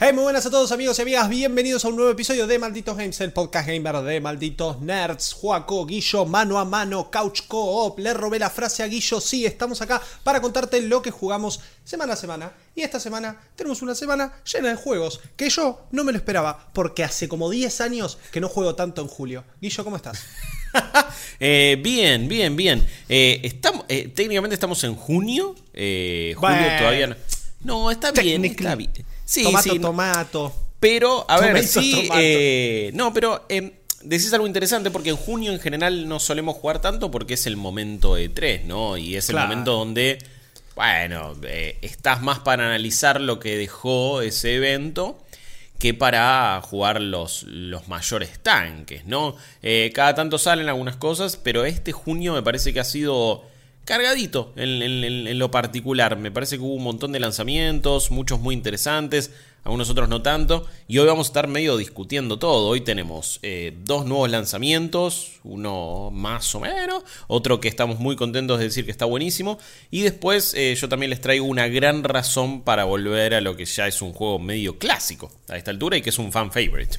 Hey, 0.00 0.12
muy 0.12 0.22
buenas 0.22 0.46
a 0.46 0.50
todos 0.50 0.70
amigos 0.70 0.96
y 1.00 1.02
amigas, 1.02 1.28
bienvenidos 1.28 1.84
a 1.84 1.88
un 1.88 1.96
nuevo 1.96 2.12
episodio 2.12 2.46
de 2.46 2.56
Malditos 2.60 2.96
Games, 2.96 3.20
el 3.20 3.32
podcast 3.32 3.66
gamer 3.66 3.96
de 4.02 4.20
Malditos 4.20 4.80
Nerds. 4.80 5.32
Juaco, 5.32 5.84
Guillo, 5.86 6.24
mano 6.24 6.60
a 6.60 6.64
mano, 6.64 7.10
couch 7.10 7.40
co-op, 7.48 7.98
le 7.98 8.14
robé 8.14 8.38
la 8.38 8.48
frase 8.48 8.84
a 8.84 8.86
Guillo, 8.86 9.20
sí, 9.20 9.44
estamos 9.44 9.82
acá 9.82 10.00
para 10.22 10.40
contarte 10.40 10.80
lo 10.82 11.02
que 11.02 11.10
jugamos 11.10 11.58
semana 11.82 12.12
a 12.12 12.16
semana. 12.16 12.52
Y 12.76 12.82
esta 12.82 13.00
semana 13.00 13.40
tenemos 13.56 13.82
una 13.82 13.96
semana 13.96 14.40
llena 14.44 14.68
de 14.68 14.76
juegos, 14.76 15.20
que 15.36 15.50
yo 15.50 15.88
no 15.90 16.04
me 16.04 16.12
lo 16.12 16.18
esperaba, 16.18 16.68
porque 16.72 17.02
hace 17.02 17.28
como 17.28 17.50
10 17.50 17.80
años 17.80 18.18
que 18.30 18.40
no 18.40 18.48
juego 18.48 18.76
tanto 18.76 19.02
en 19.02 19.08
julio. 19.08 19.42
Guillo, 19.60 19.82
¿cómo 19.84 19.96
estás? 19.96 20.22
Eh, 21.40 21.78
bien, 21.80 22.28
bien, 22.28 22.56
bien. 22.56 22.86
Eh, 23.08 23.40
estamos, 23.44 23.84
eh, 23.88 24.08
técnicamente 24.08 24.54
estamos 24.54 24.82
en 24.84 24.94
junio. 24.94 25.54
Julio 25.72 26.40
Bueno. 26.40 26.78
todavía 26.78 27.06
no. 27.06 27.16
No, 27.64 27.90
está 27.90 28.12
bien, 28.12 28.44
está 28.44 28.74
bien. 28.74 28.90
Sí, 29.28 29.42
tomato, 29.42 29.70
sí. 29.70 29.78
tomato. 29.78 30.54
Pero, 30.80 31.26
a 31.28 31.38
ver, 31.40 31.62
sí. 31.64 32.08
eh, 32.14 32.90
no, 32.94 33.12
pero 33.12 33.44
eh, 33.50 33.74
decís 34.02 34.32
algo 34.32 34.46
interesante 34.46 34.90
porque 34.90 35.10
en 35.10 35.16
junio 35.16 35.52
en 35.52 35.60
general 35.60 36.08
no 36.08 36.18
solemos 36.18 36.56
jugar 36.56 36.80
tanto 36.80 37.10
porque 37.10 37.34
es 37.34 37.46
el 37.46 37.56
momento 37.56 38.14
de 38.14 38.28
3, 38.30 38.64
¿no? 38.64 38.96
Y 38.96 39.16
es 39.16 39.26
Claro. 39.26 39.44
el 39.44 39.48
momento 39.50 39.72
donde, 39.72 40.18
bueno, 40.76 41.34
eh, 41.42 41.76
estás 41.82 42.22
más 42.22 42.38
para 42.38 42.64
analizar 42.66 43.20
lo 43.20 43.38
que 43.38 43.56
dejó 43.58 44.22
ese 44.22 44.54
evento 44.54 45.18
que 45.78 45.94
para 45.94 46.60
jugar 46.62 47.00
los, 47.02 47.42
los 47.44 47.86
mayores 47.86 48.38
tanques, 48.42 49.04
¿no? 49.04 49.36
Eh, 49.62 49.92
cada 49.94 50.14
tanto 50.14 50.38
salen 50.38 50.68
algunas 50.68 50.96
cosas, 50.96 51.36
pero 51.36 51.64
este 51.66 51.92
junio 51.92 52.32
me 52.32 52.42
parece 52.42 52.72
que 52.72 52.80
ha 52.80 52.84
sido 52.84 53.44
cargadito 53.88 54.52
en, 54.56 54.82
en- 54.82 55.38
lo 55.38 55.50
particular. 55.50 56.16
Me 56.18 56.30
parece 56.30 56.56
que 56.56 56.62
hubo 56.62 56.74
un 56.74 56.84
montón 56.84 57.10
de 57.12 57.20
lanzamientos, 57.20 58.10
muchos 58.10 58.38
muy 58.38 58.54
interesantes, 58.54 59.30
algunos 59.64 59.88
otros 59.90 60.08
no 60.10 60.20
tanto, 60.22 60.66
y 60.86 60.98
hoy 60.98 61.06
vamos 61.06 61.26
a 61.26 61.30
estar 61.30 61.48
medio 61.48 61.76
discutiendo 61.78 62.38
todo. 62.38 62.68
Hoy 62.68 62.82
tenemos 62.82 63.40
eh, 63.42 63.74
dos 63.84 64.04
nuevos 64.04 64.30
lanzamientos, 64.30 65.40
uno 65.42 66.10
más 66.12 66.54
o 66.54 66.60
menos, 66.60 67.02
otro 67.28 67.60
que 67.60 67.68
estamos 67.68 67.98
muy 67.98 68.14
contentos 68.14 68.58
de 68.58 68.64
decir 68.66 68.84
que 68.84 68.90
está 68.90 69.06
buenísimo, 69.06 69.58
y 69.90 70.02
después 70.02 70.52
eh, 70.54 70.74
yo 70.78 70.88
también 70.88 71.08
les 71.10 71.20
traigo 71.22 71.46
una 71.46 71.66
gran 71.68 72.04
razón 72.04 72.62
para 72.62 72.84
volver 72.84 73.34
a 73.34 73.40
lo 73.40 73.56
que 73.56 73.64
ya 73.64 73.86
es 73.86 74.02
un 74.02 74.12
juego 74.12 74.38
medio 74.38 74.78
clásico 74.78 75.32
a 75.48 75.56
esta 75.56 75.70
altura 75.70 75.96
y 75.96 76.02
que 76.02 76.10
es 76.10 76.18
un 76.18 76.30
fan 76.30 76.52
favorite. 76.52 76.98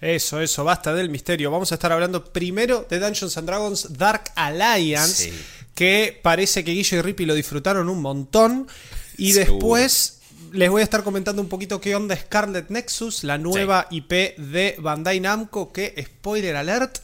Eso, 0.00 0.40
eso, 0.42 0.64
basta 0.64 0.92
del 0.92 1.08
misterio. 1.08 1.50
Vamos 1.50 1.72
a 1.72 1.76
estar 1.76 1.90
hablando 1.90 2.24
primero 2.24 2.86
de 2.90 2.98
Dungeons 2.98 3.38
and 3.38 3.46
Dragons 3.46 3.96
Dark 3.96 4.24
Alliance, 4.34 5.30
Sí. 5.30 5.32
Que 5.74 6.18
parece 6.22 6.64
que 6.64 6.72
Guillo 6.72 6.98
y 6.98 7.02
Rippy 7.02 7.26
lo 7.26 7.34
disfrutaron 7.34 7.88
un 7.88 8.00
montón. 8.00 8.68
Y 9.16 9.32
Seguro. 9.32 9.52
después 9.54 10.20
les 10.52 10.70
voy 10.70 10.80
a 10.80 10.84
estar 10.84 11.02
comentando 11.02 11.42
un 11.42 11.48
poquito 11.48 11.80
qué 11.80 11.94
onda 11.96 12.16
Scarlet 12.16 12.68
Nexus, 12.70 13.24
la 13.24 13.38
nueva 13.38 13.86
IP 13.90 14.36
de 14.38 14.76
Bandai 14.78 15.18
Namco, 15.20 15.72
que, 15.72 15.94
spoiler 16.06 16.56
alert, 16.56 16.98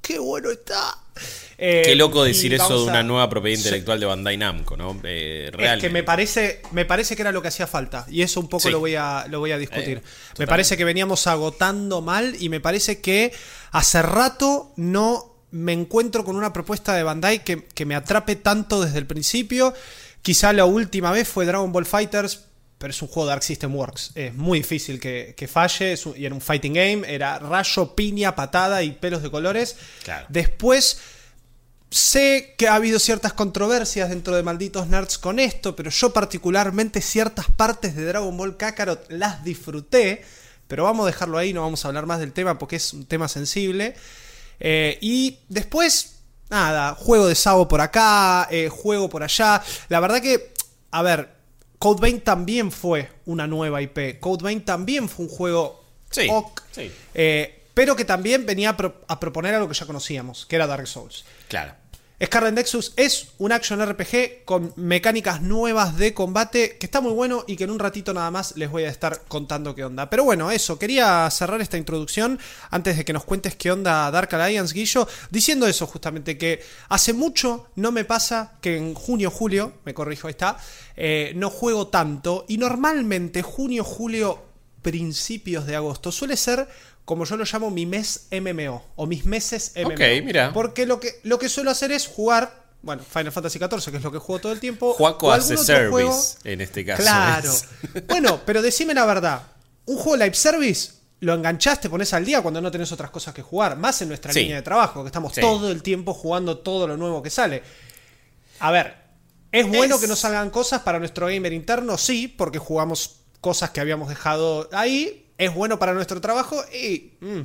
qué 0.00 0.18
bueno 0.18 0.50
está. 0.50 0.98
Eh, 1.58 1.82
Qué 1.84 1.94
loco 1.94 2.24
y 2.24 2.28
decir 2.30 2.54
eso 2.54 2.84
de 2.84 2.88
a- 2.88 2.90
una 2.92 3.02
nueva 3.02 3.28
propiedad 3.28 3.56
Sí. 3.56 3.62
intelectual 3.64 4.00
de 4.00 4.06
Bandai 4.06 4.36
Namco, 4.36 4.76
¿no? 4.76 4.98
Eh, 5.04 5.44
Es 5.48 5.54
realmente. 5.54 5.86
que 5.86 5.92
me 5.92 6.02
parece, 6.02 6.62
me 6.72 6.84
parece 6.86 7.14
que 7.14 7.22
era 7.22 7.30
lo 7.32 7.40
que 7.42 7.48
hacía 7.48 7.66
falta. 7.66 8.06
Y 8.10 8.22
eso 8.22 8.40
un 8.40 8.48
poco 8.48 8.64
Sí. 8.64 8.70
lo 8.70 8.80
voy 8.80 8.94
a, 8.96 9.26
lo 9.28 9.38
voy 9.38 9.52
a 9.52 9.58
discutir. 9.58 9.98
Eh, 9.98 10.02
me 10.38 10.46
parece 10.46 10.76
que 10.76 10.84
veníamos 10.84 11.26
agotando 11.26 12.00
mal 12.00 12.34
y 12.40 12.48
me 12.48 12.60
parece 12.60 13.00
que 13.00 13.32
hace 13.70 14.02
rato 14.02 14.72
no 14.76 15.31
me 15.52 15.72
encuentro 15.72 16.24
con 16.24 16.34
una 16.36 16.52
propuesta 16.52 16.94
de 16.94 17.02
Bandai 17.04 17.44
que, 17.44 17.64
que 17.66 17.86
me 17.86 17.94
atrape 17.94 18.36
tanto 18.36 18.82
desde 18.82 18.98
el 18.98 19.06
principio. 19.06 19.72
Quizá 20.22 20.52
la 20.52 20.64
última 20.64 21.10
vez 21.12 21.28
fue 21.28 21.46
Dragon 21.46 21.70
Ball 21.72 21.86
Fighters. 21.86 22.46
Pero 22.78 22.90
es 22.90 23.00
un 23.00 23.06
juego 23.06 23.28
de 23.28 23.34
Arc 23.34 23.42
System 23.42 23.76
Works. 23.76 24.10
Es 24.16 24.34
muy 24.34 24.58
difícil 24.58 24.98
que, 24.98 25.34
que 25.36 25.46
falle. 25.46 25.96
un- 26.04 26.14
y 26.16 26.24
era 26.26 26.34
un 26.34 26.40
fighting 26.40 26.72
game. 26.74 27.02
Era 27.06 27.38
rayo, 27.38 27.94
piña, 27.94 28.34
patada 28.34 28.82
y 28.82 28.90
pelos 28.90 29.22
de 29.22 29.30
colores. 29.30 29.76
Claro. 30.02 30.26
Después 30.28 30.98
Sé 31.90 32.54
que 32.56 32.68
ha 32.68 32.74
habido 32.76 32.98
ciertas 32.98 33.34
controversias 33.34 34.08
dentro 34.08 34.34
de 34.34 34.42
Malditos 34.42 34.86
Nerds 34.86 35.18
con 35.18 35.38
esto, 35.38 35.76
pero 35.76 35.90
yo 35.90 36.10
particularmente 36.10 37.02
ciertas 37.02 37.50
partes 37.54 37.94
de 37.94 38.06
Dragon 38.06 38.34
Ball 38.34 38.56
Kakarot 38.56 39.04
las 39.10 39.44
disfruté, 39.44 40.24
pero 40.68 40.84
vamos 40.84 41.04
a 41.04 41.06
dejarlo 41.08 41.36
ahí, 41.36 41.52
no 41.52 41.60
vamos 41.60 41.84
a 41.84 41.88
hablar 41.88 42.06
más 42.06 42.18
del 42.18 42.32
tema 42.32 42.58
porque 42.58 42.76
es 42.76 42.94
un 42.94 43.04
tema 43.04 43.28
sensible. 43.28 43.94
Eh, 44.64 44.96
y 45.00 45.40
después, 45.48 46.20
nada, 46.48 46.94
juego 46.94 47.26
de 47.26 47.34
Sabo 47.34 47.66
por 47.66 47.80
acá, 47.80 48.46
eh, 48.50 48.68
juego 48.68 49.08
por 49.08 49.24
allá. 49.24 49.60
La 49.88 49.98
verdad 49.98 50.22
que, 50.22 50.52
a 50.92 51.02
ver, 51.02 51.30
Code 51.80 52.00
Vein 52.00 52.20
también 52.20 52.70
fue 52.70 53.10
una 53.26 53.48
nueva 53.48 53.82
IP. 53.82 54.20
Code 54.20 54.44
Vein 54.44 54.64
también 54.64 55.08
fue 55.08 55.24
un 55.26 55.30
juego 55.32 55.82
Sí, 56.10 56.28
ok, 56.30 56.60
sí. 56.70 56.92
eh, 57.14 57.64
pero 57.74 57.96
que 57.96 58.04
también 58.04 58.46
venía 58.46 58.68
a, 58.70 58.76
pro- 58.76 59.00
a 59.08 59.18
proponer 59.18 59.54
algo 59.54 59.66
que 59.66 59.74
ya 59.74 59.86
conocíamos, 59.86 60.46
que 60.46 60.54
era 60.56 60.66
Dark 60.68 60.86
Souls. 60.86 61.24
Claro. 61.48 61.74
Scarlet 62.24 62.54
Nexus 62.54 62.92
es 62.94 63.32
un 63.38 63.50
action 63.50 63.84
RPG 63.84 64.44
con 64.44 64.72
mecánicas 64.76 65.42
nuevas 65.42 65.96
de 65.96 66.14
combate 66.14 66.76
que 66.78 66.86
está 66.86 67.00
muy 67.00 67.12
bueno 67.12 67.42
y 67.48 67.56
que 67.56 67.64
en 67.64 67.70
un 67.70 67.80
ratito 67.80 68.14
nada 68.14 68.30
más 68.30 68.56
les 68.56 68.70
voy 68.70 68.84
a 68.84 68.90
estar 68.90 69.22
contando 69.26 69.74
qué 69.74 69.84
onda. 69.84 70.08
Pero 70.08 70.22
bueno, 70.22 70.52
eso, 70.52 70.78
quería 70.78 71.28
cerrar 71.30 71.60
esta 71.60 71.78
introducción 71.78 72.38
antes 72.70 72.96
de 72.96 73.04
que 73.04 73.12
nos 73.12 73.24
cuentes 73.24 73.56
qué 73.56 73.72
onda 73.72 74.08
Dark 74.12 74.32
Alliance, 74.36 74.72
Guillo, 74.72 75.08
diciendo 75.30 75.66
eso 75.66 75.88
justamente, 75.88 76.38
que 76.38 76.62
hace 76.90 77.12
mucho 77.12 77.66
no 77.74 77.90
me 77.90 78.04
pasa 78.04 78.52
que 78.60 78.76
en 78.76 78.94
junio, 78.94 79.28
julio, 79.28 79.72
me 79.84 79.92
corrijo, 79.92 80.28
ahí 80.28 80.32
está, 80.32 80.58
eh, 80.96 81.32
no 81.34 81.50
juego 81.50 81.88
tanto 81.88 82.44
y 82.46 82.56
normalmente 82.56 83.42
junio, 83.42 83.82
julio, 83.82 84.52
principios 84.82 85.66
de 85.66 85.76
agosto 85.76 86.12
suele 86.12 86.36
ser 86.36 86.68
como 87.04 87.24
yo 87.24 87.36
lo 87.36 87.44
llamo 87.44 87.70
mi 87.70 87.84
mes 87.86 88.28
MMO 88.30 88.84
o 88.96 89.06
mis 89.06 89.24
meses 89.24 89.72
MMO. 89.76 89.88
Ok, 89.94 90.00
mira. 90.24 90.52
Porque 90.52 90.86
lo 90.86 91.00
que, 91.00 91.20
lo 91.24 91.38
que 91.38 91.48
suelo 91.48 91.70
hacer 91.70 91.92
es 91.92 92.06
jugar, 92.06 92.62
bueno, 92.82 93.02
Final 93.02 93.32
Fantasy 93.32 93.58
XIV, 93.58 93.90
que 93.90 93.96
es 93.98 94.02
lo 94.02 94.12
que 94.12 94.18
juego 94.18 94.40
todo 94.40 94.52
el 94.52 94.60
tiempo. 94.60 94.92
Juaco 94.94 95.26
o 95.28 95.32
hace 95.32 95.52
algún 95.54 95.62
otro 95.62 95.64
service 95.74 95.90
juego. 95.90 96.22
en 96.44 96.60
este 96.60 96.84
caso. 96.84 97.02
Claro. 97.02 97.50
es. 97.50 97.64
bueno, 98.08 98.40
pero 98.46 98.62
decime 98.62 98.94
la 98.94 99.04
verdad. 99.06 99.42
Un 99.86 99.96
juego 99.96 100.16
live 100.16 100.34
service 100.34 100.92
lo 101.20 101.34
enganchaste, 101.34 101.88
pones 101.88 102.12
al 102.14 102.24
día 102.24 102.40
cuando 102.42 102.60
no 102.60 102.70
tenés 102.70 102.90
otras 102.92 103.10
cosas 103.10 103.32
que 103.34 103.42
jugar. 103.42 103.76
Más 103.76 104.00
en 104.02 104.08
nuestra 104.08 104.32
Sí. 104.32 104.40
línea 104.40 104.56
de 104.56 104.62
trabajo, 104.62 105.02
que 105.02 105.08
estamos 105.08 105.32
Sí. 105.34 105.40
todo 105.40 105.70
el 105.70 105.82
tiempo 105.82 106.14
jugando 106.14 106.58
todo 106.58 106.86
lo 106.88 106.96
nuevo 106.96 107.22
que 107.22 107.30
sale. 107.30 107.62
A 108.60 108.70
ver, 108.70 108.94
¿es 109.52 109.66
bueno 109.68 109.96
Es- 109.96 110.00
que 110.00 110.06
nos 110.08 110.18
salgan 110.20 110.50
cosas 110.50 110.82
para 110.82 110.98
nuestro 110.98 111.26
gamer 111.26 111.52
interno? 111.52 111.96
Sí, 111.98 112.26
porque 112.28 112.58
jugamos 112.58 113.16
cosas 113.40 113.70
que 113.70 113.80
habíamos 113.80 114.08
dejado 114.08 114.68
ahí. 114.72 115.31
Es 115.44 115.54
bueno 115.54 115.78
para 115.78 115.92
nuestro 115.94 116.20
trabajo 116.20 116.62
y 116.72 117.12
mm, 117.20 117.40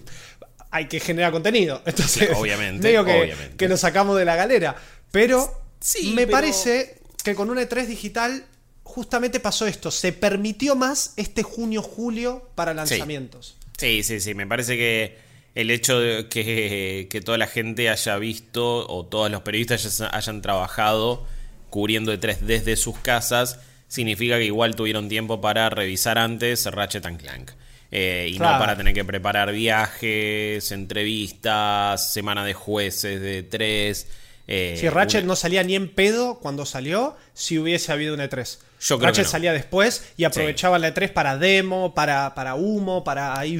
hay 0.72 0.88
que 0.88 1.00
generar 1.00 1.31
contenido. 1.31 1.81
Entonces, 1.85 2.30
Obviamente, 2.35 2.88
medio 2.88 3.03
que, 3.06 3.22
obviamente. 3.22 3.56
que 3.58 3.68
nos 3.68 3.80
sacamos 3.80 4.18
de 4.18 4.25
la 4.25 4.35
galera. 4.35 4.75
Pero 5.12 5.52
Sí, 5.80 6.12
me 6.13 6.25
pero- 6.25 6.38
parece 6.38 7.00
que 7.24 7.35
con 7.35 7.50
una 7.50 7.62
E3 7.62 7.85
digital 7.85 8.46
justamente 8.84 9.40
pasó 9.40 9.68
esto. 9.68 9.91
Se 9.91 10.12
permitió 10.13 10.75
más 10.75 11.13
este 11.18 11.44
junio-julio 11.44 12.50
para 12.56 12.74
lanzamientos. 12.74 13.58
Sí, 13.78 14.02
sí, 14.03 14.19
sí. 14.19 14.34
Me 14.34 14.47
parece 14.47 14.75
que 14.78 15.18
el 15.56 15.72
hecho 15.72 16.00
de 16.00 16.28
que, 16.29 17.08
que 17.09 17.22
toda 17.22 17.38
la 17.38 17.47
gente 17.47 17.90
haya 17.90 18.18
visto 18.18 18.88
o 18.88 19.06
todos 19.06 19.29
los 19.31 19.41
periodistas 19.41 19.85
hayan, 20.02 20.16
hayan 20.16 20.41
trabajado 20.41 21.25
cubriendo 21.69 22.14
E3 22.14 22.38
desde 22.40 22.75
sus 22.75 22.97
casas 23.00 23.59
significa 23.88 24.38
que 24.38 24.46
igual 24.46 24.75
tuvieron 24.75 25.09
tiempo 25.09 25.41
para 25.41 25.70
revisar 25.70 26.17
antes 26.17 26.66
Ratchet 26.66 27.05
and 27.05 27.20
Clank. 27.22 27.52
Eh, 27.91 28.29
y 28.31 28.37
Claro. 28.37 28.53
no 28.55 28.59
para 28.59 28.75
tener 28.78 28.93
que 28.93 29.05
preparar 29.05 29.51
viajes, 29.53 30.72
entrevistas, 30.72 32.11
semana 32.11 32.43
de 32.43 32.53
jueces 32.53 33.22
de 33.22 33.43
tres. 33.43 34.07
eh, 34.49 34.78
Si 34.79 34.87
Ratchet 34.87 35.23
una- 35.23 35.28
no 35.34 35.35
salía 35.35 35.61
ni 35.63 35.75
en 35.75 35.89
pedo 35.89 36.39
cuando 36.39 36.66
salió, 36.66 37.17
si 37.34 37.59
hubiese 37.59 37.91
habido 37.91 38.13
una 38.13 38.23
E3. 38.29 38.59
Yo 38.79 38.97
creo 38.97 39.07
Ratchet 39.09 39.23
que 39.23 39.28
no. 39.28 39.31
salía 39.31 39.51
después 39.53 40.13
y 40.16 40.23
aprovechaba 40.23 40.79
la 40.79 40.87
E3 40.93 41.11
para 41.11 41.37
demo, 41.37 41.93
para, 41.93 42.34
para 42.34 42.55
humo, 42.55 43.03
para 43.03 43.37
ahí 43.37 43.59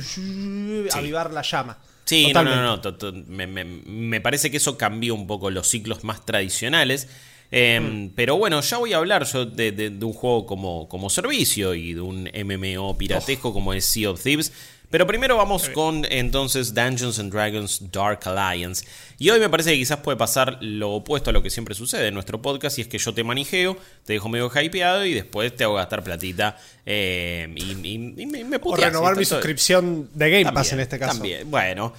avivar 0.94 1.31
la 1.33 1.41
llama. 1.41 1.77
Sí, 2.06 2.27
no, 2.27 2.39
Totalmente. 2.41 3.07
no, 3.12 3.12
no. 3.12 3.23
me, 3.27 3.47
me- 3.47 3.65
me 3.65 4.21
parece 4.21 4.50
que 4.50 4.57
eso 4.57 4.77
cambió 4.77 5.13
un 5.13 5.27
poco 5.27 5.51
los 5.51 5.68
ciclos 5.68 6.03
más 6.06 6.25
tradicionales. 6.25 7.09
Eh, 7.51 7.79
Mm. 7.79 8.09
Pero 8.15 8.35
bueno, 8.38 8.59
ya 8.61 8.77
voy 8.77 8.94
a 8.94 8.97
hablar 8.97 9.25
yo 9.25 9.45
de, 9.45 9.71
de- 9.71 9.89
de 9.89 10.05
un 10.05 10.13
juego 10.13 10.45
como, 10.45 10.88
como 10.89 11.09
servicio 11.09 11.73
y 11.73 11.94
de 11.94 12.01
un 12.01 12.29
MMO 12.33 12.97
piratesco 12.97 13.53
como 13.53 13.73
es 13.73 13.85
Sea 13.85 14.11
of 14.11 14.21
Thieves. 14.21 14.51
Pero 14.89 15.05
primero 15.05 15.35
vamos 15.35 15.67
con 15.67 16.05
entonces 16.09 16.73
Dungeons 16.73 17.19
and 17.19 17.29
Dragons 17.31 17.91
Dark 17.91 18.21
Alliance. 18.25 18.85
Y 19.19 19.29
hoy 19.29 19.39
me 19.41 19.49
parece 19.49 19.71
que 19.71 19.77
quizás 19.77 19.97
puede 19.99 20.17
pasar 20.17 20.59
lo 20.61 20.91
opuesto 20.94 21.29
a 21.29 21.33
lo 21.33 21.44
que 21.44 21.49
siempre 21.49 21.75
sucede 21.75 22.07
en 22.07 22.13
nuestro 22.13 22.41
podcast, 22.41 22.77
y 22.77 22.81
es 22.83 22.88
que 22.88 22.97
yo 22.97 23.13
te 23.13 23.21
manijeo, 23.25 23.75
te 24.05 24.13
dejo 24.13 24.29
medio 24.29 24.49
hypeado 24.49 25.05
y 25.05 25.13
después 25.13 25.53
te 25.53 25.65
hago 25.65 25.73
gastar 25.73 26.03
platita 26.05 26.57
eh, 26.85 27.49
y, 27.55 27.63
y- 27.85 28.13
y 28.17 28.25
me, 28.27 28.45
me 28.45 28.55
O 28.57 28.61
puteas. 28.61 28.88
renovar 28.94 29.17
mi 29.17 29.25
suscripción 29.25 30.09
de 30.13 30.29
Game 30.29 30.45
Pass 30.45 30.53
también, 30.53 30.73
en 30.75 30.79
este 30.79 30.99
caso. 30.99 31.13
También, 31.15 31.51
bueno. 31.51 31.94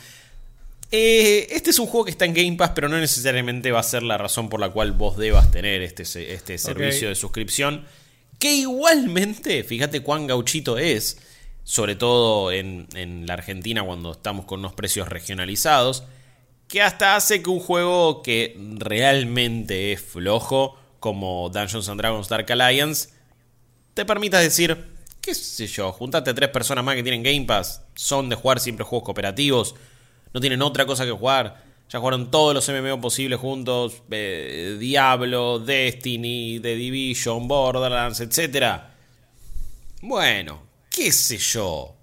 Eh, 0.90 1.48
este 1.50 1.70
es 1.70 1.78
un 1.78 1.86
juego 1.86 2.06
que 2.06 2.10
está 2.10 2.24
en 2.24 2.34
Game 2.34 2.56
Pass, 2.56 2.72
pero 2.74 2.88
no 2.88 2.98
necesariamente 2.98 3.70
va 3.72 3.80
a 3.80 3.84
ser 3.84 4.02
la 4.02 4.16
razón 4.16 4.48
por 4.48 4.60
la 4.60 4.70
cual 4.70 4.92
vos 4.92 5.16
debas 5.16 5.50
tener 5.50 5.82
este, 5.82 6.02
este 6.32 6.58
servicio 6.58 7.08
de 7.08 7.14
suscripción. 7.14 7.86
Que 8.38 8.54
igualmente, 8.54 9.64
fíjate 9.64 10.00
cuán 10.00 10.26
gauchito 10.26 10.78
es, 10.78 11.18
sobre 11.64 11.96
todo 11.96 12.52
en, 12.52 12.86
en 12.94 13.26
la 13.26 13.34
Argentina 13.34 13.82
cuando 13.82 14.12
estamos 14.12 14.46
con 14.46 14.60
unos 14.60 14.72
precios 14.72 15.08
regionalizados, 15.08 16.04
que 16.68 16.82
hasta 16.82 17.16
hace 17.16 17.42
que 17.42 17.50
un 17.50 17.60
juego 17.60 18.22
que 18.22 18.56
realmente 18.76 19.92
es 19.92 20.00
flojo, 20.00 20.78
como 21.00 21.50
Dungeons 21.50 21.88
and 21.88 22.00
Dragons 22.00 22.28
Dark 22.28 22.50
Alliance, 22.50 23.10
te 23.94 24.04
permita 24.04 24.38
decir, 24.38 24.84
qué 25.20 25.34
sé 25.34 25.66
yo, 25.66 25.92
juntate 25.92 26.30
a 26.30 26.34
tres 26.34 26.50
personas 26.50 26.84
más 26.84 26.94
que 26.94 27.02
tienen 27.02 27.22
Game 27.22 27.44
Pass, 27.46 27.82
son 27.94 28.28
de 28.28 28.36
jugar 28.36 28.60
siempre 28.60 28.84
juegos 28.84 29.04
cooperativos, 29.04 29.74
no 30.32 30.40
tienen 30.40 30.62
otra 30.62 30.86
cosa 30.86 31.04
que 31.04 31.10
jugar, 31.12 31.62
ya 31.88 31.98
jugaron 31.98 32.30
todos 32.30 32.54
los 32.54 32.68
MMO 32.68 33.00
posibles 33.00 33.38
juntos, 33.40 34.02
eh, 34.10 34.76
Diablo, 34.78 35.58
Destiny, 35.58 36.60
The 36.60 36.74
Division, 36.74 37.48
Borderlands, 37.48 38.20
etc. 38.20 38.80
Bueno, 40.02 40.62
qué 40.90 41.10
sé 41.12 41.38
yo, 41.38 41.94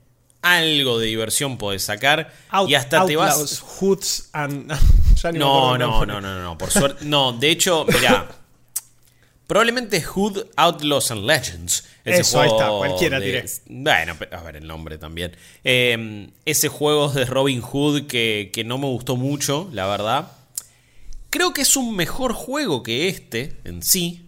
algo 0.42 1.00
de 1.00 1.08
diversión 1.08 1.58
podés 1.58 1.84
sacar 1.84 2.32
Out- 2.52 2.70
y 2.70 2.76
hasta 2.76 3.06
te 3.06 3.16
vas... 3.16 3.60
Hoods 3.62 4.30
and. 4.34 4.72
ya 5.22 5.32
ni 5.32 5.40
No, 5.40 5.78
no, 5.78 5.88
nombre. 5.88 6.08
no, 6.14 6.22
no, 6.22 6.42
no, 6.42 6.58
por 6.58 6.72
suerte. 6.72 7.06
No, 7.06 7.34
de 7.34 7.52
hecho, 7.52 7.86
mira. 7.86 8.28
Probablemente 9.48 10.02
Hood 10.02 10.48
Outlaws 10.56 11.12
and 11.12 11.26
Legends. 11.26 11.84
Ese 12.06 12.22
Eso, 12.22 12.40
ahí 12.40 12.48
está, 12.50 12.66
juego 12.68 12.78
cualquiera 12.80 13.20
de- 13.20 13.26
tiré. 13.26 13.46
Bueno, 13.68 14.16
a 14.32 14.42
ver 14.44 14.56
el 14.58 14.68
nombre 14.68 14.98
también. 14.98 15.36
Eh, 15.64 16.30
ese 16.46 16.70
juego 16.70 17.10
de 17.12 17.26
Robin 17.26 17.62
Hood 17.62 18.04
que, 18.08 18.52
que 18.54 18.64
no 18.64 18.78
me 18.78 18.86
gustó 18.88 19.16
mucho, 19.18 19.68
la 19.74 19.88
verdad. 19.88 20.32
Creo 21.32 21.52
que 21.54 21.62
es 21.64 21.76
un 21.76 21.96
mejor 21.96 22.34
juego 22.34 22.84
que 22.84 23.10
este 23.10 23.58
en 23.66 23.82
sí. 23.84 24.22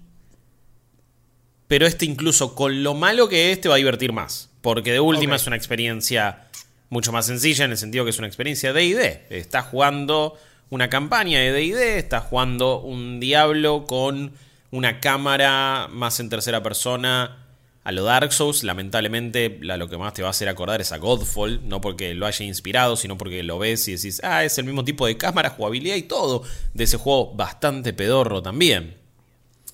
Pero 1.67 1.85
este 1.85 2.05
incluso 2.05 2.55
con 2.55 2.83
lo 2.83 2.93
malo 2.93 3.29
que 3.29 3.51
es 3.51 3.61
te 3.61 3.69
va 3.69 3.75
a 3.75 3.77
divertir 3.77 4.11
más. 4.13 4.49
Porque 4.61 4.91
de 4.91 4.99
última 4.99 5.35
es 5.35 5.47
una 5.47 5.55
experiencia 5.55 6.47
mucho 6.89 7.11
más 7.11 7.25
sencilla 7.25 7.65
en 7.65 7.71
el 7.71 7.77
sentido 7.77 8.03
que 8.05 8.11
es 8.11 8.17
una 8.17 8.27
experiencia 8.27 8.73
de 8.73 8.81
D&D. 8.81 9.25
Estás 9.37 9.65
jugando 9.67 10.37
una 10.69 10.89
campaña 10.89 11.39
de 11.39 11.51
D&D, 11.51 11.97
estás 11.99 12.23
jugando 12.23 12.79
un 12.81 13.19
Diablo 13.19 13.85
con 13.85 14.31
una 14.71 14.99
cámara 14.99 15.87
más 15.91 16.19
en 16.19 16.29
tercera 16.29 16.63
persona 16.63 17.46
a 17.87 17.91
lo 17.93 18.03
Dark 18.03 18.33
Souls. 18.33 18.63
Lamentablemente 18.63 19.57
la- 19.61 19.77
lo 19.77 19.87
que 19.87 19.97
más 19.97 20.13
te 20.13 20.21
va 20.21 20.27
a 20.27 20.31
hacer 20.31 20.49
acordar 20.49 20.81
es 20.81 20.91
a 20.91 20.97
Godfall, 20.97 21.61
no 21.69 21.79
porque 21.79 22.13
lo 22.13 22.25
haya 22.25 22.45
inspirado, 22.45 22.97
sino 22.97 23.17
porque 23.17 23.43
lo 23.43 23.57
ves 23.59 23.87
y 23.87 23.93
decís, 23.95 24.19
ah, 24.23 24.43
es 24.43 24.57
el 24.57 24.65
mismo 24.65 24.83
tipo 24.83 25.07
de 25.07 25.15
cámara, 25.15 25.51
jugabilidad 25.51 25.95
y 25.95 26.01
todo 26.03 26.43
de 26.73 26.83
ese 26.83 26.97
juego 26.97 27.33
bastante 27.33 27.93
pedorro 27.93 28.41
también. 28.41 28.97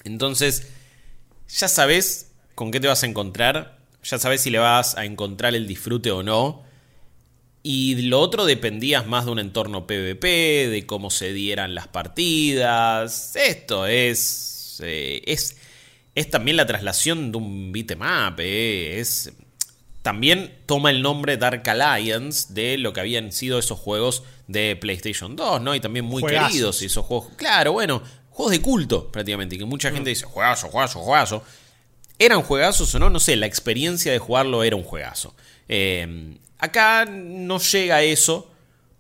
Entonces, 0.04 0.68
ya 1.50 1.68
sabes 1.68 2.32
con 2.54 2.70
qué 2.70 2.80
te 2.80 2.88
vas 2.88 3.02
a 3.02 3.08
encontrar, 3.08 3.80
ya 4.04 4.20
sabes 4.20 4.42
si 4.42 4.50
le 4.52 4.60
vas 4.60 4.96
a 4.96 5.06
encontrar 5.06 5.56
el 5.56 5.66
disfrute 5.68 6.12
o 6.12 6.22
no. 6.22 6.62
Y 7.64 7.96
lo 8.10 8.20
otro 8.20 8.46
dependías 8.46 9.08
más 9.08 9.26
de 9.26 9.32
un 9.32 9.40
entorno 9.40 9.88
PvP, 9.88 10.68
de 10.70 10.86
cómo 10.86 11.10
se 11.10 11.32
dieran 11.34 11.74
las 11.74 11.88
partidas. 11.88 13.36
Esto 13.36 13.88
es. 13.88 14.80
eh, 14.84 15.22
es. 15.26 15.56
Es 16.16 16.30
también 16.30 16.58
la 16.58 16.66
traslación 16.66 17.32
de 17.32 17.38
un 17.38 17.72
beatmap. 17.72 18.40
eh, 18.40 19.00
Es. 19.00 19.32
También 20.02 20.54
toma 20.66 20.92
el 20.92 21.02
nombre 21.02 21.38
Dark 21.38 21.68
Alliance 21.70 22.54
de 22.54 22.78
lo 22.78 22.92
que 22.92 23.00
habían 23.00 23.32
sido 23.32 23.58
esos 23.58 23.80
juegos 23.80 24.24
de 24.48 24.76
PlayStation 24.76 25.36
2, 25.38 25.62
¿no? 25.62 25.74
Y 25.76 25.80
también 25.80 26.04
muy 26.06 26.22
Juegazos. 26.22 26.50
queridos. 26.50 26.82
Esos 26.82 27.06
juegos. 27.06 27.28
Claro, 27.38 27.72
bueno, 27.72 28.04
juegos 28.30 28.52
de 28.52 28.62
culto 28.62 29.10
prácticamente. 29.12 29.56
Y 29.56 29.60
que 29.60 29.66
mucha 29.66 29.92
gente 29.92 30.10
dice, 30.10 30.26
juegazo, 30.26 30.68
juegazo, 30.68 31.00
juegazo. 31.00 31.44
¿Eran 32.20 32.42
juegazos 32.42 32.94
o 32.94 33.00
no? 33.00 33.10
No 33.10 33.20
sé, 33.20 33.38
la 33.38 33.46
experiencia 33.46 34.12
de 34.12 34.20
jugarlo 34.20 34.64
era 34.64 34.76
un 34.76 34.84
juegazo. 34.84 35.36
Eh, 35.70 36.38
acá 36.58 37.06
no 37.06 37.60
llega 37.60 37.96
a 37.96 38.04
eso, 38.04 38.52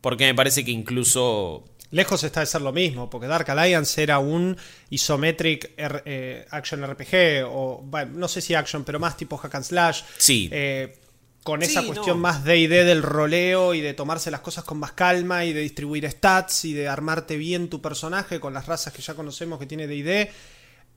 porque 0.01 0.25
me 0.25 0.35
parece 0.35 0.63
que 0.63 0.71
incluso... 0.71 1.65
Lejos 1.93 2.23
está 2.23 2.39
de 2.39 2.45
ser 2.47 2.61
lo 2.61 2.71
mismo, 2.73 3.09
porque 3.09 3.27
Dark 3.27 3.49
Alliance 3.51 4.01
era 4.01 4.19
un 4.19 4.57
isometric 4.89 5.71
R- 5.77 6.01
eh, 6.05 6.45
action 6.49 6.83
RPG, 6.85 7.45
o 7.47 7.81
bueno, 7.85 8.11
no 8.15 8.27
sé 8.27 8.41
si 8.41 8.53
action, 8.55 8.83
pero 8.83 8.99
más 8.99 9.15
tipo 9.15 9.37
hack 9.37 9.55
and 9.55 9.63
slash. 9.65 10.01
Sí. 10.17 10.49
Eh, 10.51 10.99
con 11.43 11.61
Sí, 11.61 11.71
esa 11.71 11.83
cuestión 11.83 12.17
no. 12.17 12.21
más 12.23 12.43
de 12.45 12.57
ID 12.57 12.69
del 12.85 13.03
roleo 13.03 13.73
y 13.73 13.81
de 13.81 13.93
tomarse 13.93 14.31
las 14.31 14.39
cosas 14.39 14.63
con 14.63 14.79
más 14.79 14.93
calma 14.93 15.43
y 15.45 15.51
de 15.53 15.59
distribuir 15.61 16.09
stats 16.09 16.65
y 16.65 16.73
de 16.73 16.87
armarte 16.87 17.35
bien 17.37 17.69
tu 17.69 17.81
personaje 17.81 18.39
con 18.39 18.53
las 18.53 18.65
razas 18.65 18.93
que 18.93 19.01
ya 19.01 19.13
conocemos 19.13 19.59
que 19.59 19.65
tiene 19.65 19.85
DD. 19.85 20.31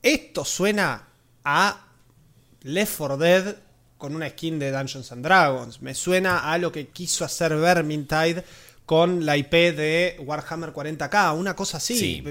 Esto 0.02 0.44
suena 0.44 1.08
a 1.44 1.86
Left 2.62 2.94
4 2.96 3.16
Dead 3.16 3.56
con 3.98 4.14
una 4.14 4.28
skin 4.30 4.58
de 4.58 4.70
Dungeons 4.70 5.10
and 5.10 5.24
Dragons. 5.24 5.82
Me 5.82 5.94
suena 5.94 6.52
a 6.52 6.58
lo 6.58 6.70
que 6.70 6.88
quiso 6.88 7.24
hacer 7.24 7.56
Vermintide 7.56 8.44
con 8.86 9.26
la 9.26 9.36
IP 9.36 9.52
de 9.52 10.16
Warhammer 10.20 10.70
40k, 10.72 11.36
una 11.36 11.54
cosa 11.54 11.76
así. 11.76 11.98
Sí. 11.98 12.24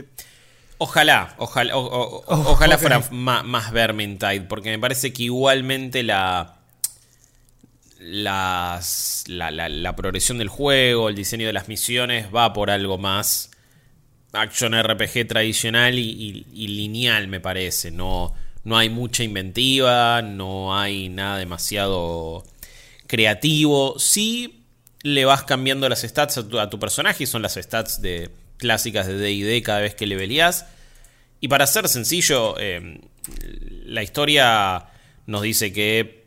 Ojalá, 0.77 1.35
ojalá, 1.37 1.75
o- 1.77 1.85
o- 1.85 2.23
o- 2.25 2.51
ojalá 2.51 2.77
fuera 2.77 3.01
más, 3.11 3.71
Vermintide, 3.71 4.41
porque 4.41 4.69
me 4.71 4.79
parece 4.79 5.13
que 5.13 5.23
igualmente 5.23 6.03
la, 6.03 6.55
las, 7.99 9.23
la, 9.27 9.51
la- 9.51 9.69
la 9.69 9.95
progresión 9.95 10.37
del 10.37 10.49
juego, 10.49 11.09
el 11.09 11.15
diseño 11.15 11.47
de 11.47 11.53
las 11.53 11.67
misiones 11.67 12.27
va 12.33 12.51
por 12.53 12.69
algo 12.69 12.97
más 12.97 13.51
action 14.33 14.73
RPG 14.73 15.27
tradicional 15.27 15.97
y, 15.97 16.01
y- 16.09 16.45
y 16.53 16.67
lineal, 16.67 17.27
me 17.29 17.39
parece. 17.39 17.91
No, 17.91 18.33
no 18.65 18.77
hay 18.77 18.89
mucha 18.89 19.23
inventiva, 19.23 20.21
no 20.21 20.77
hay 20.77 21.07
nada 21.09 21.37
demasiado 21.37 22.43
creativo. 23.07 23.97
Sí 23.97 24.54
le 25.05 25.23
vas 25.23 25.43
cambiando 25.43 25.87
las 25.87 26.01
stats 26.01 26.39
a 26.39 26.69
tu, 26.69 26.79
personaje, 26.79 27.25
y 27.25 27.27
son 27.27 27.43
las 27.43 27.53
stats 27.53 28.01
de, 28.01 28.31
clásicas 28.57 29.05
de 29.05 29.13
D&D 29.13 29.61
cada 29.61 29.81
vez 29.81 29.93
que 29.93 30.07
leveleás. 30.07 30.65
Y 31.39 31.47
para 31.47 31.67
ser 31.67 31.87
sencillo, 31.87 32.55
eh, 32.57 33.01
la 33.85 34.01
historia 34.01 34.87
nos 35.27 35.43
dice 35.43 35.71
que 35.71 36.24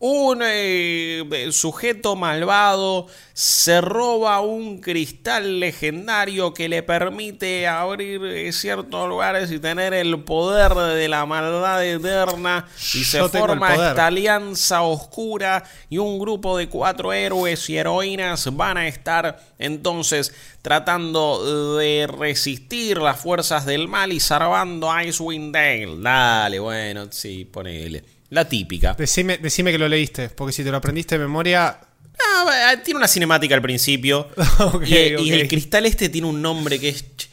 un 0.00 0.40
eh, 0.42 1.48
sujeto 1.52 2.16
malvado 2.16 3.06
se 3.34 3.82
roba 3.82 4.40
un 4.40 4.80
cristal 4.80 5.60
legendario 5.60 6.54
que 6.54 6.70
le 6.70 6.82
permite 6.82 7.68
abrir 7.68 8.24
eh, 8.24 8.50
ciertos 8.52 9.06
lugares 9.06 9.52
y 9.52 9.58
tener 9.58 9.92
el 9.92 10.24
poder 10.24 10.74
de 10.74 11.06
la 11.06 11.26
maldad 11.26 11.84
eterna. 11.84 12.66
Y 12.94 13.04
se 13.04 13.18
Yo 13.18 13.28
forma 13.28 13.74
esta 13.74 14.06
alianza 14.06 14.80
oscura 14.82 15.64
y 15.90 15.98
un 15.98 16.18
grupo 16.18 16.56
de 16.56 16.70
cuatro 16.70 17.12
héroes 17.12 17.68
y 17.68 17.76
heroínas 17.76 18.56
van 18.56 18.78
a 18.78 18.88
estar 18.88 19.38
entonces 19.58 20.34
tratando 20.62 21.76
de 21.76 22.06
resistir 22.06 22.98
las 22.98 23.20
fuerzas 23.20 23.66
del 23.66 23.86
mal 23.86 24.14
y 24.14 24.20
salvando 24.20 24.90
a 24.90 25.04
Icewind 25.04 25.54
Dale. 25.54 25.96
Dale, 25.98 26.58
bueno, 26.58 27.06
sí, 27.10 27.44
ponele. 27.44 28.19
La 28.30 28.48
típica. 28.48 28.94
Decime, 28.94 29.38
decime 29.38 29.72
que 29.72 29.78
lo 29.78 29.88
leíste, 29.88 30.28
porque 30.30 30.52
si 30.52 30.64
te 30.64 30.70
lo 30.70 30.76
aprendiste 30.78 31.16
de 31.16 31.24
memoria. 31.24 31.78
Ah, 32.22 32.44
va, 32.46 32.82
tiene 32.82 32.98
una 32.98 33.08
cinemática 33.08 33.54
al 33.54 33.62
principio. 33.62 34.28
Y, 34.86 34.94
el 35.32 35.48
cristal 35.48 35.86
este 35.86 36.08
tiene 36.08 36.26
un 36.28 36.40
nombre 36.40 36.78
que 36.78 36.90
es 36.90 37.04
ch- 37.16 37.28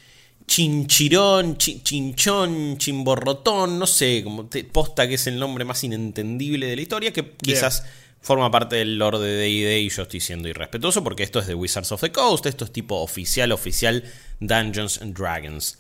chinchirón, 0.48 1.58
chi- 1.58 1.82
chinchón, 1.84 2.78
chimborrotón, 2.78 3.78
no 3.78 3.86
sé, 3.86 4.22
como 4.24 4.46
te 4.48 4.64
posta 4.64 5.08
que 5.08 5.16
es 5.16 5.28
el 5.28 5.38
nombre 5.38 5.66
más 5.66 5.84
inentendible 5.84 6.66
de 6.68 6.76
la 6.76 6.82
historia, 6.82 7.14
que 7.14 7.34
quizás 7.42 7.84
forma 8.22 8.50
parte 8.50 8.78
del 8.78 8.98
lore 8.98 9.20
de 9.20 9.38
D&D 9.38 9.80
y 9.82 9.90
yo 9.90 10.02
estoy 10.04 10.20
siendo 10.20 10.48
irrespetuoso 10.48 11.04
porque 11.04 11.24
esto 11.24 11.40
es 11.40 11.48
de 11.48 11.54
Wizards 11.54 11.92
of 11.92 12.02
the 12.02 12.12
Coast, 12.12 12.46
esto 12.48 12.66
es 12.66 12.72
tipo 12.72 12.96
oficial, 13.02 13.52
oficial 13.52 14.04
Dungeons 14.40 15.02
and 15.02 15.16
Dragons. 15.18 15.78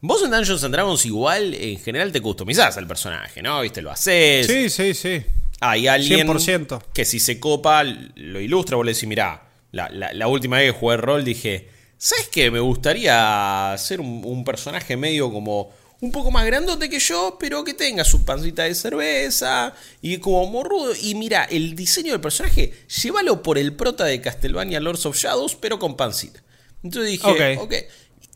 Vos 0.00 0.22
en 0.22 0.30
Dungeons 0.30 0.62
and 0.64 0.72
Dragons 0.74 1.04
igual 1.06 1.54
en 1.54 1.78
general 1.80 2.12
te 2.12 2.20
customizás 2.20 2.76
al 2.76 2.86
personaje, 2.86 3.42
¿no? 3.42 3.60
Viste, 3.60 3.82
lo 3.82 3.90
haces. 3.90 4.46
Sí, 4.46 4.70
sí, 4.70 4.94
sí. 4.94 5.22
Hay 5.60 5.88
alguien 5.88 6.26
100%. 6.28 6.82
que 6.92 7.04
si 7.04 7.18
se 7.18 7.40
copa, 7.40 7.82
lo 7.82 8.40
ilustra, 8.40 8.76
vos 8.76 8.86
le 8.86 8.92
decís, 8.92 9.08
mirá, 9.08 9.42
la, 9.72 9.88
la- 9.90 10.12
la 10.12 10.28
última 10.28 10.58
vez 10.58 10.72
que 10.72 10.78
jugué 10.78 10.96
rol 10.98 11.24
dije, 11.24 11.68
¿sabes 11.96 12.28
qué? 12.28 12.48
Me 12.50 12.60
gustaría 12.60 13.74
ser 13.76 14.00
un, 14.00 14.22
un 14.24 14.44
personaje 14.44 14.96
medio 14.96 15.32
como 15.32 15.72
un 16.00 16.12
poco 16.12 16.30
más 16.30 16.46
grandote 16.46 16.88
que 16.88 17.00
yo, 17.00 17.36
pero 17.40 17.64
que 17.64 17.74
tenga 17.74 18.04
su 18.04 18.24
pancita 18.24 18.62
de 18.62 18.76
cerveza 18.76 19.74
y 20.00 20.18
como 20.18 20.46
morrudo. 20.46 20.92
Y 21.02 21.16
mira, 21.16 21.42
el 21.46 21.74
diseño 21.74 22.12
del 22.12 22.20
personaje, 22.20 22.72
llévalo 23.02 23.42
por 23.42 23.58
el 23.58 23.74
prota 23.74 24.04
de 24.04 24.20
Castlevania 24.20 24.78
Lords 24.78 25.06
of 25.06 25.16
Shadows, 25.18 25.56
pero 25.56 25.80
con 25.80 25.96
pancita. 25.96 26.40
Entonces 26.84 27.10
dije, 27.10 27.56
Ok. 27.58 27.62
ok. 27.64 27.74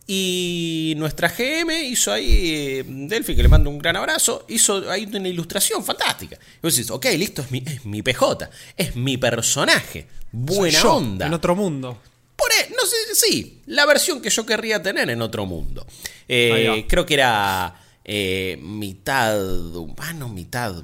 Y 0.07 0.95
nuestra 0.97 1.29
GM 1.29 1.85
hizo 1.85 2.13
ahí, 2.13 2.51
eh, 2.81 2.85
Delphi, 2.87 3.37
que 3.37 3.43
le 3.43 3.49
mando 3.49 3.71
un 3.71 3.79
gran 3.79 3.97
abrazo, 3.97 4.45
hizo 4.49 4.91
ahí 4.91 5.09
una 5.13 5.29
ilustración 5.29 5.85
fantástica. 5.85 6.37
Y 6.37 6.59
vos 6.63 6.75
decís, 6.75 6.91
ok, 6.91 7.07
listo, 7.17 7.43
es 7.43 7.51
mi, 7.51 7.63
es 7.65 7.85
mi 7.85 8.03
PJ, 8.03 8.51
es 8.77 8.97
mi 8.97 9.17
personaje. 9.17 10.07
Buena 10.33 10.79
Soy 10.79 10.83
yo, 10.83 10.95
onda. 10.97 11.27
En 11.27 11.35
otro 11.35 11.55
mundo. 11.55 11.99
Por 12.35 12.51
e- 12.51 12.75
no 12.75 12.85
sé, 12.85 12.97
sí, 13.15 13.63
la 13.67 13.87
versión 13.87 14.21
que 14.21 14.31
yo 14.31 14.45
querría 14.45 14.83
tener 14.83 15.09
en 15.09 15.23
otro 15.23 15.47
mundo. 15.47 15.87
Eh, 16.27 16.85
creo 16.89 17.07
que 17.07 17.15
era 17.15 17.75
eh, 18.05 18.59
mitad 18.61 19.39
humano, 19.77 20.29
mitad 20.29 20.75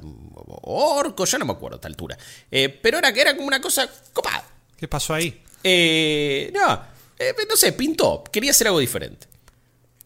orco, 0.61 1.25
ya 1.25 1.37
no 1.37 1.45
me 1.45 1.51
acuerdo 1.53 1.75
a 1.75 1.79
esta 1.79 1.87
altura. 1.87 2.17
Eh, 2.49 2.69
pero 2.69 2.97
era 2.99 3.11
que 3.11 3.21
era 3.21 3.35
como 3.35 3.47
una 3.47 3.59
cosa 3.59 3.89
copada. 4.13 4.45
¿Qué 4.77 4.87
pasó 4.87 5.13
ahí? 5.13 5.41
Eh, 5.63 6.51
no, 6.53 6.81
eh, 7.19 7.35
no 7.49 7.55
sé, 7.55 7.73
pintó. 7.73 8.23
Quería 8.31 8.51
hacer 8.51 8.67
algo 8.67 8.79
diferente. 8.79 9.27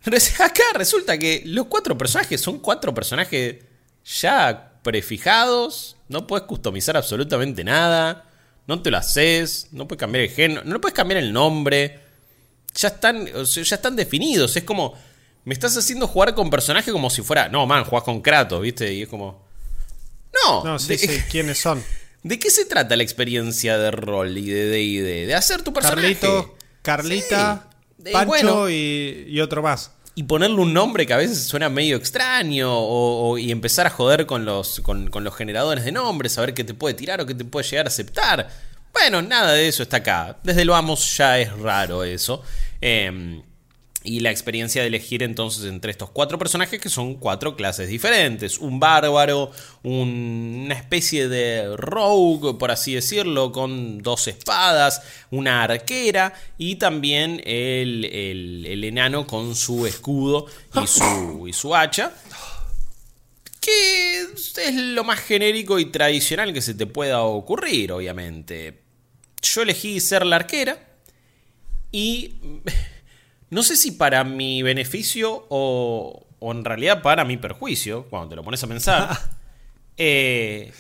Acá 0.40 0.64
resulta 0.74 1.18
que 1.18 1.44
los 1.46 1.68
cuatro 1.68 1.98
personajes 1.98 2.42
son 2.42 2.60
cuatro 2.60 2.94
personajes 2.94 3.58
ya 4.06 4.74
prefijados. 4.84 5.96
No 6.10 6.28
puedes 6.28 6.46
customizar 6.46 6.98
absolutamente 6.98 7.64
nada. 7.64 8.30
No 8.68 8.82
te 8.82 8.92
lo 8.92 8.98
haces. 8.98 9.68
No 9.72 9.88
puedes 9.88 10.00
cambiar 10.00 10.26
el 10.26 10.32
género. 10.32 10.64
No 10.66 10.82
puedes 10.82 10.96
cambiar 10.96 11.20
el 11.22 11.32
nombre. 11.32 12.00
Ya 12.76 12.90
están, 12.90 13.30
o 13.36 13.46
sea, 13.46 13.64
ya 13.64 13.76
están 13.76 13.96
definidos. 13.96 14.56
Es 14.58 14.64
como. 14.64 14.94
Me 15.46 15.54
estás 15.54 15.76
haciendo 15.78 16.08
jugar 16.08 16.34
con 16.36 16.50
personajes 16.50 16.92
como 16.94 17.10
si 17.10 17.22
fuera. 17.22 17.50
No, 17.50 17.66
man, 17.66 17.84
jugás 17.84 18.04
con 18.06 18.22
Kratos, 18.22 18.62
¿viste? 18.62 18.94
Y 18.94 19.04
es 19.04 19.10
como. 19.10 19.46
No, 20.46 20.64
No, 20.64 20.80
sí, 20.80 20.90
de- 20.90 20.98
sí, 20.98 21.22
¿quiénes 21.30 21.60
son? 21.60 21.84
¿De 22.24 22.40
qué 22.40 22.50
se 22.50 22.64
trata 22.66 22.96
la 22.96 23.04
experiencia 23.04 23.78
de 23.78 23.92
rol 23.92 24.38
y 24.38 24.50
de 24.50 24.66
D&D? 24.68 25.28
De 25.28 25.36
hacer 25.36 25.62
tu 25.62 25.74
personaje. 25.74 26.08
Carlita, 26.84 27.68
Sí. 28.04 28.10
Y 28.10 28.12
Pancho 28.14 28.28
bueno. 28.28 28.70
y, 28.70 29.26
y 29.30 29.40
otro 29.42 29.62
más. 29.64 29.92
Y 30.16 30.24
ponerle 30.24 30.58
un 30.58 30.74
nombre 30.74 31.08
que 31.08 31.14
a 31.14 31.18
veces 31.18 31.42
suena 31.44 31.70
medio 31.70 31.96
extraño. 31.98 32.72
O, 32.72 33.30
o- 33.32 33.38
y 33.38 33.50
empezar 33.52 33.88
a 33.88 33.90
joder 33.90 34.26
con 34.28 34.46
los, 34.46 34.82
con, 34.82 35.10
con 35.10 35.24
los 35.24 35.34
generadores 35.36 35.86
de 35.86 35.92
nombres. 35.94 36.34
Saber 36.34 36.54
qué 36.54 36.64
te 36.64 36.74
puede 36.74 36.94
tirar 36.94 37.20
o 37.22 37.26
qué 37.26 37.34
te 37.34 37.46
puede 37.46 37.66
llegar 37.68 37.86
a 37.86 37.90
aceptar. 37.90 38.50
Bueno, 38.92 39.22
nada 39.24 39.54
de 39.54 39.68
eso 39.68 39.82
está 39.84 39.98
acá. 39.98 40.38
Desde 40.44 40.66
lo 40.66 40.74
vamos 40.74 41.18
ya 41.18 41.40
es 41.40 41.52
raro 41.58 42.04
eso. 42.04 42.44
Eh, 42.82 43.42
y 44.06 44.20
la 44.20 44.32
experiencia 44.32 44.82
de 44.82 44.90
elegir 44.90 45.24
entonces 45.24 45.64
entre 45.66 45.92
estos 45.92 46.10
cuatro 46.10 46.38
personajes 46.38 46.80
que 46.82 46.90
son 46.90 47.16
cuatro 47.16 47.56
clases 47.56 47.88
diferentes. 47.88 48.58
Un 48.60 48.80
bárbaro, 48.80 49.52
un- 49.84 50.64
una 50.66 50.76
especie 50.76 51.30
de 51.30 51.76
rogue, 51.78 52.56
por 52.56 52.70
así 52.72 52.94
decirlo, 52.96 53.52
con 53.54 54.02
dos 54.02 54.28
espadas, 54.28 55.02
una 55.32 55.64
arquera 55.64 56.34
y 56.58 56.76
también 56.76 57.42
el, 57.46 58.06
el- 58.06 58.66
el 58.68 58.84
enano 58.84 59.26
con 59.26 59.56
su 59.56 59.88
escudo 59.88 60.48
y 60.84 60.86
su, 60.88 61.48
y 61.48 61.54
su 61.54 61.74
hacha. 61.74 62.14
Que 63.62 64.20
es 64.22 64.76
lo 64.76 65.06
más 65.06 65.20
genérico 65.22 65.80
y 65.80 65.86
tradicional 65.86 66.52
que 66.52 66.62
se 66.62 66.74
te 66.74 66.86
pueda 66.86 67.22
ocurrir, 67.22 67.94
obviamente. 67.94 68.82
Yo 69.42 69.62
elegí 69.62 70.02
ser 70.02 70.26
la 70.26 70.36
arquera 70.36 70.78
y 71.92 72.34
no 73.54 73.64
sé 73.64 73.78
si 73.78 73.92
para 73.92 74.24
mi 74.24 74.62
beneficio 74.64 75.46
o, 75.50 76.26
o 76.40 76.52
en 76.52 76.66
realidad 76.66 77.02
para 77.02 77.24
mi 77.24 77.38
perjuicio, 77.38 78.06
cuando 78.10 78.30
te 78.30 78.36
lo 78.36 78.44
pones 78.44 78.62
a 78.64 78.68
pensar, 78.68 79.18
eh, 79.98 80.74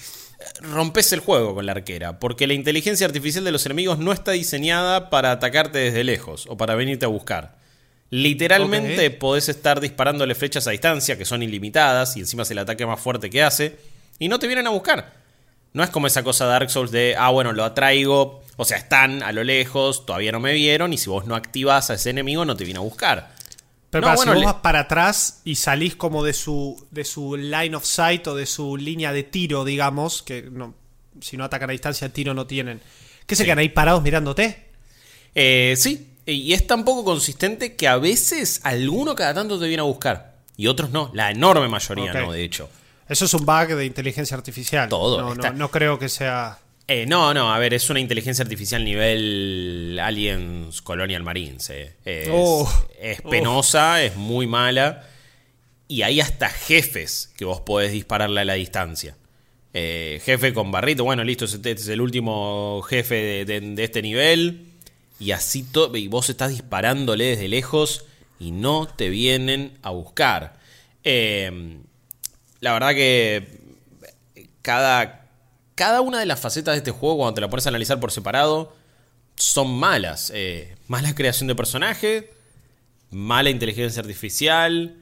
rompes 0.59 1.13
el 1.13 1.21
juego 1.21 1.55
con 1.55 1.65
la 1.65 1.71
arquera, 1.71 2.19
porque 2.19 2.47
la 2.47 2.53
inteligencia 2.53 3.07
artificial 3.07 3.43
de 3.43 3.51
los 3.51 3.65
enemigos 3.65 3.97
no 3.99 4.11
está 4.11 4.31
diseñada 4.31 5.09
para 5.09 5.31
atacarte 5.31 5.79
desde 5.79 6.03
lejos 6.03 6.45
o 6.49 6.57
para 6.57 6.75
venirte 6.75 7.05
a 7.05 7.09
buscar. 7.09 7.57
Literalmente 8.09 9.09
podés 9.09 9.49
estar 9.49 9.79
disparándole 9.79 10.35
flechas 10.35 10.67
a 10.67 10.71
distancia 10.71 11.17
que 11.17 11.25
son 11.25 11.41
ilimitadas 11.41 12.15
y 12.15 12.19
encima 12.19 12.43
es 12.43 12.51
el 12.51 12.59
ataque 12.59 12.85
más 12.85 12.99
fuerte 12.99 13.29
que 13.29 13.41
hace 13.41 13.77
y 14.19 14.27
no 14.27 14.39
te 14.39 14.47
vienen 14.47 14.67
a 14.67 14.71
buscar. 14.71 15.22
No 15.73 15.83
es 15.83 15.89
como 15.89 16.07
esa 16.07 16.23
cosa 16.23 16.45
de 16.45 16.51
Dark 16.51 16.69
Souls 16.69 16.91
de, 16.91 17.15
ah, 17.17 17.29
bueno, 17.31 17.51
lo 17.51 17.63
atraigo, 17.63 18.43
o 18.57 18.65
sea, 18.65 18.77
están 18.77 19.23
a 19.23 19.31
lo 19.31 19.43
lejos, 19.43 20.05
todavía 20.05 20.31
no 20.31 20.39
me 20.39 20.53
vieron 20.53 20.93
y 20.93 20.97
si 20.97 21.09
vos 21.09 21.25
no 21.25 21.35
activas 21.35 21.89
a 21.89 21.95
ese 21.95 22.11
enemigo 22.11 22.45
no 22.45 22.55
te 22.55 22.63
viene 22.63 22.77
a 22.79 22.83
buscar. 22.83 23.33
Pero 23.89 24.01
No, 24.01 24.07
para, 24.07 24.15
bueno, 24.17 24.31
si 24.33 24.35
vos 24.35 24.39
le- 24.41 24.45
vas 24.53 24.61
para 24.61 24.79
atrás 24.81 25.41
y 25.43 25.55
salís 25.55 25.95
como 25.95 26.23
de 26.23 26.33
su, 26.33 26.85
de 26.91 27.03
su 27.05 27.35
line 27.37 27.75
of 27.75 27.85
sight 27.85 28.25
o 28.27 28.35
de 28.35 28.45
su 28.45 28.77
línea 28.77 29.11
de 29.13 29.23
tiro, 29.23 29.65
digamos, 29.65 30.21
que 30.23 30.43
no, 30.43 30.73
si 31.21 31.37
no 31.37 31.43
atacan 31.43 31.69
a 31.69 31.73
distancia, 31.73 32.09
tiro 32.09 32.33
no 32.33 32.45
tienen. 32.47 32.79
¿Qué 33.25 33.35
se 33.35 33.43
Sí. 33.43 33.45
quedan 33.45 33.59
ahí 33.59 33.69
parados 33.69 34.01
mirándote? 34.03 34.65
Eh, 35.35 35.73
sí, 35.77 36.09
y 36.25 36.53
es 36.53 36.67
tan 36.67 36.85
poco 36.85 37.03
consistente 37.03 37.75
que 37.75 37.87
a 37.87 37.97
veces 37.97 38.61
alguno 38.63 39.15
cada 39.15 39.33
tanto 39.33 39.59
te 39.59 39.67
viene 39.67 39.81
a 39.81 39.85
buscar 39.85 40.35
y 40.57 40.67
otros 40.67 40.91
no, 40.91 41.09
la 41.13 41.31
enorme 41.31 41.67
mayoría 41.67 42.13
no, 42.13 42.31
de 42.31 42.43
hecho. 42.43 42.69
Eso 43.09 43.25
es 43.25 43.33
un 43.33 43.45
bug 43.45 43.67
de 43.75 43.85
inteligencia 43.85 44.35
artificial. 44.37 44.89
Todo, 44.89 45.21
No, 45.21 45.33
está- 45.33 45.51
no, 45.51 45.57
no 45.59 45.71
creo 45.71 45.99
que 45.99 46.09
sea. 46.09 46.59
Eh, 46.87 47.05
no, 47.07 47.33
no, 47.33 47.53
a 47.53 47.59
ver, 47.59 47.73
es 47.73 47.89
una 47.89 47.99
inteligencia 47.99 48.43
artificial 48.43 48.83
nivel 48.83 49.99
Aliens 50.01 50.81
Colonial 50.81 51.23
Marines. 51.23 51.69
eh. 51.69 51.93
Es, 52.05 52.29
Oh. 52.31 52.69
es 52.99 53.21
penosa, 53.21 54.03
es 54.03 54.15
muy 54.15 54.47
mala. 54.47 55.03
Y 55.87 56.01
hay 56.01 56.19
hasta 56.21 56.49
jefes 56.49 57.31
que 57.37 57.45
vos 57.45 57.61
podés 57.61 57.91
dispararle 57.91 58.41
a 58.41 58.45
la 58.45 58.53
distancia. 58.55 59.15
Eh, 59.73 60.21
jefe 60.23 60.53
con 60.53 60.71
barrito, 60.71 61.03
bueno, 61.03 61.23
listo, 61.23 61.45
este 61.45 61.71
es 61.71 61.87
el 61.87 62.01
último 62.01 62.81
jefe 62.87 63.15
de, 63.15 63.45
de- 63.45 63.61
de 63.75 63.83
este 63.83 64.01
nivel. 64.01 64.67
Y 65.19 65.31
así 65.31 65.65
y 65.93 66.07
vos 66.07 66.29
estás 66.29 66.49
disparándole 66.49 67.25
desde 67.25 67.47
lejos 67.47 68.05
y 68.39 68.51
no 68.51 68.87
te 68.87 69.09
vienen 69.09 69.77
a 69.83 69.91
buscar. 69.91 70.55
Eh, 71.03 71.77
la 72.63 72.71
verdad 72.71 72.95
que 72.95 73.59
cada, 74.61 75.27
cada 75.75 75.99
una 75.99 76.17
de 76.17 76.25
las 76.25 76.39
facetas 76.39 76.75
de 76.75 76.77
este 76.77 76.91
juego, 76.91 77.17
cuando 77.17 77.35
te 77.35 77.41
la 77.41 77.49
pones 77.49 77.65
a 77.65 77.69
analizar 77.69 77.99
por 77.99 78.13
separado, 78.13 78.73
son 79.35 79.77
malas. 79.77 80.31
Eh, 80.33 80.77
mala 80.87 81.13
creación 81.13 81.47
de 81.47 81.55
personaje, 81.55 82.31
mala 83.11 83.49
inteligencia 83.49 83.99
artificial, 83.99 84.95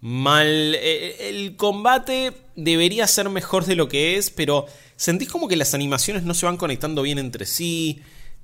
mal... 0.00 0.46
eh, 0.46 1.30
el 1.30 1.56
combate 1.56 2.32
debería 2.54 3.08
ser 3.08 3.28
mejor 3.28 3.66
de 3.66 3.74
lo 3.74 3.88
que 3.88 4.16
es, 4.16 4.30
pero 4.30 4.66
sentís 4.94 5.28
como 5.28 5.48
que 5.48 5.56
las 5.56 5.74
animaciones 5.74 6.22
no 6.22 6.32
se 6.32 6.46
van 6.46 6.56
conectando 6.56 7.02
bien 7.02 7.18
entre 7.18 7.44
sí. 7.44 8.02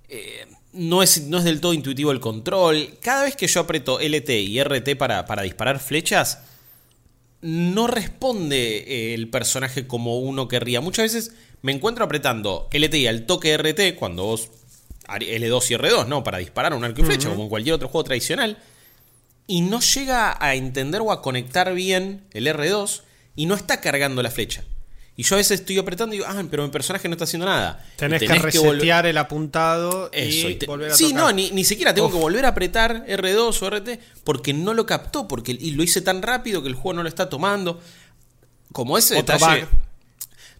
eh, 0.08 0.48
no, 0.72 1.04
es, 1.04 1.22
no 1.28 1.38
es 1.38 1.44
del 1.44 1.60
todo 1.60 1.72
intuitivo 1.72 2.10
el 2.10 2.18
control. 2.18 2.98
Cada 3.00 3.22
vez 3.22 3.36
que 3.36 3.46
yo 3.46 3.60
aprieto 3.60 4.00
LT 4.00 4.28
y 4.30 4.60
RT 4.60 4.96
para, 4.98 5.24
para 5.24 5.42
disparar 5.42 5.78
flechas, 5.78 6.49
no 7.42 7.86
responde 7.86 8.78
eh, 8.78 9.14
el 9.14 9.28
personaje 9.28 9.86
como 9.86 10.18
uno 10.18 10.48
querría. 10.48 10.80
Muchas 10.80 11.12
veces 11.12 11.34
me 11.62 11.72
encuentro 11.72 12.04
apretando 12.04 12.68
LT 12.72 12.94
y 12.94 13.06
al 13.06 13.26
toque 13.26 13.56
RT 13.56 13.96
cuando 13.98 14.24
vos 14.24 14.50
L2 15.08 15.70
y 15.70 15.74
R2, 15.74 16.06
¿no? 16.06 16.22
Para 16.22 16.38
disparar 16.38 16.74
un 16.74 16.84
arco 16.84 17.00
y 17.00 17.04
flecha, 17.04 17.28
como 17.28 17.44
en 17.44 17.48
cualquier 17.48 17.74
otro 17.74 17.88
juego 17.88 18.04
tradicional. 18.04 18.58
Y 19.46 19.62
no 19.62 19.80
llega 19.80 20.36
a 20.38 20.54
entender 20.54 21.00
o 21.00 21.10
a 21.10 21.22
conectar 21.22 21.74
bien 21.74 22.24
el 22.32 22.46
R2 22.46 23.02
y 23.34 23.46
no 23.46 23.54
está 23.54 23.80
cargando 23.80 24.22
la 24.22 24.30
flecha. 24.30 24.62
Y 25.20 25.22
yo 25.22 25.34
a 25.34 25.38
veces 25.38 25.60
estoy 25.60 25.76
apretando 25.78 26.14
y 26.14 26.18
digo, 26.18 26.30
ah, 26.30 26.42
pero 26.50 26.62
mi 26.62 26.70
personaje 26.70 27.06
no 27.06 27.12
está 27.12 27.24
haciendo 27.24 27.44
nada. 27.44 27.84
Tenés, 27.96 28.22
que 28.22 28.28
resetear 28.38 29.04
el 29.04 29.18
apuntado 29.18 30.08
eso, 30.14 30.48
y 30.48 30.54
te- 30.54 30.64
volver 30.64 30.92
a 30.92 30.94
Sí, 30.94 31.10
tocar. 31.10 31.20
no, 31.20 31.32
ni, 31.32 31.50
ni 31.50 31.62
siquiera 31.64 31.92
tengo 31.92 32.08
Uf. 32.08 32.14
que 32.14 32.20
volver 32.20 32.46
a 32.46 32.48
apretar 32.48 33.04
R2 33.06 33.60
o 33.62 33.66
RT 33.70 34.00
porque 34.24 34.54
no 34.54 34.72
lo 34.72 34.86
captó, 34.86 35.28
porque 35.28 35.52
y 35.52 35.72
lo 35.72 35.82
hice 35.82 36.00
tan 36.00 36.22
rápido 36.22 36.62
que 36.62 36.68
el 36.68 36.74
juego 36.74 36.94
no 36.94 37.02
lo 37.02 37.08
está 37.10 37.28
tomando. 37.28 37.82
Como 38.72 38.96
ese 38.96 39.18
Otro 39.18 39.34
detalle. 39.36 39.60
bug. 39.66 39.68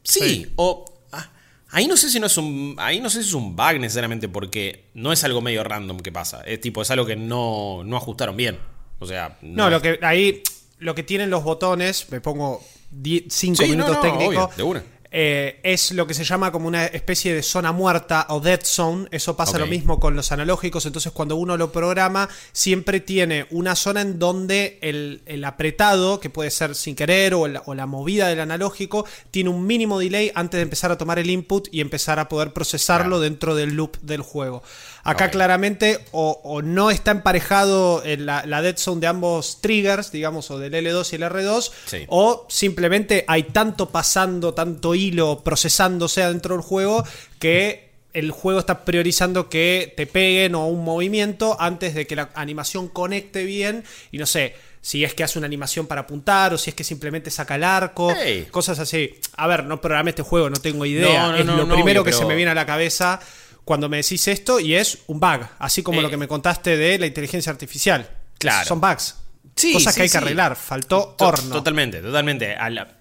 Sí, 0.02 0.20
Sí. 0.20 0.52
o 0.56 0.84
ah, 1.12 1.30
ahí 1.70 1.86
no 1.86 1.96
sé 1.96 2.10
si 2.10 2.20
no 2.20 2.26
es 2.26 2.36
un 2.36 2.74
ahí 2.78 3.00
no 3.00 3.08
sé 3.08 3.22
si 3.22 3.28
es 3.28 3.34
un 3.34 3.56
bug 3.56 3.78
necesariamente 3.78 4.28
porque 4.28 4.90
no 4.92 5.10
es 5.12 5.24
algo 5.24 5.40
medio 5.40 5.64
random 5.64 6.00
que 6.00 6.12
pasa, 6.12 6.42
es 6.42 6.60
tipo 6.60 6.82
es 6.82 6.90
algo 6.90 7.06
que 7.06 7.16
no, 7.16 7.82
no 7.84 7.96
ajustaron 7.96 8.36
bien. 8.36 8.58
O 8.98 9.06
sea, 9.06 9.38
No, 9.40 9.70
lo 9.70 9.80
que 9.80 9.98
ahí 10.02 10.42
lo 10.80 10.94
que 10.94 11.02
tienen 11.02 11.30
los 11.30 11.44
botones, 11.44 12.10
me 12.10 12.20
pongo 12.20 12.62
5 12.90 13.28
Sí, 13.30 13.70
minutos 13.70 13.96
no, 13.96 14.00
técnicos. 14.00 14.36
obvio, 14.36 14.50
de 14.56 14.62
una. 14.62 14.84
eh, 15.12 15.58
es 15.64 15.90
lo 15.92 16.06
que 16.06 16.14
se 16.14 16.22
llama 16.24 16.52
como 16.52 16.68
una 16.68 16.86
especie 16.86 17.34
de 17.34 17.42
zona 17.42 17.72
muerta 17.72 18.26
o 18.30 18.40
dead 18.40 18.60
zone. 18.62 19.08
Eso 19.10 19.36
pasa 19.36 19.58
lo 19.58 19.66
mismo 19.66 19.98
con 19.98 20.14
los 20.14 20.30
analógicos. 20.32 20.86
Entonces, 20.86 21.10
cuando 21.12 21.34
uno 21.36 21.56
lo 21.56 21.72
programa, 21.72 22.28
siempre 22.52 23.00
tiene 23.00 23.46
una 23.50 23.74
zona 23.74 24.02
en 24.02 24.18
donde 24.20 24.78
el, 24.82 25.22
el 25.26 25.44
apretado, 25.44 26.20
que 26.20 26.30
puede 26.30 26.50
ser 26.50 26.74
sin 26.76 26.94
querer, 26.94 27.34
o 27.34 27.48
la, 27.48 27.62
o 27.66 27.74
la 27.74 27.86
movida 27.86 28.28
del 28.28 28.38
analógico, 28.40 29.04
tiene 29.32 29.50
un 29.50 29.66
mínimo 29.66 29.98
delay 29.98 30.30
antes 30.34 30.58
de 30.58 30.62
empezar 30.62 30.92
a 30.92 30.98
tomar 30.98 31.18
el 31.18 31.28
input 31.30 31.68
y 31.72 31.80
empezar 31.80 32.18
a 32.20 32.28
poder 32.28 32.52
procesarlo 32.52 33.16
Claro. 33.16 33.20
dentro 33.20 33.54
del 33.56 33.74
loop 33.74 33.98
del 34.02 34.20
juego. 34.22 34.62
Acá 35.02 35.30
claramente 35.30 35.98
o, 36.12 36.40
o 36.44 36.60
no 36.62 36.90
está 36.90 37.10
emparejado 37.12 38.02
en 38.04 38.26
la, 38.26 38.44
la 38.46 38.60
dead 38.62 38.76
zone 38.76 39.00
de 39.00 39.06
ambos 39.06 39.60
triggers, 39.60 40.12
digamos, 40.12 40.50
o 40.50 40.58
del 40.58 40.74
L2 40.74 41.12
y 41.12 41.16
el 41.16 41.22
R2, 41.22 41.70
Sí. 41.86 42.04
o 42.08 42.46
simplemente 42.48 43.24
hay 43.26 43.44
tanto 43.44 43.88
pasando, 43.90 44.52
tanto 44.54 44.94
hilo 44.94 45.40
procesándose 45.42 46.20
dentro 46.26 46.54
del 46.54 46.62
juego 46.62 47.04
que 47.38 47.88
el 48.12 48.30
juego 48.32 48.58
está 48.58 48.84
priorizando 48.84 49.48
que 49.48 49.94
te 49.96 50.06
peguen 50.06 50.54
o 50.56 50.66
un 50.66 50.84
movimiento 50.84 51.56
antes 51.60 51.94
de 51.94 52.06
que 52.06 52.16
la 52.16 52.30
animación 52.34 52.88
conecte 52.88 53.44
bien 53.44 53.84
y 54.12 54.18
no 54.18 54.26
sé. 54.26 54.54
Si 54.82 55.04
es 55.04 55.12
que 55.12 55.22
hace 55.22 55.38
una 55.38 55.44
animación 55.46 55.86
para 55.86 56.00
apuntar 56.00 56.54
o 56.54 56.58
si 56.58 56.70
es 56.70 56.74
que 56.74 56.84
simplemente 56.84 57.30
saca 57.30 57.54
el 57.56 57.64
arco, 57.64 58.14
Hey. 58.16 58.48
cosas 58.50 58.78
así. 58.78 59.14
A 59.36 59.46
ver, 59.46 59.64
no 59.64 59.78
programé 59.80 60.08
este 60.10 60.22
juego, 60.22 60.48
no 60.48 60.56
tengo 60.56 60.86
idea. 60.86 61.26
No, 61.26 61.32
no, 61.32 61.36
es 61.36 61.44
no, 61.44 61.56
lo 61.58 61.74
primero 61.74 62.02
que 62.02 62.12
se 62.14 62.24
me 62.24 62.34
viene 62.34 62.50
a 62.50 62.54
la 62.54 62.64
cabeza 62.64 63.20
cuando 63.70 63.88
me 63.88 63.98
decís 63.98 64.26
esto 64.26 64.58
y 64.58 64.74
es 64.74 64.98
un 65.06 65.20
bug, 65.20 65.46
así 65.60 65.80
como 65.84 66.00
Eh, 66.00 66.02
lo 66.02 66.10
que 66.10 66.16
me 66.16 66.26
contaste 66.26 66.76
de 66.76 66.98
la 66.98 67.06
inteligencia 67.06 67.52
artificial. 67.52 68.04
Claro. 68.36 68.66
Son 68.66 68.80
bugs. 68.80 69.14
Sí, 69.54 69.72
Cosas 69.74 69.94
sí, 69.94 69.98
que 69.98 70.02
hay 70.02 70.08
que 70.10 70.16
arreglar. 70.18 70.56
Faltó 70.56 71.14
To- 71.16 71.28
horno. 71.28 71.54
Totalmente, 71.54 72.00
totalmente. 72.00 72.56
A, 72.56 72.68
la- 72.68 72.96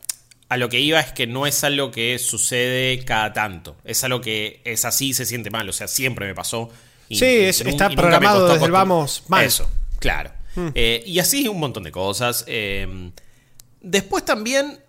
a 0.48 0.58
lo 0.58 0.70
que 0.70 0.80
iba 0.80 1.00
es 1.00 1.12
que 1.12 1.26
no 1.26 1.48
es 1.48 1.64
algo 1.64 1.90
que 1.90 2.20
sucede 2.20 3.04
cada 3.04 3.34
tanto. 3.34 3.78
Es 3.84 4.04
algo 4.04 4.22
que 4.22 4.62
es 4.64 4.86
así 4.86 5.08
y 5.10 5.14
se 5.16 5.26
siente 5.26 5.50
mal. 5.50 5.68
O 5.68 5.74
sea, 5.74 5.88
siempre 5.88 6.28
me 6.28 6.36
pasó. 6.36 6.70
Y- 7.08 7.16
Sí, 7.18 7.26
es- 7.26 7.62
está 7.62 7.92
y 7.92 7.96
programado 7.96 8.48
desde 8.54 8.66
el 8.66 8.72
vamos 8.72 9.24
mal. 9.28 9.44
Eso, 9.46 9.68
claro. 9.98 10.32
Eh, 10.76 11.02
y 11.04 11.18
así 11.18 11.48
un 11.48 11.60
montón 11.60 11.82
de 11.82 11.92
cosas. 11.92 12.44
Eh, 12.46 13.10
después 13.82 14.24
también, 14.24 14.80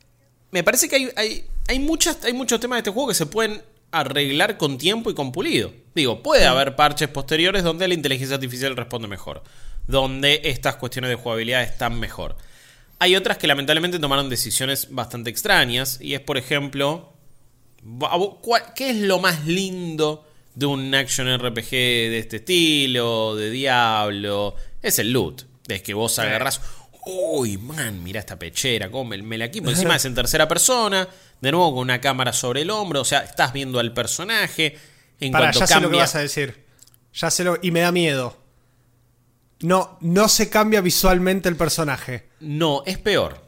me 0.50 0.62
parece 0.62 0.90
que 0.90 0.96
hay, 0.96 1.10
hay, 1.16 1.44
hay, 1.68 1.78
muchas, 1.78 2.18
hay 2.24 2.34
muchos 2.34 2.60
temas 2.60 2.76
de 2.76 2.80
este 2.80 2.90
juego 2.90 3.08
que 3.08 3.14
se 3.14 3.24
pueden 3.24 3.62
arreglar 3.92 4.56
con 4.56 4.78
tiempo 4.78 5.10
y 5.10 5.14
con 5.14 5.32
pulido. 5.32 5.72
Digo, 5.94 6.22
puede 6.22 6.46
haber 6.46 6.76
parches 6.76 7.08
posteriores 7.08 7.62
donde 7.64 7.88
la 7.88 7.94
inteligencia 7.94 8.36
artificial 8.36 8.76
responde 8.76 9.08
mejor. 9.08 9.42
Donde 9.86 10.40
estas 10.44 10.76
cuestiones 10.76 11.10
de 11.10 11.16
jugabilidad 11.16 11.62
están 11.62 11.98
mejor. 11.98 12.36
Hay 12.98 13.16
otras 13.16 13.38
que 13.38 13.46
lamentablemente 13.46 13.98
tomaron 13.98 14.28
decisiones 14.28 14.88
bastante 14.90 15.30
extrañas. 15.30 15.98
Y 16.00 16.14
es, 16.14 16.20
por 16.20 16.36
ejemplo, 16.38 17.12
a 18.08 18.16
vos, 18.16 18.36
¿cuál- 18.42 18.74
¿qué 18.76 18.90
es 18.90 18.96
lo 18.96 19.18
más 19.18 19.46
lindo 19.46 20.26
de 20.54 20.66
un 20.66 20.94
action 20.94 21.26
RPG 21.28 21.70
de 21.70 22.18
este 22.18 22.36
estilo, 22.36 23.34
de 23.36 23.50
Diablo? 23.50 24.54
Es 24.82 24.98
el 24.98 25.12
loot. 25.12 25.42
Es 25.66 25.82
que 25.82 25.94
vos 25.94 26.18
agarrás. 26.18 26.60
Uy, 27.12 27.58
man, 27.58 28.02
mira 28.02 28.20
esta 28.20 28.38
pechera, 28.38 28.90
cómo 28.90 29.04
me, 29.10 29.22
me 29.22 29.36
la 29.38 29.46
equipo. 29.46 29.70
Encima 29.70 29.96
es 29.96 30.04
en 30.04 30.14
tercera 30.14 30.46
persona, 30.48 31.08
de 31.40 31.50
nuevo 31.52 31.72
con 31.74 31.80
una 31.82 32.00
cámara 32.00 32.32
sobre 32.32 32.62
el 32.62 32.70
hombro. 32.70 33.00
O 33.00 33.04
sea, 33.04 33.20
estás 33.20 33.52
viendo 33.52 33.78
al 33.78 33.92
personaje. 33.92 34.76
En 35.20 35.32
Para, 35.32 35.46
cuanto 35.46 35.60
ya 35.60 35.66
sé 35.66 35.74
lo 35.74 35.80
que 35.80 35.84
cambia. 35.84 36.00
vas 36.00 36.14
a 36.14 36.20
decir. 36.20 36.64
Ya 37.14 37.30
sé 37.30 37.44
lo 37.44 37.58
y 37.60 37.70
me 37.70 37.80
da 37.80 37.92
miedo. 37.92 38.36
No, 39.60 39.98
no 40.00 40.28
se 40.28 40.48
cambia 40.48 40.80
visualmente 40.80 41.48
el 41.48 41.56
personaje. 41.56 42.28
No, 42.40 42.82
es 42.86 42.98
peor. 42.98 43.44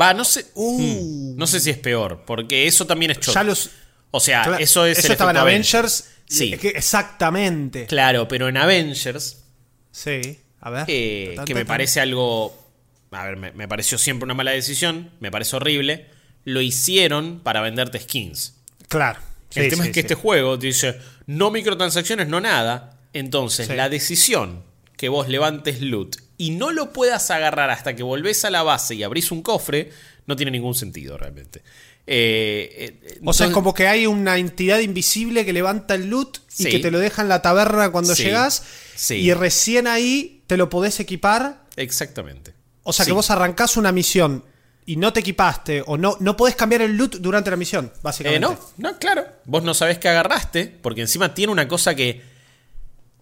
Va, 0.00 0.14
no 0.14 0.24
sé. 0.24 0.46
Hmm, 0.54 1.36
no 1.36 1.46
sé 1.48 1.58
si 1.58 1.70
es 1.70 1.78
peor, 1.78 2.22
porque 2.24 2.66
eso 2.68 2.86
también 2.86 3.10
es 3.10 3.18
choto. 3.20 3.42
Los 3.42 3.70
O 4.12 4.20
sea, 4.20 4.44
Claro, 4.44 4.58
eso 4.62 4.86
es. 4.86 5.04
el 5.04 5.10
estaba 5.12 5.32
en 5.32 5.36
Avengers. 5.38 6.08
Sí. 6.28 6.52
Es 6.54 6.60
que- 6.60 6.68
exactamente. 6.68 7.86
Claro, 7.86 8.28
pero 8.28 8.48
en 8.48 8.56
Avengers, 8.56 9.42
Sí. 9.90 10.38
A 10.60 10.70
ver. 10.70 10.84
eh, 10.88 11.36
que 11.44 11.54
me 11.54 11.64
parece 11.66 12.00
algo. 12.00 12.67
A 13.10 13.24
ver, 13.24 13.36
me, 13.36 13.52
me 13.52 13.66
pareció 13.68 13.96
siempre 13.98 14.24
una 14.24 14.34
mala 14.34 14.50
decisión, 14.50 15.10
me 15.20 15.30
parece 15.30 15.56
horrible. 15.56 16.06
Lo 16.44 16.60
hicieron 16.60 17.40
para 17.40 17.60
venderte 17.60 17.98
skins. 18.00 18.54
Claro. 18.88 19.20
El 19.54 19.70
tema 19.70 19.82
sí, 19.84 19.88
es 19.90 19.94
que 19.94 20.00
sí. 20.00 20.04
este 20.06 20.14
juego 20.14 20.56
dice 20.58 20.98
no 21.26 21.50
microtransacciones, 21.50 22.28
no 22.28 22.40
nada. 22.40 22.98
Entonces, 23.14 23.68
la 23.70 23.88
decisión 23.88 24.62
que 24.96 25.08
vos 25.08 25.28
levantes 25.28 25.80
loot 25.80 26.16
y 26.36 26.50
no 26.50 26.70
lo 26.70 26.92
puedas 26.92 27.30
agarrar 27.30 27.70
hasta 27.70 27.96
que 27.96 28.02
volvés 28.02 28.44
a 28.44 28.50
la 28.50 28.62
base 28.62 28.94
y 28.94 29.02
abrís 29.02 29.30
un 29.32 29.42
cofre, 29.42 29.90
no 30.26 30.36
tiene 30.36 30.50
ningún 30.52 30.74
sentido 30.74 31.16
realmente. 31.16 31.62
Eh, 32.06 32.98
eh, 33.02 33.18
O 33.24 33.32
sea, 33.32 33.46
es 33.48 33.52
como 33.52 33.74
que 33.74 33.86
hay 33.86 34.06
una 34.06 34.38
entidad 34.38 34.78
invisible 34.80 35.44
que 35.44 35.52
levanta 35.52 35.94
el 35.94 36.08
loot 36.08 36.38
y 36.58 36.64
Sí. 36.64 36.70
que 36.70 36.78
te 36.78 36.90
lo 36.90 36.98
deja 36.98 37.22
en 37.22 37.28
la 37.28 37.42
taberna 37.42 37.90
cuando 37.90 38.14
Sí. 38.14 38.24
llegas. 38.24 38.62
Sí. 38.94 39.14
Y 39.16 39.32
recién 39.34 39.86
ahí 39.86 40.42
te 40.46 40.56
lo 40.56 40.68
podés 40.70 41.00
equipar. 41.00 41.64
Exactamente. 41.76 42.52
O 42.88 42.92
sea, 42.92 43.04
Sí. 43.04 43.10
que 43.10 43.14
vos 43.14 43.30
arrancás 43.30 43.76
una 43.76 43.92
misión 43.92 44.44
y 44.86 44.96
no 44.96 45.12
te 45.12 45.20
equipaste 45.20 45.82
o 45.86 45.98
no, 45.98 46.16
no 46.20 46.36
podés 46.36 46.56
cambiar 46.56 46.80
el 46.82 46.96
loot 46.96 47.16
durante 47.16 47.50
la 47.50 47.56
misión, 47.56 47.86
Eh, 47.94 47.98
básicamente. 48.02 48.40
no, 48.40 48.58
no, 48.78 48.98
claro. 48.98 49.26
Vos 49.44 49.62
no 49.62 49.74
sabés 49.74 49.98
qué 49.98 50.08
agarraste, 50.08 50.66
porque 50.82 51.02
encima 51.02 51.34
tiene 51.34 51.52
una 51.52 51.68
cosa 51.68 51.94
que. 51.94 52.22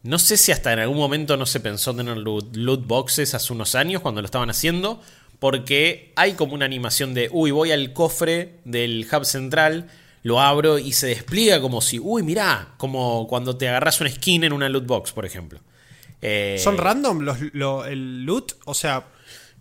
No 0.03 0.19
sé 0.21 0.37
si 0.37 0.53
hasta 0.53 0.73
en 0.73 0.79
algún 0.79 0.99
momento 0.99 1.37
no 1.37 1.47
se 1.47 1.59
pensó 1.59 1.95
tener 1.95 2.17
loot, 2.17 2.55
loot 2.55 2.87
boxes 2.87 3.35
hace 3.35 3.53
unos 3.53 3.75
años 3.75 4.03
cuando 4.03 4.21
lo 4.23 4.27
estaban 4.27 4.51
haciendo, 4.51 5.03
porque 5.41 6.13
hay 6.15 6.35
como 6.35 6.55
una 6.55 6.65
animación 6.65 7.13
de, 7.13 7.29
uy, 7.33 7.51
voy 7.51 7.73
al 7.73 7.93
cofre 7.93 8.61
del 8.65 9.05
hub 9.13 9.25
central, 9.25 9.89
lo 10.23 10.41
abro 10.41 10.79
y 10.79 10.93
se 10.93 11.09
despliega 11.09 11.61
como 11.61 11.81
si, 11.81 11.99
uy, 11.99 12.23
mirá, 12.23 12.75
como 12.77 13.27
cuando 13.27 13.57
te 13.57 13.69
agarras 13.69 14.01
una 14.01 14.11
skin 14.11 14.45
en 14.45 14.53
una 14.53 14.69
loot 14.69 14.87
box, 14.87 15.11
por 15.13 15.27
ejemplo. 15.27 15.59
Eh, 16.23 16.57
¿Son 16.63 16.79
random 16.79 17.21
los, 17.23 17.39
lo- 17.53 17.85
el 17.85 18.25
loot? 18.25 18.53
O 18.65 18.75
sea, 18.75 19.07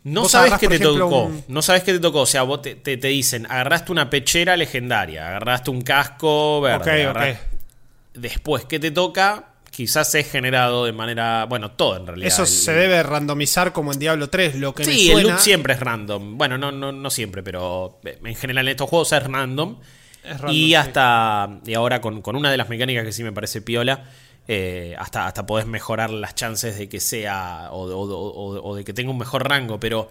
No 0.05 0.29
sabes 0.29 0.53
qué 0.59 0.67
te 0.67 0.75
ejemplo, 0.75 0.97
tocó. 0.97 1.23
un- 1.23 1.43
No 1.47 1.61
sabes 1.61 1.83
qué 1.83 1.91
te 1.91 1.99
tocó. 1.99 2.21
O 2.21 2.25
sea, 2.25 2.43
vos 2.43 2.61
te, 2.61 2.75
te- 2.75 2.95
te 2.97 3.07
dicen, 3.09 3.45
agarraste 3.47 3.91
una 3.91 4.09
pechera 4.09 4.55
legendaria, 4.55 5.27
agarraste 5.27 5.71
un 5.71 5.81
casco 5.81 6.61
verde. 6.61 6.77
ok, 6.77 6.87
agarra- 6.87 7.31
ok. 7.31 7.37
Después, 8.13 8.65
¿qué 8.65 8.79
te 8.79 8.91
toca? 8.91 9.49
Quizás 9.71 10.15
es 10.15 10.31
generado 10.31 10.85
de 10.85 10.93
manera. 10.93 11.45
Bueno, 11.49 11.71
todo 11.71 11.97
en 11.97 12.07
realidad. 12.07 12.27
Eso 12.27 12.43
El- 12.43 12.47
se 12.47 12.71
debe 12.73 13.03
randomizar 13.03 13.73
como 13.73 13.91
en 13.91 13.99
Diablo 13.99 14.29
3, 14.29 14.55
lo 14.55 14.73
que 14.73 14.85
me 14.85 14.93
Sí, 14.93 15.07
el 15.09 15.13
suena. 15.15 15.29
loot 15.31 15.39
siempre 15.41 15.73
es 15.73 15.79
random. 15.81 16.37
Bueno, 16.37 16.57
no, 16.57 16.71
no, 16.71 16.91
no 16.93 17.09
siempre, 17.09 17.43
pero 17.43 17.99
en 18.05 18.35
general 18.35 18.67
en 18.67 18.71
estos 18.71 18.89
juegos 18.89 19.11
es 19.11 19.23
random. 19.23 19.77
Es 20.23 20.39
random, 20.39 20.51
y 20.55 20.67
sí. 20.67 20.75
hasta. 20.75 21.49
Y 21.65 21.73
ahora 21.73 21.99
con, 21.99 22.21
con 22.21 22.35
una 22.37 22.49
de 22.51 22.57
las 22.57 22.69
mecánicas 22.69 23.03
que 23.03 23.11
sí 23.11 23.23
me 23.23 23.33
parece 23.33 23.61
piola. 23.61 24.05
Eh, 24.47 24.95
hasta, 24.99 25.27
hasta 25.27 25.45
podés 25.45 25.65
mejorar 25.65 26.09
las 26.11 26.35
chances 26.35 26.77
de 26.77 26.87
que 26.89 26.99
sea. 26.99 27.69
O, 27.71 27.83
o- 27.85 28.13
o- 28.13 28.69
o 28.69 28.75
de 28.75 28.83
que 28.83 28.93
tenga 28.93 29.11
un 29.11 29.17
mejor 29.17 29.47
rango. 29.47 29.79
Pero. 29.79 30.09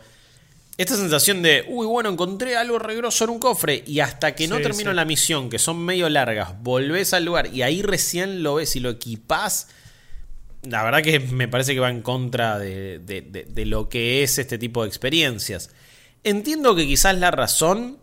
Esta 0.77 0.97
sensación 0.97 1.41
de, 1.41 1.65
uy, 1.69 1.87
bueno, 1.87 2.09
encontré 2.09 2.57
algo 2.57 2.81
regroso 2.81 3.23
en 3.23 3.31
un 3.31 3.39
cofre 3.39 3.85
y 3.87 4.01
hasta 4.01 4.35
que 4.35 4.49
no 4.49 4.57
Sí, 4.57 4.63
termino 4.65 4.91
sí. 4.91 4.97
la 4.97 5.05
misión, 5.05 5.49
que 5.49 5.61
son 5.61 5.79
medio 5.79 6.09
largas, 6.09 6.61
volvés 6.65 7.15
al 7.15 7.25
lugar 7.25 7.47
y 7.55 7.63
ahí 7.63 7.81
recién 7.81 8.43
lo 8.43 8.57
ves 8.57 8.75
y 8.75 8.81
lo 8.81 8.91
equipás, 8.91 9.69
la 10.65 10.83
verdad 10.83 11.01
que 11.03 11.21
me 11.21 11.47
parece 11.47 11.75
que 11.75 11.79
va 11.79 11.91
en 11.91 12.03
contra 12.03 12.59
de, 12.59 12.99
de- 12.99 13.21
de- 13.21 13.45
de 13.45 13.67
lo 13.67 13.89
que 13.89 14.25
es 14.25 14.37
este 14.39 14.59
tipo 14.59 14.83
de 14.83 14.89
experiencias. 14.89 15.71
Entiendo 16.25 16.75
que 16.75 16.89
quizás 16.89 17.17
la 17.19 17.31
razón 17.31 17.99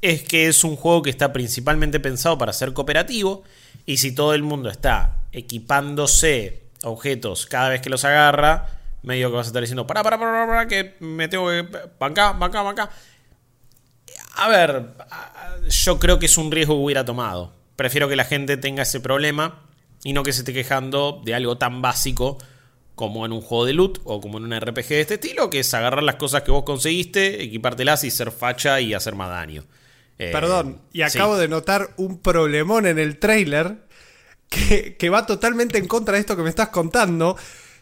es 0.00 0.22
que 0.22 0.46
es 0.46 0.62
un 0.62 0.76
juego 0.76 1.02
que 1.02 1.10
está 1.10 1.32
principalmente 1.32 1.98
pensado 1.98 2.38
para 2.38 2.52
ser 2.52 2.72
cooperativo 2.72 3.42
y 3.84 3.96
si 3.96 4.12
todo 4.14 4.32
el 4.34 4.44
mundo 4.44 4.70
está 4.70 5.21
equipándose 5.32 6.62
objetos 6.82 7.46
cada 7.46 7.70
vez 7.70 7.80
que 7.80 7.90
los 7.90 8.04
agarra, 8.04 8.68
medio 9.02 9.30
que 9.30 9.36
vas 9.36 9.46
a 9.46 9.50
estar 9.50 9.62
diciendo, 9.62 9.86
para, 9.86 10.02
para, 10.02 10.18
para, 10.18 10.46
para, 10.46 10.68
que 10.68 10.96
me 11.00 11.28
tengo 11.28 11.48
que... 11.48 11.66
Banca, 11.98 12.32
banca, 12.32 12.62
banca. 12.62 12.90
A 14.36 14.48
ver, 14.48 14.94
yo 15.68 15.98
creo 15.98 16.18
que 16.18 16.26
es 16.26 16.38
un 16.38 16.50
riesgo 16.50 16.74
que 16.74 16.84
hubiera 16.84 17.04
tomado. 17.04 17.54
Prefiero 17.76 18.08
que 18.08 18.16
la 18.16 18.24
gente 18.24 18.56
tenga 18.56 18.82
ese 18.82 19.00
problema 19.00 19.66
y 20.04 20.12
no 20.12 20.22
que 20.22 20.32
se 20.32 20.40
esté 20.40 20.52
quejando 20.52 21.22
de 21.24 21.34
algo 21.34 21.58
tan 21.58 21.82
básico 21.82 22.38
como 22.94 23.24
en 23.24 23.32
un 23.32 23.40
juego 23.40 23.64
de 23.64 23.72
loot 23.72 24.00
o 24.04 24.20
como 24.20 24.38
en 24.38 24.44
un 24.44 24.60
RPG 24.60 24.88
de 24.88 25.00
este 25.00 25.14
estilo, 25.14 25.50
que 25.50 25.60
es 25.60 25.74
agarrar 25.74 26.02
las 26.02 26.16
cosas 26.16 26.42
que 26.42 26.50
vos 26.50 26.64
conseguiste, 26.64 27.42
equipártelas 27.42 28.04
y 28.04 28.10
ser 28.10 28.30
facha 28.30 28.80
y 28.80 28.94
hacer 28.94 29.14
más 29.14 29.30
daño. 29.30 29.64
Eh, 30.18 30.30
Perdón, 30.30 30.82
y 30.92 30.98
sí. 30.98 31.02
acabo 31.18 31.36
de 31.36 31.48
notar 31.48 31.90
un 31.96 32.20
problemón 32.20 32.86
en 32.86 32.98
el 32.98 33.18
trailer 33.18 33.78
que, 34.52 34.96
que 34.96 35.10
va 35.10 35.24
totalmente 35.26 35.78
en 35.78 35.86
contra 35.88 36.14
de 36.14 36.20
esto 36.20 36.36
que 36.36 36.42
me 36.42 36.50
estás 36.50 36.68
contando. 36.68 37.36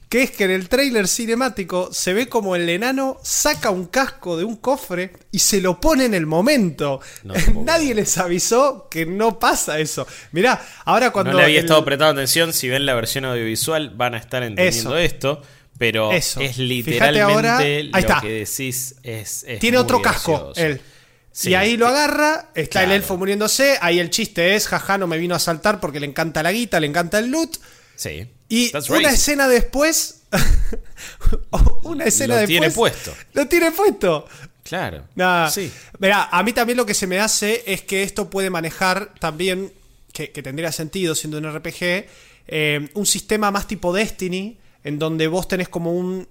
Que 0.09 0.25
es 0.25 0.33
que 0.33 0.43
en 0.43 0.51
el 0.51 0.69
trailer 0.69 1.07
cinemático 1.07 1.91
se 1.93 2.13
ve 2.13 2.29
como 2.29 2.57
el 2.57 2.69
enano 2.69 3.19
saca 3.23 3.71
un 3.71 3.85
casco 3.87 4.37
de 4.37 4.43
un 4.43 4.57
cofre 4.57 5.13
y 5.31 5.39
se 5.39 5.61
lo 5.61 5.81
pone 5.81 6.05
en 6.05 6.15
el 6.15 6.27
momento. 6.27 7.01
No 7.23 7.35
Nadie 7.65 7.95
les 7.95 8.19
avisó 8.19 8.89
que 8.91 9.07
no 9.07 9.39
pasa 9.39 9.79
eso. 9.79 10.09
Mirá, 10.33 10.61
ahora 10.85 11.13
cuando. 11.13 11.31
No 11.31 11.39
le 11.39 11.45
había 11.45 11.59
el- 11.61 11.65
estado 11.67 11.85
prestando 11.85 12.21
atención. 12.21 12.53
Si 12.53 12.69
ven 12.69 12.87
la 12.87 12.95
versión 12.95 13.25
audiovisual, 13.25 13.91
van 13.91 14.15
a 14.15 14.19
estar 14.19 14.43
entendiendo 14.43 14.97
Eso. 14.97 14.99
esto. 14.99 15.43
Pero 15.79 16.11
Eso. 16.13 16.41
es 16.41 16.59
literalmente 16.59 17.21
ahora- 17.23 17.59
lo 17.61 17.97
está. 17.99 18.21
que 18.21 18.29
decís. 18.31 18.97
Es, 19.05 19.45
es 19.47 19.61
Tiene 19.61 19.79
otro 19.79 20.03
casco, 20.03 20.53
él. 20.57 20.81
Sí. 21.33 21.51
Y 21.51 21.55
ahí 21.55 21.77
lo 21.77 21.87
agarra, 21.87 22.51
está 22.55 22.83
el 22.83 22.91
elfo 22.91 23.17
muriéndose, 23.17 23.79
ahí 23.81 24.01
el 24.01 24.11
chiste 24.11 24.57
es, 24.57 24.67
jaja, 24.67 24.99
no 24.99 25.07
me 25.07 25.17
vino 25.17 25.35
a 25.35 25.39
saltar 25.39 25.79
porque 25.81 26.01
le 26.01 26.07
encanta 26.07 26.43
la 26.43 26.53
guita, 26.53 26.81
le 26.81 26.89
encanta 26.89 27.19
el 27.19 27.31
loot. 27.31 27.57
Sí. 27.95 28.27
Y 28.49 28.71
That's 28.71 28.91
una 28.91 29.11
escena 29.11 29.47
después. 29.47 30.23
una 31.85 32.05
escena 32.05 32.35
Lo 32.35 32.41
después. 32.41 32.49
tiene 32.49 32.71
puesto. 32.71 33.15
Lo 33.33 33.47
tiene 33.47 33.71
puesto. 33.71 34.27
Claro. 34.65 35.07
Nah. 35.15 35.49
Sí. 35.51 35.71
Mirá, 35.99 36.29
a 36.31 36.43
mí 36.43 36.53
también 36.53 36.77
lo 36.77 36.87
que 36.87 36.95
se 36.95 37.07
me 37.07 37.21
hace 37.21 37.63
es 37.67 37.83
que 37.83 38.03
esto 38.03 38.29
puede 38.29 38.51
manejar 38.51 39.15
también, 39.19 39.73
que, 40.13 40.33
que 40.33 40.43
tendría 40.43 40.73
sentido 40.73 41.15
siendo 41.15 41.39
un 41.39 41.53
RPG, 41.53 42.07
eh, 42.49 42.89
un 42.95 43.07
sistema 43.07 43.51
más 43.51 43.67
tipo 43.69 43.93
Destiny, 43.93 44.59
en 44.83 44.99
donde 44.99 45.29
vos 45.29 45.47
tenés 45.47 45.69
como 45.69 45.93
un 45.93 46.27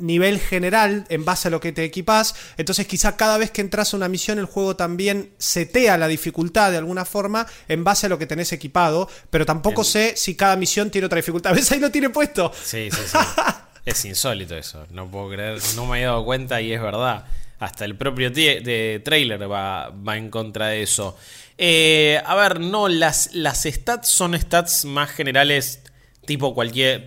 nivel 0.00 0.40
general 0.40 1.04
en 1.08 1.24
base 1.24 1.48
a 1.48 1.50
lo 1.50 1.60
que 1.60 1.72
te 1.72 1.84
equipás. 1.84 2.34
Entonces 2.56 2.86
quizá 2.86 3.16
cada 3.16 3.38
vez 3.38 3.50
que 3.50 3.60
entras 3.60 3.92
a 3.94 3.96
una 3.96 4.08
misión 4.08 4.38
el 4.38 4.46
juego 4.46 4.74
también 4.76 5.30
setea 5.38 5.96
la 5.98 6.08
dificultad 6.08 6.70
de 6.72 6.78
alguna 6.78 7.04
forma 7.04 7.46
en 7.68 7.84
base 7.84 8.06
a 8.06 8.08
lo 8.08 8.18
que 8.18 8.26
tenés 8.26 8.52
equipado. 8.52 9.08
Pero 9.30 9.46
tampoco 9.46 9.82
El- 9.82 9.86
sé 9.86 10.14
si 10.16 10.34
cada 10.34 10.56
misión 10.56 10.90
tiene 10.90 11.06
otra 11.06 11.16
dificultad. 11.16 11.54
¿Ves? 11.54 11.70
Ahí 11.72 11.80
lo 11.80 11.90
tiene 11.90 12.10
puesto. 12.10 12.52
Sí, 12.64 12.88
sí, 12.90 13.00
sí. 13.06 13.18
es 13.84 14.04
insólito 14.04 14.56
eso. 14.56 14.86
No 14.90 15.10
puedo 15.10 15.30
creer. 15.30 15.58
No 15.76 15.86
me 15.86 15.98
había 15.98 16.06
dado 16.08 16.24
cuenta 16.24 16.60
y 16.60 16.72
es 16.72 16.80
verdad. 16.82 17.24
Hasta 17.58 17.84
el 17.84 17.94
propio 17.94 18.30
de 18.30 19.02
trailer 19.04 19.50
va, 19.50 19.90
va 19.90 20.16
en 20.16 20.30
contra 20.30 20.68
de 20.68 20.82
eso. 20.82 21.16
Eh, 21.58 22.18
a 22.24 22.34
ver, 22.34 22.58
no, 22.58 22.88
las, 22.88 23.34
las 23.34 23.64
stats 23.64 24.08
son 24.08 24.32
stats 24.40 24.86
más 24.86 25.10
generales, 25.10 25.80
tipo 26.24 26.54
cualquier. 26.54 27.06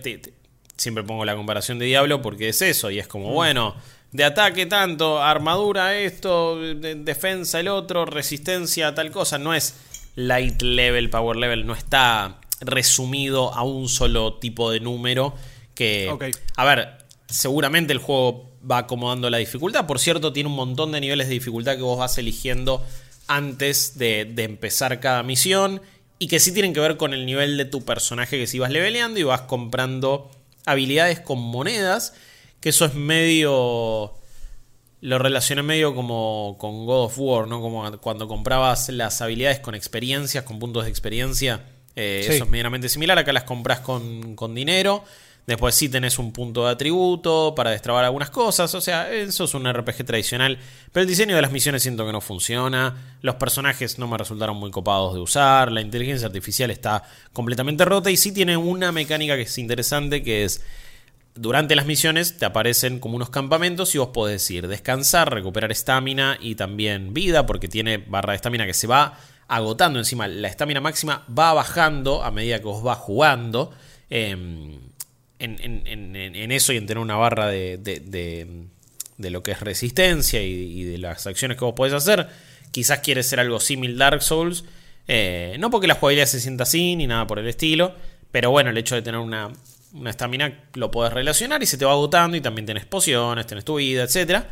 Siempre 0.76 1.04
pongo 1.04 1.24
la 1.24 1.36
comparación 1.36 1.78
de 1.78 1.86
Diablo 1.86 2.20
porque 2.22 2.48
es 2.48 2.62
eso, 2.62 2.90
y 2.90 2.98
es 2.98 3.06
como, 3.06 3.30
bueno, 3.30 3.74
de 4.12 4.24
ataque 4.24 4.66
tanto, 4.66 5.22
armadura 5.22 5.96
esto, 5.98 6.58
de- 6.58 6.94
defensa 6.96 7.60
el 7.60 7.68
otro, 7.68 8.04
resistencia 8.04 8.94
tal 8.94 9.10
cosa. 9.10 9.38
No 9.38 9.54
es 9.54 9.74
light 10.16 10.62
level, 10.62 11.10
power 11.10 11.36
level, 11.36 11.66
no 11.66 11.74
está 11.74 12.38
resumido 12.60 13.52
a 13.54 13.62
un 13.64 13.88
solo 13.88 14.34
tipo 14.34 14.70
de 14.70 14.80
número. 14.80 15.34
Que, 15.74 16.08
a 16.56 16.64
ver, 16.64 16.98
seguramente 17.28 17.92
el 17.92 17.98
juego 17.98 18.52
va 18.70 18.78
acomodando 18.78 19.28
la 19.30 19.38
dificultad. 19.38 19.86
Por 19.86 19.98
cierto, 19.98 20.32
tiene 20.32 20.48
un 20.48 20.54
montón 20.54 20.92
de 20.92 21.00
niveles 21.00 21.26
de 21.26 21.34
dificultad 21.34 21.74
que 21.76 21.82
vos 21.82 21.98
vas 21.98 22.16
eligiendo 22.16 22.84
antes 23.26 23.98
de, 23.98 24.24
de 24.24 24.44
empezar 24.44 25.00
cada 25.00 25.22
misión. 25.24 25.82
Y 26.20 26.28
que 26.28 26.38
sí 26.38 26.52
tienen 26.52 26.72
que 26.72 26.80
ver 26.80 26.96
con 26.96 27.12
el 27.12 27.26
nivel 27.26 27.56
de 27.56 27.64
tu 27.64 27.84
personaje 27.84 28.38
que 28.38 28.46
si 28.46 28.60
vas 28.60 28.70
leveleando 28.70 29.18
y 29.18 29.24
vas 29.24 29.42
comprando 29.42 30.30
habilidades 30.66 31.20
con 31.20 31.38
monedas. 31.40 32.14
Que 32.60 32.70
eso 32.70 32.84
es 32.84 32.94
medio. 32.94 34.14
Lo 35.00 35.18
relacioné 35.18 35.62
medio 35.62 35.94
como 35.94 36.56
con 36.58 36.86
God 36.86 37.04
of 37.04 37.18
War, 37.18 37.46
¿no? 37.46 37.60
Como 37.60 37.98
cuando 37.98 38.26
comprabas 38.26 38.88
las 38.88 39.20
habilidades 39.20 39.60
con 39.60 39.74
experiencias, 39.74 40.44
con 40.44 40.58
puntos 40.58 40.84
de 40.84 40.90
experiencia. 40.90 41.60
Eh, 41.96 42.22
Sí. 42.24 42.32
Eso 42.32 42.44
es 42.44 42.50
medianamente 42.50 42.88
similar. 42.88 43.18
Acá 43.18 43.32
las 43.32 43.44
compras 43.44 43.80
con, 43.80 44.34
con 44.34 44.54
dinero. 44.54 45.04
Después 45.46 45.74
sí 45.74 45.88
tenés 45.90 46.18
un 46.18 46.32
punto 46.32 46.64
de 46.64 46.72
atributo 46.72 47.54
para 47.54 47.70
destrabar 47.70 48.04
algunas 48.04 48.30
cosas. 48.30 48.74
O 48.74 48.80
sea, 48.80 49.12
eso 49.12 49.44
es 49.44 49.54
un 49.54 49.70
RPG 49.70 50.04
tradicional. 50.04 50.58
Pero 50.90 51.02
el 51.02 51.08
diseño 51.08 51.36
de 51.36 51.42
las 51.42 51.52
misiones 51.52 51.82
siento 51.82 52.06
que 52.06 52.12
no 52.12 52.20
funciona. 52.20 53.16
Los 53.20 53.34
personajes 53.34 53.98
no 53.98 54.08
me 54.08 54.16
resultaron 54.16 54.56
muy 54.56 54.70
copados 54.70 55.14
de 55.14 55.20
usar. 55.20 55.70
La 55.70 55.82
inteligencia 55.82 56.26
artificial 56.26 56.70
está 56.70 57.02
completamente 57.32 57.84
rota. 57.84 58.10
Y 58.10 58.16
sí 58.16 58.32
tiene 58.32 58.56
una 58.56 58.90
mecánica 58.90 59.36
que 59.36 59.42
es 59.42 59.58
interesante 59.58 60.22
que 60.22 60.44
es 60.44 60.62
durante 61.34 61.74
las 61.74 61.86
misiones 61.86 62.38
te 62.38 62.44
aparecen 62.44 63.00
como 63.00 63.16
unos 63.16 63.28
campamentos 63.28 63.94
y 63.94 63.98
vos 63.98 64.10
podés 64.10 64.48
ir 64.52 64.68
descansar, 64.68 65.32
recuperar 65.34 65.72
estamina 65.72 66.38
y 66.40 66.54
también 66.54 67.12
vida, 67.12 67.44
porque 67.44 67.66
tiene 67.66 67.98
barra 67.98 68.32
de 68.32 68.36
estamina 68.36 68.66
que 68.66 68.74
se 68.74 68.86
va 68.86 69.18
agotando 69.48 69.98
encima. 69.98 70.28
La 70.28 70.48
estamina 70.48 70.80
máxima 70.80 71.24
va 71.36 71.52
bajando 71.52 72.22
a 72.22 72.30
medida 72.30 72.58
que 72.58 72.66
vos 72.66 72.82
vas 72.82 72.98
jugando. 72.98 73.72
em, 74.10 74.78
en, 75.44 76.52
eso 76.52 76.72
y 76.72 76.76
en 76.76 76.86
tener 76.86 77.00
una 77.00 77.16
barra 77.16 77.46
de, 77.48 77.76
de- 77.78 79.30
lo 79.30 79.42
que 79.42 79.52
es 79.52 79.60
resistencia 79.60 80.42
y, 80.42 80.82
de 80.84 80.98
las 80.98 81.26
acciones 81.26 81.56
que 81.56 81.64
vos 81.64 81.74
podés 81.74 81.92
hacer. 81.94 82.28
Quizás 82.72 82.98
quieres 83.00 83.26
ser 83.28 83.40
algo 83.40 83.60
similar 83.60 84.10
Dark 84.12 84.22
Souls. 84.22 84.64
eh, 85.06 85.56
no 85.60 85.70
porque 85.70 85.86
la 85.86 85.94
jugabilidad 85.94 86.26
se 86.26 86.40
sienta 86.40 86.64
así 86.64 86.96
ni 86.96 87.06
nada 87.06 87.26
por 87.26 87.38
el 87.38 87.46
estilo. 87.46 87.94
Pero 88.32 88.50
bueno, 88.50 88.70
el 88.70 88.78
hecho 88.78 88.96
de 88.96 89.02
tener 89.02 89.20
una 89.20 89.52
estamina 90.06 90.64
lo 90.74 90.90
podés 90.90 91.12
relacionar 91.12 91.62
y 91.62 91.66
se 91.66 91.76
te 91.78 91.84
va 91.84 91.92
agotando. 91.92 92.36
Y 92.36 92.40
también 92.40 92.66
tenés 92.66 92.84
pociones, 92.84 93.46
tenés 93.46 93.64
tu 93.64 93.76
vida, 93.76 94.02
etc. 94.04 94.42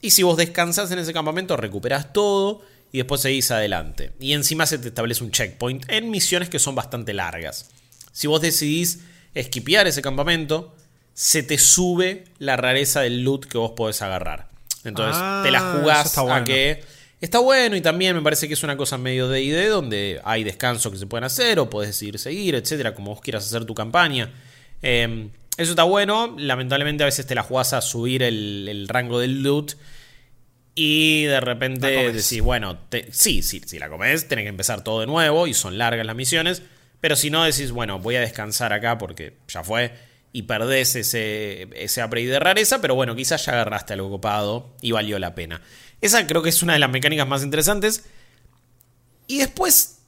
Y 0.00 0.10
si 0.10 0.22
vos 0.22 0.36
descansas 0.36 0.90
en 0.92 1.00
ese 1.00 1.12
campamento, 1.12 1.56
recuperás 1.56 2.12
todo 2.12 2.62
y 2.92 2.98
después 2.98 3.20
seguís 3.20 3.50
adelante. 3.50 4.12
Y 4.20 4.34
encima 4.34 4.64
se 4.66 4.78
te 4.78 4.88
establece 4.88 5.24
un 5.24 5.32
checkpoint 5.32 5.90
en 5.90 6.10
misiones 6.10 6.48
que 6.48 6.60
son 6.60 6.76
bastante 6.76 7.12
largas. 7.12 7.68
Si 8.12 8.28
vos 8.28 8.40
decidís 8.40 9.00
esquipear 9.40 9.86
ese 9.86 10.02
campamento, 10.02 10.74
se 11.14 11.42
te 11.42 11.58
sube 11.58 12.24
la 12.38 12.56
rareza 12.56 13.00
del 13.00 13.22
loot 13.22 13.46
que 13.46 13.58
vos 13.58 13.72
podés 13.76 14.02
agarrar. 14.02 14.48
Entonces 14.84 15.16
Ah, 15.18 15.40
te 15.44 15.50
la 15.50 15.60
jugás 15.60 16.12
a 16.18 16.44
que 16.44 16.82
está 17.20 17.38
bueno 17.38 17.74
y 17.76 17.80
también 17.80 18.14
me 18.14 18.22
parece 18.22 18.46
que 18.48 18.54
es 18.54 18.62
una 18.62 18.76
cosa 18.76 18.98
medio 18.98 19.28
de 19.28 19.42
ID 19.42 19.68
donde 19.70 20.20
hay 20.24 20.44
descansos 20.44 20.92
que 20.92 20.98
se 20.98 21.06
pueden 21.06 21.24
hacer 21.24 21.58
o 21.58 21.70
podés 21.70 21.88
decidir 21.90 22.18
seguir, 22.18 22.54
etcétera, 22.54 22.94
como 22.94 23.12
vos 23.14 23.20
quieras 23.20 23.44
hacer 23.46 23.64
tu 23.64 23.74
campaña. 23.74 24.32
Eh, 24.82 25.28
eso 25.56 25.70
está 25.72 25.84
bueno. 25.84 26.34
Lamentablemente 26.38 27.02
a 27.02 27.06
veces 27.06 27.26
te 27.26 27.34
la 27.34 27.42
jugás 27.42 27.72
a 27.72 27.80
subir 27.80 28.22
el, 28.22 28.66
el 28.68 28.86
rango 28.88 29.18
del 29.18 29.42
loot. 29.42 29.72
Y 30.74 31.24
de 31.24 31.40
repente 31.40 31.86
decís, 32.12 32.42
bueno, 32.42 32.78
te- 32.90 33.10
sí, 33.10 33.42
sí, 33.42 33.62
si 33.64 33.78
la 33.78 33.88
comes, 33.88 34.28
tenés 34.28 34.44
que 34.44 34.50
empezar 34.50 34.84
todo 34.84 35.00
de 35.00 35.06
nuevo 35.06 35.46
y 35.46 35.54
son 35.54 35.78
largas 35.78 36.04
las 36.06 36.14
misiones. 36.14 36.62
Pero 37.00 37.16
si 37.16 37.30
no, 37.30 37.44
decís, 37.44 37.72
bueno, 37.72 37.98
voy 37.98 38.16
a 38.16 38.20
descansar 38.20 38.72
acá 38.72 38.98
porque 38.98 39.36
ya 39.48 39.62
fue. 39.62 39.92
Y 40.32 40.42
perdés 40.42 40.96
ese, 40.96 41.68
ese 41.74 42.04
upgrade 42.04 42.26
de 42.26 42.38
rareza. 42.38 42.80
Pero 42.80 42.94
bueno, 42.94 43.14
quizás 43.14 43.44
ya 43.46 43.52
agarraste 43.52 43.94
algo 43.94 44.10
copado 44.10 44.74
y 44.80 44.92
valió 44.92 45.18
la 45.18 45.34
pena. 45.34 45.62
Esa 46.00 46.26
creo 46.26 46.42
que 46.42 46.50
es 46.50 46.62
una 46.62 46.74
de 46.74 46.78
las 46.78 46.90
mecánicas 46.90 47.26
más 47.26 47.42
interesantes. 47.42 48.04
Y 49.26 49.38
después, 49.38 49.98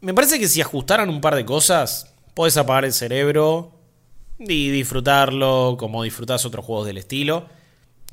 me 0.00 0.14
parece 0.14 0.38
que 0.38 0.48
si 0.48 0.60
ajustaran 0.60 1.08
un 1.08 1.20
par 1.20 1.34
de 1.34 1.44
cosas, 1.44 2.12
podés 2.34 2.56
apagar 2.56 2.84
el 2.84 2.92
cerebro 2.92 3.78
y 4.38 4.70
disfrutarlo 4.70 5.76
como 5.78 6.02
disfrutás 6.02 6.44
otros 6.44 6.64
juegos 6.64 6.86
del 6.86 6.98
estilo. 6.98 7.48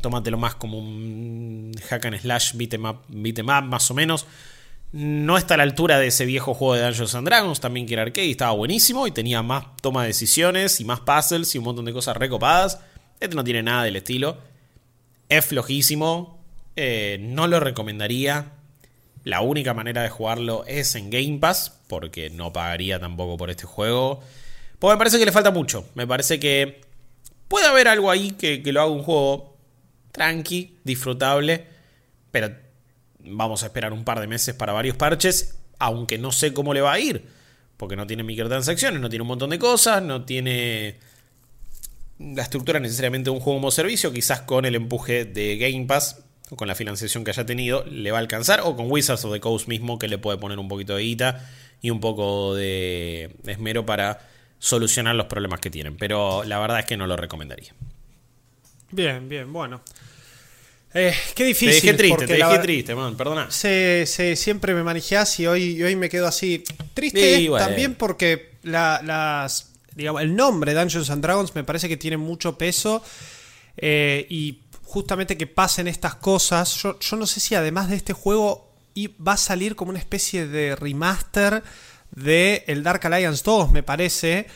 Tómatelo 0.02 0.38
más 0.38 0.56
como 0.56 0.78
un 0.78 1.72
hack 1.90 2.06
and 2.06 2.20
slash 2.20 2.54
beat 2.56 2.74
'em 2.74 2.86
up, 2.86 3.02
beat 3.10 3.40
'em 3.40 3.48
up, 3.48 3.64
más 3.64 3.90
o 3.92 3.94
menos. 3.94 4.26
No 4.92 5.38
está 5.38 5.54
a 5.54 5.58
la 5.58 5.64
altura 5.64 6.00
de 6.00 6.08
ese 6.08 6.26
viejo 6.26 6.54
juego 6.56 6.74
de 6.74 6.82
Dungeons 6.82 7.14
and 7.14 7.28
Dragons, 7.28 7.60
también 7.60 7.86
que 7.86 7.94
era 7.94 8.02
arcade, 8.02 8.26
y 8.26 8.32
estaba 8.32 8.52
buenísimo 8.54 9.06
y 9.06 9.12
tenía 9.12 9.44
más 9.44 9.66
toma 9.82 10.02
de 10.02 10.08
decisiones 10.08 10.80
y 10.80 10.86
más 10.86 11.02
puzzles 11.02 11.54
y 11.54 11.60
un 11.60 11.66
montón 11.66 11.86
de 11.86 11.94
cosas 11.94 12.18
recopadas. 12.18 12.80
Este 13.20 13.36
no 13.36 13.44
tiene 13.44 13.62
nada 13.62 13.84
del 13.84 13.98
estilo. 13.98 14.38
Es 15.30 15.46
flojísimo. 15.46 16.40
eh, 16.76 17.18
no 17.22 17.48
lo 17.48 17.60
recomendaría. 17.60 18.54
La 19.26 19.42
única 19.42 19.74
manera 19.74 20.02
de 20.02 20.10
jugarlo 20.10 20.64
es 20.66 20.96
en 20.96 21.10
Game 21.10 21.38
Pass, 21.40 21.78
porque 21.88 22.30
no 22.30 22.54
pagaría 22.54 23.00
tampoco 23.00 23.38
por 23.38 23.50
este 23.50 23.66
juego. 23.66 24.22
Pues 24.80 24.94
me 24.94 24.98
parece 24.98 25.20
que 25.20 25.26
le 25.26 25.32
falta 25.32 25.52
mucho. 25.52 25.86
Me 25.94 26.08
parece 26.08 26.40
que 26.40 26.82
puede 27.48 27.68
haber 27.68 27.90
algo 27.90 28.10
ahí 28.10 28.32
que, 28.32 28.64
que 28.64 28.72
lo 28.72 28.82
haga 28.82 28.90
un 28.90 29.04
juego 29.04 29.58
tranqui, 30.14 30.78
disfrutable, 30.84 31.68
pero 32.32 32.56
vamos 33.20 33.64
a 33.64 33.68
esperar 33.68 33.94
un 33.94 34.04
par 34.04 34.20
de 34.20 34.28
meses 34.28 34.56
para 34.56 34.74
varios 34.74 34.96
parches, 34.96 35.58
aunque 35.78 36.18
no 36.18 36.32
sé 36.32 36.54
cómo 36.54 36.74
le 36.74 36.82
va 36.82 36.94
a 36.94 37.00
ir, 37.00 37.26
porque 37.78 37.96
no 37.96 38.08
tiene 38.08 38.24
microtransacciones, 38.24 39.00
no 39.00 39.10
tiene 39.10 39.22
un 39.24 39.30
montón 39.30 39.50
de 39.50 39.60
cosas, 39.60 40.04
no 40.04 40.26
tiene 40.26 40.98
la 42.20 42.44
estructura 42.44 42.80
necesariamente 42.80 43.30
de 43.30 43.36
un 43.36 43.40
juego 43.40 43.60
como 43.60 43.72
servicio, 43.72 44.12
quizás 44.12 44.42
con 44.42 44.66
el 44.66 44.76
empuje 44.76 45.26
de 45.26 45.58
Game 45.58 45.86
Pass 45.86 46.22
o 46.50 46.56
con 46.56 46.68
la 46.68 46.76
financiación 46.76 47.24
que 47.24 47.32
haya 47.32 47.46
tenido 47.46 47.86
le 47.86 48.12
va 48.12 48.18
a 48.18 48.22
alcanzar, 48.22 48.62
o 48.64 48.76
con 48.76 48.92
Wizards 48.92 49.24
of 49.26 49.34
the 49.34 49.40
Coast 49.40 49.68
mismo 49.68 50.00
que 50.00 50.08
le 50.08 50.18
puede 50.18 50.38
poner 50.38 50.60
un 50.60 50.68
poquito 50.68 50.96
de 50.96 51.04
guita 51.04 51.48
y 51.82 51.92
un 51.92 52.00
poco 52.00 52.56
de 52.56 53.36
esmero 53.46 53.86
para 53.86 54.28
solucionar 54.58 55.16
los 55.16 55.28
problemas 55.28 55.62
que 55.62 55.70
tienen, 55.70 55.96
pero 55.96 56.44
la 56.44 56.60
verdad 56.60 56.80
es 56.80 56.86
que 56.86 56.98
no 56.98 57.08
lo 57.08 57.16
recomendaría. 57.16 57.74
Bien, 58.92 59.30
bien, 59.30 59.54
bueno. 59.54 59.82
Eh, 60.94 61.14
qué 61.36 61.44
Te 61.44 61.48
difícil. 61.48 61.82
dejé 61.82 61.94
triste, 61.94 62.26
te 62.28 62.34
dejé 62.34 62.60
triste, 62.60 62.96
man, 62.96 63.16
perdona. 63.16 63.52
Sí, 63.52 64.06
sí, 64.06 64.36
siempre 64.36 64.74
me 64.74 64.84
manejás 64.84 65.40
y 65.40 65.46
hoy, 65.48 65.64
y 65.78 65.84
hoy 65.84 65.96
me 65.96 66.10
quedo 66.10 66.26
así. 66.28 66.64
Triste 66.94 67.38
Sí, 67.38 67.48
bueno. 67.48 67.66
también 67.66 67.94
porque 67.96 68.54
la- 68.64 69.02
las, 69.04 69.72
digamos, 69.94 70.22
el 70.24 70.36
nombre 70.36 70.74
Dungeons 70.74 71.10
and 71.12 71.22
Dragons 71.22 71.54
me 71.54 71.64
parece 71.64 71.88
que 71.88 71.98
tiene 71.98 72.18
mucho 72.18 72.58
peso 72.58 73.04
eh, 73.78 74.26
y 74.30 74.62
justamente 74.84 75.38
que 75.38 75.46
pasen 75.46 75.88
estas 75.88 76.16
cosas. 76.16 76.74
Yo, 76.82 76.98
yo 77.00 77.18
no 77.18 77.28
sé 77.28 77.40
si 77.40 77.54
además 77.54 77.90
de 77.90 77.96
este 77.96 78.14
juego 78.14 78.74
va 79.26 79.34
a 79.34 79.38
salir 79.38 79.76
como 79.76 79.92
una 79.92 80.00
especie 80.00 80.48
de 80.48 80.76
remaster 80.76 81.64
de 82.12 82.64
el 82.68 82.82
Dark 82.84 83.06
Alliance 83.06 83.44
2, 83.46 83.72
me 83.72 83.84
parece. 83.84 84.48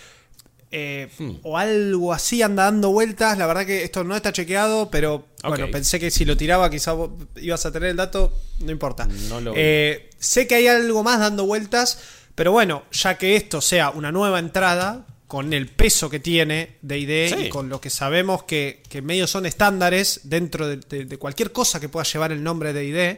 Eh, 0.75 1.07
Hmm. 1.19 1.35
O 1.43 1.57
algo 1.57 2.11
así 2.13 2.41
anda 2.41 2.63
dando 2.63 2.89
vueltas. 2.91 3.37
La 3.37 3.45
verdad 3.45 3.65
que 3.65 3.83
esto 3.83 4.03
no 4.03 4.15
está 4.15 4.33
chequeado, 4.33 4.89
pero 4.89 5.27
bueno, 5.43 5.69
pensé 5.71 5.99
que 5.99 6.09
si 6.09 6.25
lo 6.25 6.35
tiraba 6.35 6.69
quizás 6.69 6.95
vos 6.95 7.11
ibas 7.35 7.63
a 7.65 7.71
tener 7.71 7.89
el 7.91 7.95
dato. 7.97 8.33
No 8.59 8.71
importa. 8.71 9.07
No 9.29 9.39
lo. 9.39 9.53
Eh, 9.55 10.09
sé 10.17 10.47
que 10.47 10.55
hay 10.55 10.67
algo 10.67 11.03
más 11.03 11.19
dando 11.19 11.45
vueltas, 11.45 11.99
pero 12.33 12.51
bueno, 12.51 12.83
ya 12.91 13.17
que 13.17 13.35
esto 13.35 13.61
sea 13.61 13.91
una 13.91 14.11
nueva 14.11 14.39
entrada, 14.39 15.05
con 15.27 15.51
el 15.53 15.67
peso 15.67 16.09
que 16.09 16.19
tiene 16.19 16.77
de 16.81 16.97
ID 16.99 17.29
Sí. 17.35 17.45
y 17.45 17.49
con 17.49 17.67
lo 17.69 17.79
que 17.81 17.89
sabemos 17.89 18.43
que, 18.43 18.83
que 18.89 19.01
medios 19.01 19.31
son 19.31 19.45
estándares 19.47 20.21
dentro 20.25 20.67
de, 20.67 20.77
de- 20.77 21.05
de 21.05 21.17
cualquier 21.17 21.51
cosa 21.51 21.79
que 21.79 21.89
pueda 21.89 22.03
llevar 22.03 22.31
el 22.31 22.43
nombre 22.43 22.71
de 22.73 22.85
ID. 22.85 23.17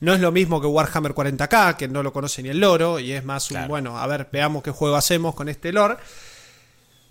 No 0.00 0.12
es 0.12 0.20
lo 0.20 0.30
mismo 0.32 0.60
que 0.60 0.66
Warhammer 0.66 1.12
40k, 1.12 1.76
que 1.76 1.88
no 1.88 2.02
lo 2.02 2.12
conoce 2.12 2.42
ni 2.42 2.50
el 2.50 2.60
loro, 2.60 2.98
y 2.98 3.12
es 3.12 3.24
más 3.24 3.50
un, 3.50 3.66
bueno, 3.68 3.98
a 3.98 4.06
ver, 4.06 4.28
veamos 4.30 4.62
qué 4.62 4.70
juego 4.72 4.96
hacemos 4.96 5.34
con 5.34 5.48
este 5.48 5.72
lore. 5.72 5.96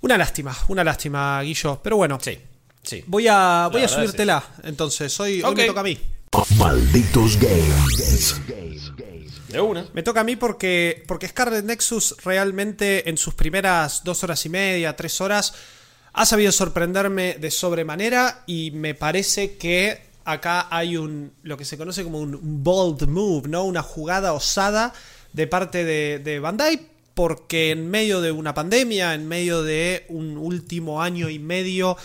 Una 0.04 0.18
lástima, 0.18 0.54
una 0.68 0.84
lástima, 0.84 1.42
Guillo. 1.42 1.80
Pero 1.82 1.96
bueno, 1.96 2.20
Sí, 2.22 2.38
sí. 2.84 3.04
voy 3.08 3.28
a, 3.30 3.70
voy 3.72 3.84
a 3.84 3.88
subírtela. 3.88 4.44
Entonces, 4.64 5.18
hoy, 5.22 5.42
hoy 5.42 5.56
me 5.56 5.66
toca 5.66 5.80
a 5.80 5.84
mí. 5.84 5.98
Malditos 6.58 7.40
Games. 7.40 8.42
De 9.48 9.62
una. 9.62 9.88
Me 9.94 10.04
toca 10.04 10.20
a 10.20 10.24
mí 10.26 10.36
porque, 10.36 11.06
porque 11.08 11.30
Scarlet 11.30 11.64
Nexus 11.64 12.18
realmente 12.22 13.10
en 13.10 13.18
sus 13.18 13.34
primeras 13.34 14.04
dos 14.04 14.22
horas 14.26 14.46
y 14.46 14.50
media, 14.50 14.94
tres 14.98 15.22
horas, 15.22 15.54
ha 16.12 16.26
sabido 16.26 16.52
sorprenderme 16.52 17.36
de 17.40 17.50
sobremanera 17.50 18.44
y 18.46 18.72
me 18.72 18.96
parece 18.96 19.56
que 19.56 20.02
acá 20.26 20.68
hay 20.70 20.98
un 20.98 21.32
lo 21.44 21.56
que 21.56 21.64
se 21.64 21.78
conoce 21.78 22.04
como 22.04 22.20
un 22.20 22.62
bold 22.62 23.08
move, 23.08 23.48
¿no? 23.48 23.64
Una 23.64 23.84
jugada 23.84 24.34
osada 24.34 24.94
de 25.32 25.48
parte 25.48 25.86
de, 25.86 26.20
de 26.20 26.40
Bandai, 26.40 26.88
porque 27.14 27.72
en 27.72 27.90
medio 27.90 28.22
de 28.22 28.32
una 28.32 28.54
pandemia, 28.54 29.14
en 29.14 29.28
medio 29.28 29.64
de 29.64 30.06
un 30.10 30.38
último 30.38 31.02
año 31.02 31.30
y 31.30 31.40
medio 31.40 31.98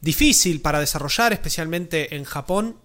difícil 0.00 0.60
para 0.60 0.80
desarrollar, 0.80 1.32
especialmente 1.32 2.16
en 2.16 2.24
Japón, 2.24 2.76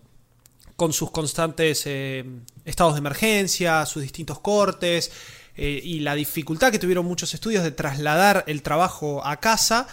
con 0.76 0.94
sus 0.94 1.12
constantes 1.12 1.84
eh, 1.86 2.26
estados 2.65 2.94
de 2.94 3.00
emergencia, 3.00 3.86
sus 3.86 4.02
distintos 4.02 4.39
cortes 4.39 5.12
eh, 5.56 5.80
y 5.84 6.00
la 6.00 6.15
dificultad 6.15 6.72
que 6.72 6.80
tuvieron 6.80 7.06
muchos 7.06 7.34
estudios 7.34 7.63
de 7.63 7.72
trasladar 7.72 8.44
el 8.48 8.62
trabajo 8.62 9.26
a 9.26 9.39
casa, 9.39 9.88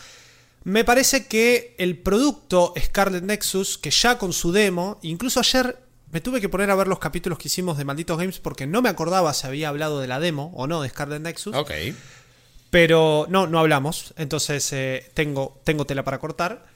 me 0.64 0.84
parece 0.84 1.26
que 1.26 1.74
el 1.78 1.98
producto 1.98 2.74
Scarlet 2.78 3.22
Nexus, 3.22 3.78
que 3.78 3.90
ya 3.90 4.18
con 4.18 4.32
su 4.32 4.52
demo, 4.52 4.98
incluso 5.02 5.40
ayer 5.40 5.78
me 6.10 6.20
tuve 6.20 6.40
que 6.40 6.48
poner 6.48 6.70
a 6.70 6.74
ver 6.74 6.88
los 6.88 6.98
capítulos 6.98 7.38
que 7.38 7.48
hicimos 7.48 7.76
de 7.78 7.84
Malditos 7.84 8.18
Games 8.18 8.38
porque 8.38 8.66
no 8.66 8.80
me 8.82 8.88
acordaba 8.88 9.32
si 9.34 9.46
había 9.46 9.68
hablado 9.68 10.00
de 10.00 10.06
la 10.08 10.20
demo 10.20 10.50
o 10.54 10.66
no 10.66 10.80
de 10.82 10.88
Scarlet 10.88 11.20
Nexus. 11.22 11.54
Ok. 11.54 11.70
Pero 12.70 13.26
no, 13.30 13.46
no 13.46 13.58
hablamos, 13.58 14.12
entonces 14.16 14.70
eh, 14.72 15.10
tengo, 15.14 15.60
tengo 15.64 15.86
tela 15.86 16.04
para 16.04 16.18
cortar. 16.18 16.66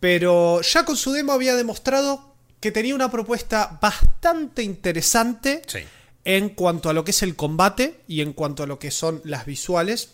Pero 0.00 0.60
ya 0.62 0.84
con 0.84 0.96
su 0.96 1.12
demo 1.12 1.32
había 1.32 1.54
demostrado 1.54 2.34
que 2.60 2.72
tenía 2.72 2.94
una 2.94 3.10
propuesta 3.10 3.78
bastante 3.80 4.62
interesante 4.62 5.62
Sí. 5.66 5.80
en 6.24 6.50
cuanto 6.50 6.88
a 6.88 6.94
lo 6.94 7.04
que 7.04 7.10
es 7.10 7.22
el 7.22 7.36
combate 7.36 8.00
y 8.08 8.22
en 8.22 8.32
cuanto 8.32 8.62
a 8.62 8.66
lo 8.66 8.78
que 8.78 8.90
son 8.90 9.20
las 9.24 9.44
visuales. 9.44 10.10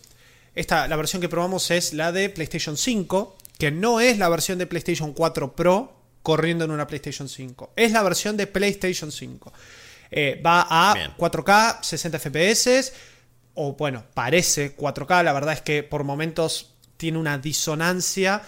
Esta, 0.57 0.89
la 0.89 0.97
versión 0.97 1.21
que 1.23 1.29
probamos 1.29 1.71
es 1.71 1.93
la 1.93 2.11
de 2.11 2.29
PlayStation 2.29 2.77
5, 2.77 3.37
que 3.57 3.71
no 3.71 4.01
es 4.01 4.19
la 4.19 4.29
versión 4.29 4.59
de 4.59 4.67
PlayStation 4.67 5.13
4 5.13 5.53
Pro 5.55 5.93
corriendo 6.23 6.65
en 6.65 6.71
una 6.71 6.87
PlayStation 6.87 7.29
5. 7.29 7.73
Es 7.77 7.93
la 7.93 8.03
versión 8.03 8.37
de 8.37 8.47
PlayStation 8.47 9.11
5. 9.13 9.53
Eh, 10.11 10.41
va 10.45 10.67
a 10.69 10.95
Bien. 10.95 11.11
4K, 11.17 11.83
60 11.83 12.19
FPS, 12.19 12.93
o 13.55 13.75
bueno, 13.75 14.05
parece 14.15 14.75
4K, 14.77 15.23
la 15.23 15.33
verdad 15.33 15.55
es 15.55 15.61
que 15.63 15.83
por 15.83 16.05
momentos 16.05 16.75
tiene 16.97 17.19
una 17.19 17.39
disonancia 17.39 18.43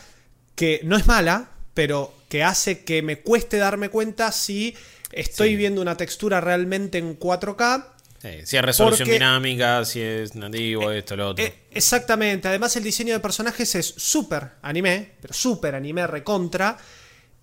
que 0.54 0.80
no 0.84 0.96
es 0.96 1.06
mala, 1.06 1.50
pero 1.74 2.12
que 2.28 2.42
hace 2.42 2.84
que 2.84 3.02
me 3.02 3.20
cueste 3.20 3.56
darme 3.58 3.88
cuenta 3.88 4.32
si 4.32 4.74
estoy 5.10 5.50
Sí. 5.50 5.56
viendo 5.56 5.80
una 5.80 5.96
textura 5.96 6.40
realmente 6.40 6.98
en 6.98 7.14
4K 7.18 7.88
Sí, 8.22 8.28
Si 8.44 8.56
es 8.56 8.62
resolución 8.62 9.06
Porque- 9.08 9.14
dinámica, 9.14 9.84
si 9.84 10.00
es 10.00 10.36
nativo, 10.36 10.92
esto, 10.92 11.16
lo 11.16 11.30
otro. 11.30 11.44
Eh, 11.44 11.52
exactamente, 11.72 12.46
además 12.46 12.76
el 12.76 12.84
diseño 12.84 13.14
de 13.14 13.18
personajes 13.18 13.74
es 13.74 13.84
súper 13.96 14.48
anime, 14.62 15.14
pero 15.20 15.34
súper 15.34 15.74
anime 15.74 16.06
recontra. 16.06 16.78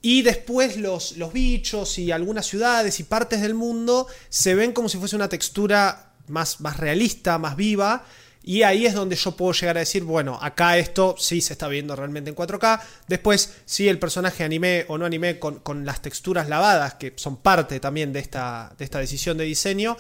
Y 0.02 0.22
después 0.22 0.78
los, 0.78 1.18
los 1.18 1.34
bichos 1.34 2.00
y 2.00 2.12
algunas 2.12 2.46
ciudades 2.46 3.00
y 3.00 3.04
partes 3.04 3.42
del 3.42 3.54
mundo 3.54 4.08
se 4.30 4.56
ven 4.56 4.72
como 4.72 4.88
si 4.90 4.98
fuese 4.98 5.16
una 5.16 5.28
textura 5.30 6.14
más, 6.28 6.62
más 6.62 6.78
realista, 6.78 7.38
más 7.38 7.56
viva. 7.56 8.06
Y 8.42 8.64
ahí 8.64 8.86
es 8.86 8.94
donde 8.94 9.18
yo 9.18 9.36
puedo 9.36 9.52
llegar 9.52 9.76
a 9.76 9.82
decir, 9.82 10.04
bueno, 10.04 10.40
acá 10.42 10.78
esto 10.78 11.16
sí 11.20 11.42
se 11.42 11.52
está 11.54 11.68
viendo 11.68 11.94
realmente 11.96 12.30
en 12.30 12.36
4K. 12.38 12.80
Después, 13.08 13.56
si 13.66 13.90
el 13.90 14.00
personaje 14.00 14.46
anime 14.46 14.86
o 14.88 14.98
no 14.98 15.06
anime 15.06 15.38
con, 15.38 15.60
con 15.60 15.86
las 15.86 16.02
texturas 16.02 16.48
lavadas, 16.48 16.94
que 16.94 17.14
son 17.18 17.36
parte 17.38 17.82
también 17.82 18.14
de 18.14 18.20
esta, 18.22 18.74
de 18.78 18.86
esta 18.86 19.00
decisión 19.00 19.38
de 19.38 19.44
diseño, 19.44 19.98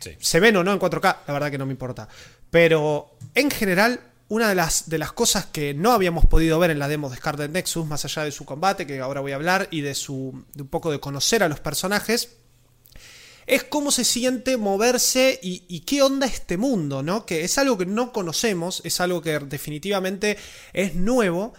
Sí. 0.00 0.16
se 0.18 0.40
ven 0.40 0.56
o 0.56 0.64
no 0.64 0.72
en 0.72 0.80
4K, 0.80 1.18
la 1.28 1.32
verdad 1.32 1.48
que 1.50 1.58
no 1.58 1.66
me 1.66 1.70
importa. 1.72 2.08
Pero 2.50 3.16
en 3.36 3.50
general, 3.52 4.00
una 4.32 4.48
de 4.48 4.54
las, 4.54 4.88
de 4.88 4.96
las 4.96 5.12
cosas 5.12 5.44
que 5.44 5.74
no 5.74 5.92
habíamos 5.92 6.24
podido 6.24 6.58
ver 6.58 6.70
en 6.70 6.78
la 6.78 6.88
demo 6.88 7.10
de 7.10 7.18
Scarlet 7.18 7.50
Nexus, 7.50 7.86
más 7.86 8.06
allá 8.06 8.24
de 8.24 8.32
su 8.32 8.46
combate, 8.46 8.86
que 8.86 8.98
ahora 8.98 9.20
voy 9.20 9.32
a 9.32 9.34
hablar, 9.34 9.68
y 9.70 9.82
de 9.82 9.94
su. 9.94 10.42
un 10.58 10.68
poco 10.68 10.90
de 10.90 11.00
conocer 11.00 11.42
a 11.42 11.48
los 11.50 11.60
personajes. 11.60 12.30
Es 13.44 13.62
cómo 13.62 13.90
se 13.90 14.04
siente 14.04 14.56
moverse 14.56 15.38
y 15.42 15.80
qué 15.80 16.00
onda 16.00 16.26
este 16.26 16.56
mundo, 16.56 17.02
¿no? 17.02 17.26
Que 17.26 17.44
es 17.44 17.58
algo 17.58 17.76
que 17.76 17.84
no 17.84 18.10
conocemos, 18.10 18.80
es 18.84 19.02
algo 19.02 19.20
que 19.20 19.38
definitivamente 19.38 20.38
es 20.72 20.94
nuevo 20.94 21.52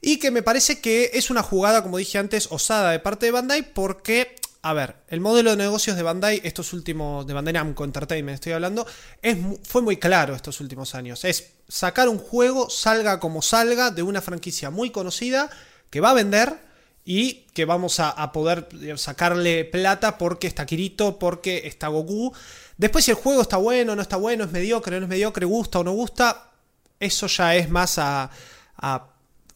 y 0.00 0.18
que 0.18 0.32
me 0.32 0.42
parece 0.42 0.80
que 0.80 1.10
es 1.14 1.30
una 1.30 1.44
jugada, 1.44 1.84
como 1.84 1.98
dije 1.98 2.18
antes, 2.18 2.48
osada 2.50 2.90
de 2.90 2.98
parte 2.98 3.26
de 3.26 3.32
Bandai 3.32 3.72
porque, 3.72 4.34
a 4.68 4.72
ver, 4.72 4.96
el 5.06 5.20
modelo 5.20 5.50
de 5.50 5.56
negocios 5.56 5.96
de 5.96 6.02
Bandai, 6.02 6.40
estos 6.42 6.72
últimos, 6.72 7.24
de 7.24 7.32
Bandai 7.32 7.54
Namco 7.54 7.84
Entertainment 7.84 8.34
estoy 8.34 8.52
hablando, 8.52 8.84
es, 9.22 9.36
fue 9.62 9.80
muy 9.80 9.96
claro 9.96 10.34
estos 10.34 10.60
últimos 10.60 10.96
años. 10.96 11.24
Es 11.24 11.52
sacar 11.68 12.08
un 12.08 12.18
juego, 12.18 12.68
salga 12.68 13.20
como 13.20 13.42
salga, 13.42 13.92
de 13.92 14.02
una 14.02 14.20
franquicia 14.20 14.70
muy 14.70 14.90
conocida, 14.90 15.48
que 15.88 16.00
va 16.00 16.10
a 16.10 16.14
vender 16.14 16.58
y 17.04 17.46
que 17.54 17.64
vamos 17.64 18.00
a, 18.00 18.32
poder 18.32 18.68
sacarle 18.96 19.64
plata 19.64 20.18
porque 20.18 20.48
está 20.48 20.66
Kirito, 20.66 21.16
porque 21.16 21.62
está 21.64 21.86
Goku. 21.86 22.34
Después 22.76 23.04
si 23.04 23.12
el 23.12 23.16
juego 23.16 23.42
está 23.42 23.58
bueno, 23.58 23.94
no 23.94 24.02
está 24.02 24.16
bueno, 24.16 24.42
es 24.42 24.50
mediocre, 24.50 24.98
no 24.98 25.04
es 25.04 25.08
mediocre, 25.08 25.46
gusta 25.46 25.78
o 25.78 25.84
no 25.84 25.92
gusta, 25.92 26.50
eso 26.98 27.28
ya 27.28 27.54
es 27.54 27.70
más 27.70 27.98
a 27.98 28.30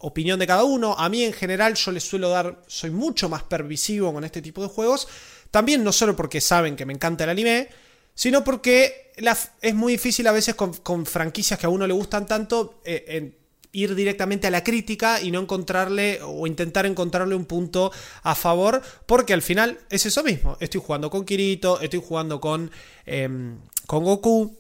opinión 0.00 0.38
de 0.38 0.46
cada 0.46 0.64
uno. 0.64 0.94
A 0.98 1.08
mí 1.08 1.24
en 1.24 1.32
general 1.32 1.74
yo 1.74 1.92
les 1.92 2.04
suelo 2.04 2.28
dar, 2.28 2.62
soy 2.66 2.90
mucho 2.90 3.28
más 3.28 3.42
pervisivo 3.44 4.12
con 4.12 4.24
este 4.24 4.42
tipo 4.42 4.62
de 4.62 4.68
juegos. 4.68 5.08
También 5.50 5.82
no 5.82 5.92
solo 5.92 6.14
porque 6.14 6.40
saben 6.40 6.76
que 6.76 6.86
me 6.86 6.92
encanta 6.92 7.24
el 7.24 7.30
anime, 7.30 7.68
sino 8.14 8.44
porque 8.44 9.12
es 9.60 9.74
muy 9.74 9.94
difícil 9.94 10.26
a 10.26 10.32
veces 10.32 10.54
con, 10.54 11.06
franquicias 11.06 11.58
que 11.58 11.66
a 11.66 11.70
uno 11.70 11.86
le 11.86 11.92
gustan 11.92 12.26
tanto 12.26 12.80
eh, 12.84 13.32
ir 13.72 13.94
directamente 13.94 14.46
a 14.46 14.50
la 14.50 14.64
crítica 14.64 15.20
y 15.20 15.30
no 15.30 15.40
encontrarle 15.40 16.20
o 16.22 16.46
intentar 16.46 16.86
encontrarle 16.86 17.34
un 17.34 17.44
punto 17.44 17.92
a 18.22 18.34
favor, 18.34 18.82
porque 19.06 19.32
al 19.32 19.42
final 19.42 19.78
es 19.90 20.06
eso 20.06 20.22
mismo. 20.22 20.56
Estoy 20.60 20.80
jugando 20.84 21.10
con 21.10 21.24
Kirito, 21.24 21.80
estoy 21.80 22.02
jugando 22.04 22.40
con, 22.40 22.70
em, 23.06 23.58
con 23.86 24.04
Goku. 24.04 24.56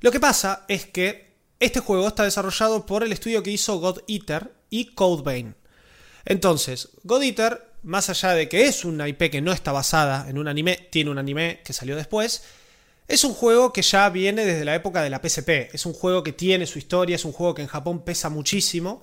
Lo 0.00 0.10
que 0.10 0.20
pasa 0.20 0.64
es 0.68 0.86
que 0.86 1.31
este 1.64 1.80
juego 1.80 2.08
está 2.08 2.24
desarrollado 2.24 2.86
por 2.86 3.02
el 3.02 3.12
estudio 3.12 3.42
que 3.42 3.50
hizo 3.50 3.78
God 3.78 4.00
Eater 4.08 4.52
y 4.70 4.86
Codevein. 4.94 5.54
Entonces, 6.24 6.90
God 7.04 7.22
Eater, 7.22 7.62
más 7.82 8.08
allá 8.10 8.30
de 8.34 8.48
que 8.48 8.64
es 8.66 8.84
una 8.84 9.08
IP 9.08 9.30
que 9.30 9.40
no 9.40 9.52
está 9.52 9.72
basada 9.72 10.28
en 10.28 10.38
un 10.38 10.48
anime, 10.48 10.88
tiene 10.90 11.10
un 11.10 11.18
anime 11.18 11.60
que 11.64 11.72
salió 11.72 11.96
después, 11.96 12.42
es 13.08 13.24
un 13.24 13.34
juego 13.34 13.72
que 13.72 13.82
ya 13.82 14.08
viene 14.10 14.44
desde 14.44 14.64
la 14.64 14.74
época 14.74 15.02
de 15.02 15.10
la 15.10 15.20
PSP. 15.22 15.74
Es 15.74 15.84
un 15.86 15.92
juego 15.92 16.22
que 16.22 16.32
tiene 16.32 16.66
su 16.66 16.78
historia, 16.78 17.16
es 17.16 17.24
un 17.24 17.32
juego 17.32 17.54
que 17.54 17.62
en 17.62 17.68
Japón 17.68 18.04
pesa 18.04 18.28
muchísimo 18.28 19.02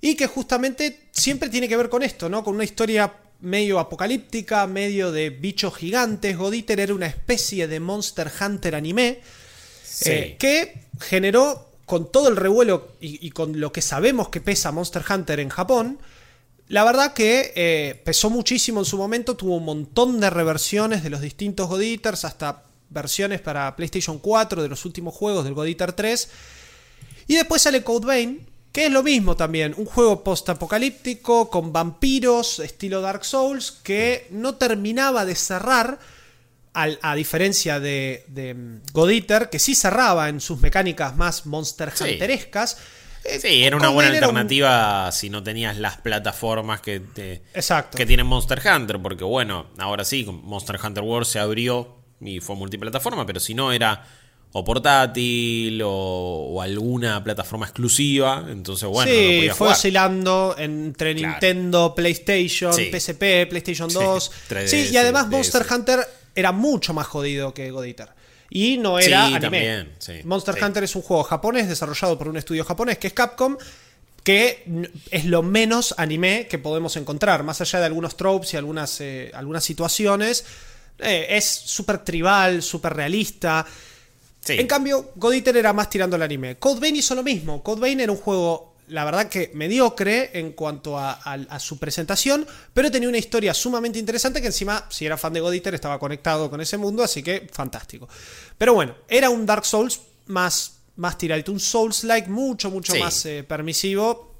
y 0.00 0.16
que 0.16 0.26
justamente 0.26 1.08
siempre 1.12 1.48
tiene 1.48 1.68
que 1.68 1.76
ver 1.76 1.88
con 1.88 2.02
esto, 2.02 2.28
¿no? 2.28 2.42
Con 2.44 2.54
una 2.56 2.64
historia 2.64 3.14
medio 3.40 3.78
apocalíptica, 3.78 4.66
medio 4.66 5.12
de 5.12 5.30
bichos 5.30 5.76
gigantes. 5.76 6.36
God 6.36 6.54
Eater 6.54 6.80
era 6.80 6.94
una 6.94 7.06
especie 7.06 7.68
de 7.68 7.80
Monster 7.80 8.30
Hunter 8.40 8.74
anime 8.74 9.20
Sí. 9.84 10.10
eh, 10.10 10.36
que 10.38 10.82
generó 11.00 11.67
con 11.88 12.12
todo 12.12 12.28
el 12.28 12.36
revuelo 12.36 12.92
y, 13.00 13.30
con 13.30 13.58
lo 13.58 13.72
que 13.72 13.80
sabemos 13.80 14.28
que 14.28 14.42
pesa 14.42 14.70
Monster 14.70 15.02
Hunter 15.08 15.40
en 15.40 15.48
Japón. 15.48 15.98
La 16.68 16.84
verdad 16.84 17.14
que 17.14 17.52
eh, 17.56 18.00
pesó 18.04 18.28
muchísimo 18.28 18.80
en 18.80 18.84
su 18.84 18.98
momento, 18.98 19.36
tuvo 19.36 19.56
un 19.56 19.64
montón 19.64 20.20
de 20.20 20.28
reversiones 20.28 21.02
de 21.02 21.08
los 21.08 21.22
distintos 21.22 21.66
God 21.66 21.80
Eaters, 21.80 22.26
hasta 22.26 22.62
versiones 22.90 23.40
para 23.40 23.74
PlayStation 23.74 24.18
4 24.18 24.62
de 24.62 24.68
los 24.68 24.84
últimos 24.84 25.14
juegos 25.14 25.44
del 25.44 25.54
God 25.54 25.66
Eater 25.66 25.94
3. 25.94 26.28
Y 27.26 27.36
después 27.36 27.62
sale 27.62 27.82
Code 27.82 28.06
Vein, 28.06 28.46
que 28.70 28.84
es 28.84 28.92
lo 28.92 29.02
mismo 29.02 29.34
también, 29.34 29.74
un 29.78 29.86
juego 29.86 30.22
post-apocalíptico 30.22 31.48
con 31.48 31.72
vampiros, 31.72 32.58
estilo 32.60 33.00
Dark 33.00 33.24
Souls, 33.24 33.72
que 33.72 34.28
no 34.30 34.56
terminaba 34.56 35.24
de 35.24 35.34
cerrar, 35.36 35.98
al- 36.72 36.98
a 37.02 37.14
diferencia 37.14 37.80
de, 37.80 38.24
de 38.28 38.54
mm, 38.54 38.80
God 38.92 39.10
Eater, 39.10 39.50
que 39.50 39.58
sí 39.58 39.74
cerraba 39.74 40.28
en 40.28 40.40
sus 40.40 40.60
mecánicas 40.60 41.16
más 41.16 41.46
Monster. 41.46 41.92
Hunterescas. 42.00 42.78
Eh, 43.24 43.40
Sí, 43.40 43.64
era 43.64 43.76
una 43.76 43.88
buena 43.88 44.10
un- 44.10 44.16
alternativa 44.16 45.10
si 45.12 45.28
no 45.28 45.42
tenías 45.42 45.76
las 45.76 45.98
plataformas 45.98 46.80
que, 46.80 47.00
te- 47.00 47.42
que 47.96 48.06
tiene 48.06 48.24
Monster 48.24 48.60
Hunter, 48.64 49.00
porque 49.02 49.24
bueno, 49.24 49.66
ahora 49.78 50.04
sí, 50.04 50.24
Monster 50.24 50.78
Hunter 50.82 51.02
World 51.04 51.26
se 51.26 51.38
abrió 51.38 51.96
y 52.20 52.40
fue 52.40 52.56
multiplataforma, 52.56 53.26
pero 53.26 53.38
si 53.40 53.54
no 53.54 53.72
era 53.72 54.06
o 54.52 54.64
portátil 54.64 55.82
o, 55.82 55.90
o 55.90 56.62
alguna 56.62 57.22
plataforma 57.22 57.66
exclusiva, 57.66 58.46
entonces 58.48 58.88
bueno, 58.88 59.10
no 59.12 59.18
sí, 59.18 59.48
fue 59.54 59.68
oscilando 59.68 60.54
entre 60.58 61.14
Claro. 61.14 61.32
Nintendo, 61.32 61.94
PlayStation, 61.94 62.72
Sí. 62.72 62.90
PSP, 62.90 63.46
PlayStation 63.46 63.92
2. 63.92 64.30
3DS, 64.48 64.66
sí, 64.68 64.88
y 64.92 64.96
además. 64.96 65.28
Monster 65.28 65.66
Hunter 65.70 66.00
era 66.38 66.52
mucho 66.52 66.94
más 66.94 67.06
jodido 67.06 67.52
que 67.52 67.70
God 67.70 67.84
Eater. 67.84 68.08
Y 68.50 68.78
no 68.78 68.98
era 68.98 69.06
Sí, 69.26 69.34
anime. 69.34 69.40
también, 69.40 69.92
sí, 69.98 70.12
Monster 70.24 70.54
sí. 70.54 70.60
Hunter 70.64 70.84
es 70.84 70.96
un 70.96 71.02
juego 71.02 71.22
japonés 71.24 71.68
desarrollado 71.68 72.16
por 72.16 72.28
un 72.28 72.36
estudio 72.38 72.64
japonés 72.64 72.96
que 72.98 73.08
es 73.08 73.12
Capcom, 73.12 73.56
que 74.24 74.64
es 75.10 75.24
lo 75.24 75.42
menos 75.42 75.94
anime 75.98 76.46
que 76.48 76.58
podemos 76.58 76.96
encontrar, 76.96 77.42
más 77.44 77.60
allá 77.60 77.80
de 77.80 77.86
algunos 77.86 78.16
tropes 78.16 78.54
y 78.54 78.56
algunas, 78.56 79.00
eh, 79.00 79.30
algunas 79.34 79.64
situaciones. 79.64 80.44
eh, 81.00 81.26
es 81.36 81.44
súper 81.44 81.98
tribal, 81.98 82.62
súper 82.62 82.92
realista. 82.94 83.64
Sí. 84.40 84.54
En 84.54 84.66
cambio, 84.66 85.12
God 85.16 85.34
Eater 85.34 85.56
era 85.56 85.72
más 85.72 85.88
tirando 85.90 86.16
al 86.16 86.22
anime. 86.22 86.56
Code 86.56 86.80
Vein 86.80 86.96
hizo 86.96 87.14
lo 87.14 87.22
mismo. 87.22 87.62
Code 87.62 87.80
Vein 87.82 88.00
era 88.00 88.10
un 88.10 88.18
juego 88.18 88.67
la 88.88 89.04
verdad 89.04 89.28
que 89.28 89.50
mediocre 89.54 90.30
en 90.38 90.52
cuanto 90.52 90.98
a, 90.98 91.12
a- 91.12 91.34
a 91.48 91.58
su 91.58 91.78
presentación, 91.78 92.46
pero 92.74 92.90
tenía 92.90 93.08
una 93.08 93.18
historia 93.18 93.52
sumamente 93.54 93.98
interesante 93.98 94.40
que 94.40 94.46
encima, 94.48 94.86
si 94.90 95.06
era 95.06 95.16
fan 95.16 95.32
de 95.32 95.40
God 95.40 95.52
Eater, 95.54 95.74
estaba 95.74 95.98
conectado 95.98 96.48
con 96.50 96.60
ese 96.60 96.76
mundo, 96.78 97.02
así 97.02 97.22
que 97.22 97.48
fantástico. 97.52 98.08
Pero 98.56 98.74
bueno, 98.74 98.94
era 99.08 99.30
un 99.30 99.44
Dark 99.46 99.64
Souls 99.64 100.00
más, 100.26 100.76
más 100.96 101.16
tiradito, 101.18 101.52
un 101.52 101.60
Souls-like 101.60 102.28
mucho, 102.28 102.70
mucho 102.70 102.92
Sí. 102.92 102.98
más 103.00 103.24
eh, 103.26 103.44
permisivo, 103.44 104.34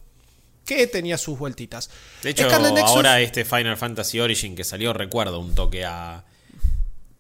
que 0.65 0.87
tenía 0.87 1.17
sus 1.17 1.39
vueltitas. 1.39 1.89
De 2.23 2.31
hecho, 2.31 2.47
Nexus- 2.49 2.83
ahora 2.85 3.21
este 3.21 3.45
Final 3.45 3.77
Fantasy 3.79 4.21
Origin 4.21 4.55
que 4.55 4.65
salió, 4.65 4.93
recuerdo 4.93 5.41
un 5.41 5.55
toque 5.55 5.85
a. 5.87 6.25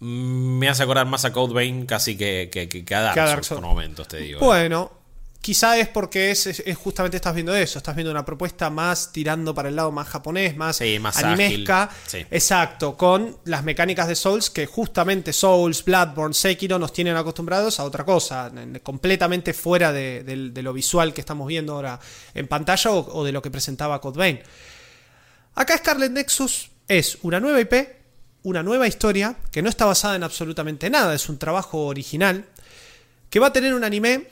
Me 0.00 0.68
hace 0.68 0.84
acordar 0.84 1.06
más 1.06 1.24
a 1.24 1.32
Code 1.32 1.54
Vein 1.54 1.84
casi 1.86 2.16
que, 2.16 2.48
que, 2.52 2.68
que- 2.68 2.84
que 2.84 2.94
a 2.94 3.00
Dark, 3.00 3.14
Que 3.14 3.20
a 3.20 3.24
Dark 3.24 3.36
Souls, 3.44 3.46
Souls. 3.48 3.60
por 3.62 3.68
momentos, 3.70 4.06
te 4.06 4.18
digo. 4.18 4.38
Bueno, 4.40 4.92
quizá 5.40 5.78
es 5.78 5.88
porque 5.88 6.30
es, 6.30 6.46
es- 6.46 6.62
es 6.66 6.76
justamente 6.76 7.16
estás 7.16 7.34
viendo 7.34 7.54
eso, 7.54 7.78
estás 7.78 7.94
viendo 7.94 8.10
una 8.10 8.24
propuesta 8.24 8.68
más 8.70 9.12
tirando 9.12 9.54
para 9.54 9.68
el 9.68 9.76
lado 9.76 9.90
más 9.92 10.08
japonés, 10.08 10.56
más, 10.56 10.76
Sí, 10.76 10.98
más 10.98 11.16
animesca. 11.18 11.88
sí. 12.06 12.26
Exacto, 12.30 12.96
con 12.96 13.38
las 13.44 13.64
mecánicas 13.64 14.08
de 14.08 14.14
Souls 14.16 14.50
que 14.50 14.66
justamente 14.66 15.32
Souls, 15.32 15.84
Bloodborne, 15.84 16.34
Sekiro 16.34 16.78
nos 16.78 16.92
tienen 16.92 17.16
acostumbrados 17.16 17.78
a 17.80 17.84
otra 17.84 18.04
cosa, 18.04 18.48
en- 18.54 18.80
completamente 18.82 19.54
fuera 19.54 19.92
de, 19.92 20.52
lo 20.62 20.72
visual 20.72 21.14
que 21.14 21.20
estamos 21.20 21.46
viendo 21.46 21.74
ahora 21.74 21.98
en 22.34 22.46
pantalla 22.48 22.90
o, 22.90 23.18
o 23.18 23.24
de 23.24 23.32
lo 23.32 23.40
que 23.40 23.50
presentaba 23.50 24.00
Code 24.00 24.18
Vein. 24.18 24.40
Acá 25.54 25.76
Scarlet 25.78 26.12
Nexus 26.12 26.70
es 26.86 27.18
una 27.22 27.40
nueva 27.40 27.60
IP, 27.60 27.74
una 28.42 28.62
nueva 28.62 28.86
historia, 28.86 29.36
que 29.50 29.62
no 29.62 29.68
está 29.68 29.84
basada 29.84 30.16
en 30.16 30.22
absolutamente 30.22 30.88
nada, 30.90 31.14
es 31.14 31.28
un 31.28 31.38
trabajo 31.38 31.86
original, 31.86 32.44
que 33.30 33.40
va 33.40 33.48
a 33.48 33.52
tener 33.52 33.74
un 33.74 33.84
anime 33.84 34.28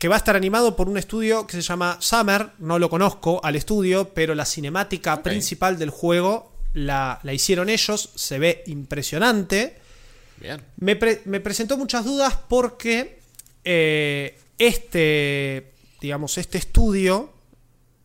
que 0.00 0.08
va 0.08 0.14
a 0.14 0.18
estar 0.18 0.34
animado 0.34 0.76
por 0.76 0.88
un 0.88 0.96
estudio 0.96 1.46
que 1.46 1.52
se 1.52 1.60
llama 1.60 1.98
Summer, 2.00 2.52
no 2.58 2.78
lo 2.78 2.88
conozco 2.88 3.38
al 3.44 3.54
estudio, 3.54 4.14
pero 4.14 4.34
la 4.34 4.46
cinemática 4.46 5.22
principal 5.22 5.78
del 5.78 5.90
juego 5.90 6.52
la, 6.72 7.20
la 7.22 7.34
hicieron 7.34 7.68
ellos, 7.68 8.08
se 8.14 8.38
ve 8.38 8.64
impresionante. 8.66 9.76
Bien. 10.38 10.62
Me, 10.78 10.96
pre- 10.96 11.20
me 11.26 11.40
presentó 11.40 11.76
muchas 11.76 12.06
dudas 12.06 12.34
porque 12.48 13.20
eh, 13.62 14.38
este, 14.56 15.74
digamos, 16.00 16.38
este 16.38 16.56
estudio 16.56 17.34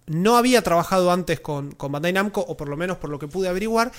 no 0.07 0.35
había 0.35 0.61
trabajado 0.61 1.13
antes 1.13 1.39
con, 1.39 1.71
con 1.71 1.93
Bandai 1.93 2.11
Namco, 2.11 2.41
o 2.41 2.57
por 2.57 2.67
lo 2.67 2.75
menos 2.75 2.97
por 2.97 3.09
lo 3.09 3.19
que 3.19 3.29
pude 3.29 3.47
averiguar, 3.47 3.93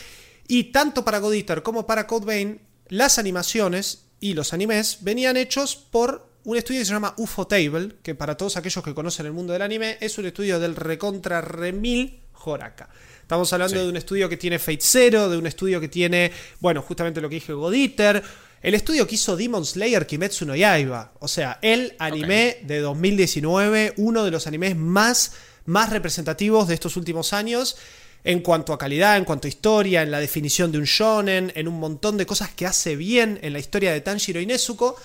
y 0.46 0.64
tanto 0.64 1.02
para 1.02 1.18
God 1.18 1.32
Eater 1.32 1.62
como 1.62 1.86
para 1.86 2.06
Code 2.06 2.26
Vein, 2.26 2.60
las 2.88 3.18
animaciones 3.18 4.04
y 4.20 4.34
los 4.34 4.52
animes 4.52 4.98
venían 5.00 5.38
hechos 5.38 5.76
por 5.76 6.25
un 6.46 6.56
estudio 6.56 6.80
que 6.80 6.84
se 6.84 6.92
llama 6.92 7.12
UFO 7.18 7.46
Table, 7.46 7.96
que 8.02 8.14
para 8.14 8.36
todos 8.36 8.56
aquellos 8.56 8.82
que 8.84 8.94
conocen 8.94 9.26
el 9.26 9.32
mundo 9.32 9.52
del 9.52 9.62
anime 9.62 9.98
es 10.00 10.16
un 10.16 10.26
estudio 10.26 10.60
del 10.60 10.76
recontra 10.76 11.40
remil 11.40 12.20
Horaka. 12.44 12.88
Estamos 13.20 13.52
hablando 13.52 13.74
Sí. 13.76 13.82
de 13.82 13.88
un 13.88 13.96
estudio 13.96 14.28
que 14.28 14.36
tiene 14.36 14.60
Fate 14.60 14.78
Zero, 14.80 15.28
de 15.28 15.36
un 15.36 15.48
estudio 15.48 15.80
que 15.80 15.88
tiene, 15.88 16.30
bueno, 16.60 16.82
justamente 16.82 17.20
lo 17.20 17.28
que 17.28 17.34
dije, 17.34 17.52
God 17.52 17.74
Eater, 17.74 18.22
el 18.62 18.74
estudio 18.74 19.08
que 19.08 19.16
hizo 19.16 19.36
Demon 19.36 19.66
Slayer 19.66 20.06
Kimetsu 20.06 20.46
no 20.46 20.54
Yaiba. 20.54 21.12
O 21.18 21.26
sea, 21.26 21.58
el 21.62 21.96
anime 21.98 22.58
de 22.62 22.78
2019, 22.78 23.94
uno 23.96 24.24
de 24.24 24.30
los 24.30 24.46
animes 24.46 24.76
más, 24.76 25.32
más 25.64 25.90
representativos 25.90 26.68
de 26.68 26.74
estos 26.74 26.96
últimos 26.96 27.32
años 27.32 27.76
en 28.22 28.38
cuanto 28.40 28.72
a 28.72 28.78
calidad, 28.78 29.16
en 29.16 29.24
cuanto 29.24 29.48
a 29.48 29.48
historia, 29.48 30.02
en 30.02 30.12
la 30.12 30.20
definición 30.20 30.70
de 30.70 30.78
un 30.78 30.84
shonen, 30.84 31.52
en 31.56 31.66
un 31.66 31.80
montón 31.80 32.16
de 32.16 32.26
cosas 32.26 32.50
que 32.50 32.66
hace 32.66 32.94
bien 32.94 33.40
en 33.42 33.52
la 33.52 33.58
historia 33.58 33.92
de 33.92 34.00
Tanjiro 34.00 34.40
y 34.40 34.46
Nezuko. 34.46 34.96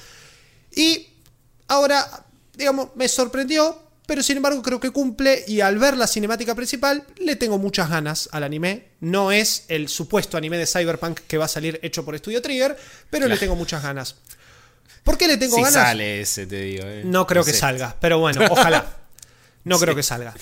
Y 0.75 1.07
ahora, 1.67 2.25
digamos, 2.55 2.89
me 2.95 3.07
sorprendió, 3.07 3.81
pero 4.05 4.21
sin 4.23 4.37
embargo 4.37 4.61
creo 4.61 4.79
que 4.79 4.91
cumple 4.91 5.43
y 5.47 5.61
al 5.61 5.77
ver 5.79 5.95
la 5.97 6.07
cinemática 6.07 6.53
principal 6.55 7.05
le 7.17 7.35
tengo 7.35 7.57
muchas 7.57 7.89
ganas 7.89 8.27
al 8.31 8.43
anime. 8.43 8.89
No 8.99 9.31
es 9.31 9.65
el 9.69 9.87
supuesto 9.89 10.37
anime 10.37 10.57
de 10.57 10.67
Cyberpunk 10.67 11.19
que 11.27 11.37
va 11.37 11.45
a 11.45 11.47
salir 11.47 11.79
hecho 11.83 12.03
por 12.03 12.17
Studio 12.17 12.41
Trigger, 12.41 12.77
pero 13.09 13.27
le 13.27 13.37
tengo 13.37 13.55
muchas 13.55 13.81
ganas. 13.83 14.15
¿Por 15.03 15.17
qué 15.17 15.27
le 15.27 15.37
tengo 15.37 15.55
Si 15.55 15.61
ganas? 15.61 15.73
sale 15.73 16.21
ese, 16.21 16.45
te 16.45 16.61
digo. 16.61 16.83
eh. 16.85 17.01
No 17.05 17.25
creo 17.25 17.43
que 17.43 17.53
sé. 17.53 17.59
salga, 17.59 17.95
pero 17.99 18.19
bueno, 18.19 18.41
ojalá. 18.51 18.97
No 19.63 19.77
Sí. 19.77 19.83
creo 19.83 19.95
que 19.95 20.03
salga. 20.03 20.33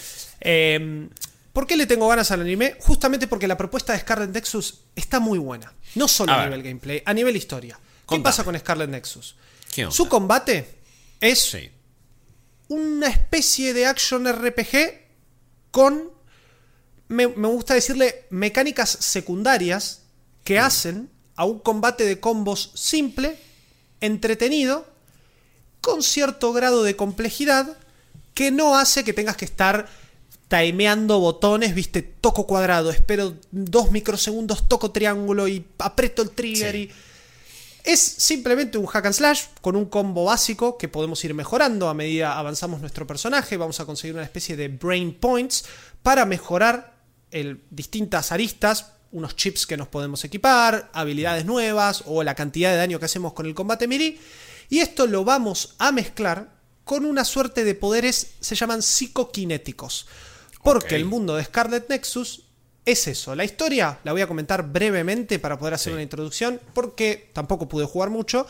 Eh, 0.41 1.07
¿Por 1.53 1.65
qué 1.67 1.75
le 1.77 1.85
tengo 1.87 2.07
ganas 2.07 2.31
al 2.31 2.41
anime? 2.41 2.75
Justamente 2.79 3.27
porque 3.27 3.47
la 3.47 3.57
propuesta 3.57 3.93
de 3.93 3.99
Scarlet 3.99 4.29
Nexus 4.31 4.81
está 4.95 5.19
muy 5.19 5.39
buena. 5.39 5.73
No 5.95 6.07
solo 6.07 6.31
A 6.33 6.45
nivel 6.45 6.63
gameplay, 6.63 7.01
a 7.05 7.13
nivel 7.13 7.35
historia. 7.35 7.75
¿Qué 7.75 8.05
Contame. 8.05 8.23
pasa 8.23 8.43
con 8.43 8.57
Scarlet 8.57 8.89
Nexus? 8.89 9.35
¿Qué 9.73 9.85
onda? 9.85 9.95
Su 9.95 10.07
combate 10.09 10.78
es 11.21 11.39
Sí. 11.39 11.69
una 12.67 13.07
especie 13.07 13.73
de 13.73 13.85
action 13.87 14.27
RPG 14.27 15.01
con, 15.71 16.11
me, 17.07 17.27
me 17.27 17.47
gusta 17.47 17.73
decirle, 17.73 18.25
mecánicas 18.29 18.89
secundarias 18.89 20.03
que 20.43 20.59
hacen 20.59 21.09
a 21.35 21.45
un 21.45 21.59
combate 21.59 22.05
de 22.05 22.19
combos 22.19 22.71
simple, 22.75 23.37
entretenido, 24.01 24.85
con 25.81 26.03
cierto 26.03 26.53
grado 26.53 26.83
de 26.83 26.95
complejidad, 26.95 27.77
que 28.33 28.51
no 28.51 28.77
hace 28.77 29.03
que 29.03 29.13
tengas 29.13 29.35
que 29.37 29.45
estar 29.45 29.87
timeando 30.47 31.19
botones, 31.19 31.75
viste, 31.75 32.01
toco 32.01 32.45
cuadrado, 32.47 32.89
espero 32.91 33.35
dos 33.51 33.91
microsegundos, 33.91 34.67
toco 34.67 34.91
triángulo 34.91 35.47
y 35.47 35.65
aprieto 35.77 36.21
el 36.21 36.31
trigger 36.31 36.75
Sí. 36.75 36.81
y... 36.81 37.08
Es 37.89 38.01
simplemente 38.01 38.77
un 38.77 38.85
hack 38.85 39.07
and 39.07 39.15
slash 39.15 39.45
con 39.61 39.75
un 39.75 39.85
combo 39.85 40.25
básico 40.25 40.77
que 40.77 40.87
podemos 40.87 41.25
ir 41.25 41.33
mejorando 41.33 41.89
a 41.89 41.95
medida 41.95 42.37
avanzamos 42.37 42.81
nuestro 42.81 43.07
personaje. 43.07 43.57
Vamos 43.57 43.79
a 43.79 43.85
conseguir 43.87 44.13
una 44.13 44.23
especie 44.23 44.55
de 44.55 44.67
brain 44.67 45.15
points 45.15 45.65
para 46.03 46.27
mejorar 46.27 46.93
el, 47.31 47.63
distintas 47.71 48.31
aristas, 48.31 48.91
unos 49.11 49.35
chips 49.35 49.65
que 49.65 49.75
nos 49.75 49.87
podemos 49.87 50.23
equipar, 50.23 50.91
habilidades 50.93 51.45
nuevas 51.45 52.03
o 52.05 52.21
la 52.21 52.35
cantidad 52.35 52.69
de 52.69 52.77
daño 52.77 52.99
que 52.99 53.05
hacemos 53.05 53.33
con 53.33 53.47
el 53.47 53.55
combate 53.55 53.87
melee. 53.87 54.19
Y 54.69 54.81
esto 54.81 55.07
lo 55.07 55.23
vamos 55.23 55.73
a 55.79 55.91
mezclar 55.91 56.51
con 56.83 57.05
una 57.05 57.25
suerte 57.25 57.63
de 57.63 57.73
poderes, 57.73 58.33
se 58.39 58.53
llaman 58.53 58.83
psicoquinéticos. 58.83 60.05
Porque 60.61 60.95
el 60.95 61.05
mundo 61.05 61.37
de 61.37 61.43
Scarlet 61.43 61.89
Nexus 61.89 62.48
es 62.91 63.07
eso. 63.07 63.35
La 63.35 63.43
historia 63.43 63.99
la 64.03 64.11
voy 64.11 64.21
a 64.21 64.27
comentar 64.27 64.63
brevemente 64.63 65.39
para 65.39 65.57
poder 65.57 65.73
hacer 65.73 65.91
Sí. 65.91 65.93
una 65.93 66.03
introducción, 66.03 66.59
porque 66.73 67.29
tampoco 67.33 67.67
pude 67.67 67.85
jugar 67.85 68.09
mucho. 68.09 68.45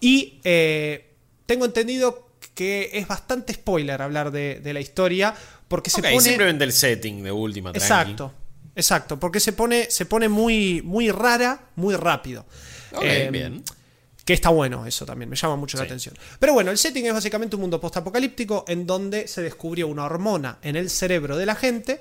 Y 0.00 0.40
eh, 0.44 1.14
tengo 1.46 1.64
entendido 1.64 2.28
que 2.54 2.90
es 2.92 3.08
bastante 3.08 3.54
spoiler 3.54 4.00
hablar 4.02 4.30
de, 4.30 4.60
de 4.60 4.72
la 4.72 4.80
historia, 4.80 5.34
porque 5.68 5.90
se 5.90 6.02
pone... 6.02 6.20
simplemente 6.20 6.62
el 6.64 6.72
setting 6.72 7.22
de 7.22 7.32
última, 7.32 7.72
tranqui. 7.72 7.84
Exacto, 7.84 8.32
exacto, 8.76 9.18
porque 9.18 9.40
se 9.40 9.52
pone, 9.52 9.90
se 9.90 10.06
pone 10.06 10.28
muy, 10.28 10.82
muy 10.82 11.10
rara, 11.10 11.68
muy 11.76 11.96
rápido. 11.96 12.46
Eh, 13.02 13.28
bien. 13.32 13.64
Que 14.24 14.32
está 14.32 14.48
bueno 14.50 14.86
eso 14.86 15.04
también, 15.04 15.28
me 15.28 15.36
llama 15.36 15.56
mucho 15.56 15.76
la 15.76 15.84
atención. 15.84 16.14
Pero 16.38 16.54
bueno, 16.54 16.70
el 16.70 16.78
setting 16.78 17.04
es 17.06 17.12
básicamente 17.12 17.56
un 17.56 17.62
mundo 17.62 17.78
postapocalíptico 17.80 18.64
en 18.68 18.86
donde 18.86 19.26
se 19.28 19.42
descubrió 19.42 19.86
una 19.88 20.04
hormona 20.04 20.58
en 20.62 20.76
el 20.76 20.88
cerebro 20.88 21.36
de 21.36 21.44
la 21.44 21.54
gente 21.54 22.00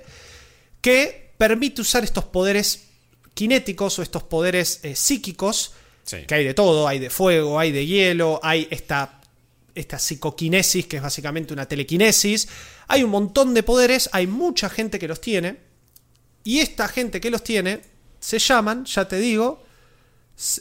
que 0.81 1.32
permite 1.43 1.81
usar 1.81 2.05
estos 2.05 2.23
poderes 2.23 2.85
kinéticos 3.33 3.99
o 3.99 4.01
estos 4.01 4.23
poderes 4.23 4.79
eh, 4.83 4.95
psíquicos, 4.95 5.73
Sí. 6.05 6.19
que 6.25 6.35
hay 6.35 6.45
de 6.45 6.53
todo, 6.53 6.87
hay 6.87 6.99
de 6.99 7.09
fuego, 7.09 7.59
hay 7.59 7.73
de 7.73 7.85
hielo, 7.85 8.39
hay 8.41 8.65
esta, 8.71 9.19
esta 9.75 9.99
psicoquinesis, 9.99 10.85
que 10.85 10.97
es 10.97 11.03
básicamente 11.03 11.51
una 11.51 11.65
telequinesis, 11.65 12.47
hay 12.87 13.03
un 13.03 13.09
montón 13.09 13.53
de 13.53 13.61
poderes, 13.61 14.09
hay 14.13 14.25
mucha 14.25 14.69
gente 14.69 14.99
que 14.99 15.07
los 15.09 15.19
tiene, 15.19 15.57
y 16.45 16.59
esta 16.59 16.87
gente 16.87 17.19
que 17.19 17.29
los 17.29 17.43
tiene 17.43 17.81
se 18.21 18.39
llaman, 18.39 18.85
ya 18.85 19.05
te 19.05 19.17
digo, 19.17 19.65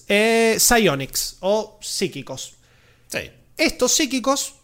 eh, 0.08 0.56
psionics 0.58 1.36
o 1.40 1.78
psíquicos. 1.80 2.54
Sí. 3.06 3.30
Estos 3.56 3.92
psíquicos 3.92 4.54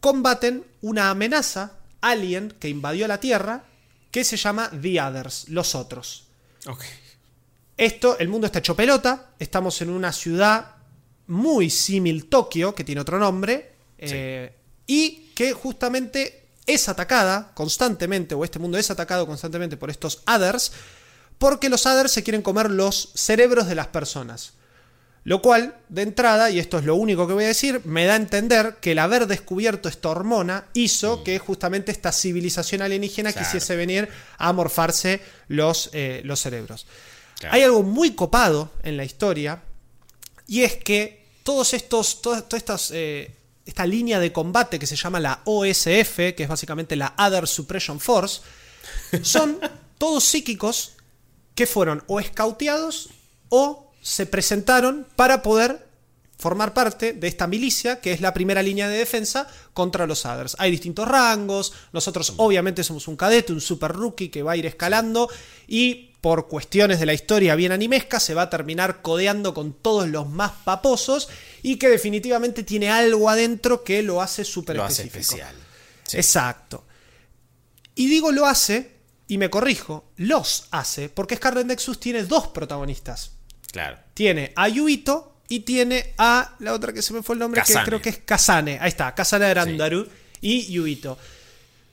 combaten 0.00 0.64
una 0.80 1.10
amenaza 1.10 1.76
alien 2.00 2.54
que 2.58 2.70
invadió 2.70 3.06
la 3.06 3.20
Tierra 3.20 3.64
que 4.10 4.24
se 4.24 4.36
llama 4.36 4.70
The 4.70 5.00
Others, 5.00 5.48
los 5.48 5.74
otros. 5.74 6.26
Ok. 6.66 6.84
Esto, 7.76 8.18
el 8.18 8.28
mundo 8.28 8.46
está 8.46 8.58
hecho 8.58 8.74
pelota, 8.74 9.30
estamos 9.38 9.80
en 9.82 9.90
una 9.90 10.12
ciudad 10.12 10.76
muy 11.28 11.70
símil 11.70 12.26
Tokio, 12.26 12.74
que 12.74 12.84
tiene 12.84 13.00
otro 13.00 13.18
nombre, 13.18 13.72
eh, 13.98 14.52
y 14.86 15.30
que 15.34 15.52
justamente 15.52 16.48
es 16.66 16.88
atacada 16.88 17.52
constantemente, 17.54 18.34
o 18.34 18.44
este 18.44 18.58
mundo 18.58 18.78
es 18.78 18.90
atacado 18.90 19.26
constantemente 19.26 19.76
por 19.76 19.90
estos 19.90 20.22
Others, 20.26 20.72
porque 21.38 21.68
los 21.68 21.86
Others 21.86 22.12
se 22.12 22.24
quieren 22.24 22.42
comer 22.42 22.70
los 22.70 23.12
cerebros 23.14 23.68
de 23.68 23.76
las 23.76 23.86
personas. 23.86 24.54
Lo 25.28 25.42
cual, 25.42 25.76
de 25.90 26.00
entrada, 26.00 26.48
y 26.48 26.58
esto 26.58 26.78
es 26.78 26.86
lo 26.86 26.94
único 26.94 27.26
que 27.26 27.34
voy 27.34 27.44
a 27.44 27.48
decir, 27.48 27.82
me 27.84 28.06
da 28.06 28.14
a 28.14 28.16
entender 28.16 28.76
que 28.80 28.92
el 28.92 28.98
haber 28.98 29.26
descubierto 29.26 29.90
esta 29.90 30.08
hormona 30.08 30.64
hizo 30.72 31.22
que 31.22 31.38
justamente 31.38 31.92
esta 31.92 32.12
civilización 32.12 32.80
alienígena 32.80 33.34
Claro. 33.34 33.46
quisiese 33.46 33.76
venir 33.76 34.08
a 34.38 34.54
morfarse 34.54 35.20
los, 35.48 35.90
eh, 35.92 36.22
los 36.24 36.40
cerebros. 36.40 36.86
Claro. 37.38 37.54
Hay 37.54 37.62
algo 37.62 37.82
muy 37.82 38.14
copado 38.14 38.70
en 38.82 38.96
la 38.96 39.04
historia, 39.04 39.60
y 40.46 40.62
es 40.62 40.76
que 40.76 41.26
todos 41.42 41.74
estos, 41.74 42.22
todas, 42.22 42.48
todas 42.48 42.62
estas, 42.62 42.90
eh, 42.94 43.30
esta 43.66 43.84
línea 43.84 44.18
de 44.20 44.32
combate 44.32 44.78
que 44.78 44.86
se 44.86 44.96
llama 44.96 45.20
la 45.20 45.42
OSF, 45.44 46.34
que 46.34 46.44
es 46.44 46.48
básicamente 46.48 46.96
la 46.96 47.14
Other 47.18 47.46
Suppression 47.46 48.00
Force, 48.00 48.40
son 49.20 49.60
todos 49.98 50.24
psíquicos 50.24 50.92
que 51.54 51.66
fueron 51.66 52.02
o 52.06 52.18
escauteados 52.18 53.10
o 53.50 53.87
se 54.08 54.24
presentaron 54.24 55.06
para 55.16 55.42
poder 55.42 55.86
formar 56.38 56.72
parte 56.72 57.12
de 57.12 57.28
esta 57.28 57.46
milicia, 57.46 58.00
que 58.00 58.12
es 58.12 58.20
la 58.20 58.32
primera 58.32 58.62
línea 58.62 58.88
de 58.88 58.96
defensa 58.96 59.48
contra 59.74 60.06
los 60.06 60.24
Others. 60.24 60.56
Hay 60.58 60.70
distintos 60.70 61.06
rangos, 61.06 61.74
nosotros 61.92 62.32
obviamente 62.38 62.84
somos 62.84 63.06
un 63.06 63.16
cadete, 63.16 63.52
un 63.52 63.60
super 63.60 63.92
rookie 63.92 64.30
que 64.30 64.42
va 64.42 64.52
a 64.52 64.56
ir 64.56 64.64
escalando 64.64 65.28
y 65.66 66.14
por 66.20 66.48
cuestiones 66.48 67.00
de 67.00 67.06
la 67.06 67.12
historia 67.12 67.54
bien 67.54 67.70
animesca 67.70 68.18
se 68.18 68.34
va 68.34 68.42
a 68.42 68.50
terminar 68.50 69.02
codeando 69.02 69.52
con 69.52 69.74
todos 69.74 70.08
los 70.08 70.28
más 70.28 70.52
paposos 70.64 71.28
y 71.62 71.76
que 71.76 71.88
definitivamente 71.88 72.62
tiene 72.62 72.88
algo 72.88 73.28
adentro 73.28 73.84
que 73.84 74.02
lo 74.02 74.22
hace 74.22 74.44
súper 74.44 74.78
especial. 74.78 75.54
Sí. 76.04 76.16
Exacto. 76.16 76.84
Y 77.94 78.06
digo 78.06 78.32
lo 78.32 78.46
hace, 78.46 78.92
y 79.26 79.36
me 79.36 79.50
corrijo, 79.50 80.10
los 80.16 80.68
hace, 80.70 81.10
porque 81.10 81.36
Scarlet 81.36 81.66
Nexus 81.66 82.00
tiene 82.00 82.22
dos 82.22 82.46
protagonistas. 82.48 83.37
Claro. 83.72 83.98
Tiene 84.14 84.52
a 84.56 84.68
Yuito 84.68 85.40
y 85.48 85.60
tiene 85.60 86.14
a 86.18 86.56
la 86.58 86.72
otra 86.72 86.92
que 86.92 87.02
se 87.02 87.12
me 87.12 87.22
fue 87.22 87.34
el 87.34 87.40
nombre, 87.40 87.60
Kazane. 87.60 87.80
que 87.80 87.86
creo 87.86 88.02
que 88.02 88.08
es 88.10 88.18
Kazane. 88.18 88.78
Ahí 88.80 88.88
está, 88.88 89.14
Kazane 89.14 89.46
Arandaru 89.46 90.06
y 90.40 90.66
Yuito. 90.72 91.18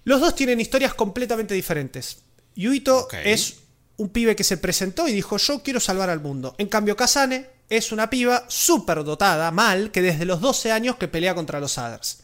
Los 0.04 0.20
dos 0.22 0.36
tienen 0.36 0.60
historias 0.60 0.94
completamente 0.94 1.54
diferentes. 1.54 2.20
Yuito 2.56 3.08
es 3.24 3.58
un 3.98 4.10
pibe 4.10 4.36
que 4.36 4.44
se 4.44 4.58
presentó 4.58 5.08
y 5.08 5.14
dijo, 5.14 5.38
yo 5.38 5.64
quiero 5.64 5.80
salvar 5.80 6.10
al 6.10 6.22
mundo. 6.22 6.56
En 6.58 6.68
cambio, 6.68 6.96
Kazane 6.96 7.48
es 7.70 7.92
una 7.92 8.10
piba 8.10 8.46
súper 8.48 9.04
dotada, 9.04 9.52
mal, 9.52 9.92
que 9.92 10.02
desde 10.02 10.26
los 10.26 10.42
12 10.42 10.72
años 10.72 10.98
que 10.98 11.08
pelea 11.08 11.34
contra 11.34 11.60
los 11.60 11.78
Others. 11.78 12.20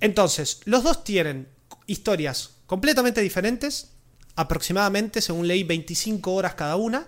Entonces, 0.00 0.60
los 0.64 0.82
dos 0.82 1.04
tienen 1.04 1.48
historias 1.86 2.50
completamente 2.66 3.20
diferentes, 3.20 3.90
aproximadamente, 4.34 5.20
según 5.20 5.46
leí, 5.46 5.62
25 5.62 6.32
horas 6.32 6.54
cada 6.54 6.76
una. 6.76 7.06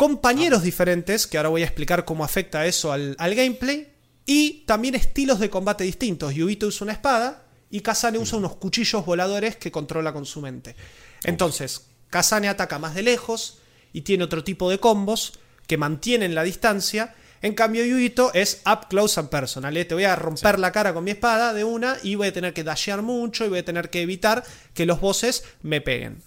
Compañeros 0.00 0.62
diferentes, 0.62 1.26
que 1.26 1.36
ahora 1.36 1.50
voy 1.50 1.60
a 1.60 1.66
explicar 1.66 2.06
cómo 2.06 2.24
afecta 2.24 2.64
eso 2.64 2.90
al, 2.90 3.14
al 3.18 3.34
gameplay. 3.34 3.92
Y 4.24 4.64
también 4.64 4.94
estilos 4.94 5.40
de 5.40 5.50
combate 5.50 5.84
distintos. 5.84 6.32
Yubito 6.32 6.68
usa 6.68 6.86
una 6.86 6.94
espada 6.94 7.44
y 7.68 7.80
Kazane 7.80 8.16
usa 8.16 8.38
unos 8.38 8.56
cuchillos 8.56 9.04
voladores 9.04 9.56
que 9.56 9.70
controla 9.70 10.14
con 10.14 10.24
su 10.24 10.40
mente. 10.40 10.74
Entonces, 11.22 11.88
Kazane 12.08 12.48
ataca 12.48 12.78
más 12.78 12.94
de 12.94 13.02
lejos 13.02 13.58
y 13.92 14.00
tiene 14.00 14.24
otro 14.24 14.42
tipo 14.42 14.70
de 14.70 14.78
combos 14.78 15.34
que 15.66 15.76
mantienen 15.76 16.34
la 16.34 16.44
distancia. 16.44 17.14
En 17.42 17.52
cambio, 17.52 17.84
Yubito 17.84 18.32
es 18.32 18.62
up 18.64 18.88
close 18.88 19.20
and 19.20 19.28
personal. 19.28 19.76
¿eh? 19.76 19.84
Te 19.84 19.92
voy 19.92 20.04
a 20.04 20.16
romper 20.16 20.58
la 20.60 20.72
cara 20.72 20.94
con 20.94 21.04
mi 21.04 21.10
espada 21.10 21.52
de 21.52 21.64
una 21.64 21.98
y 22.02 22.14
voy 22.14 22.28
a 22.28 22.32
tener 22.32 22.54
que 22.54 22.64
dashear 22.64 23.02
mucho 23.02 23.44
y 23.44 23.50
voy 23.50 23.58
a 23.58 23.64
tener 23.66 23.90
que 23.90 24.00
evitar 24.00 24.44
que 24.72 24.86
los 24.86 24.98
bosses 24.98 25.44
me 25.60 25.82
peguen. 25.82 26.22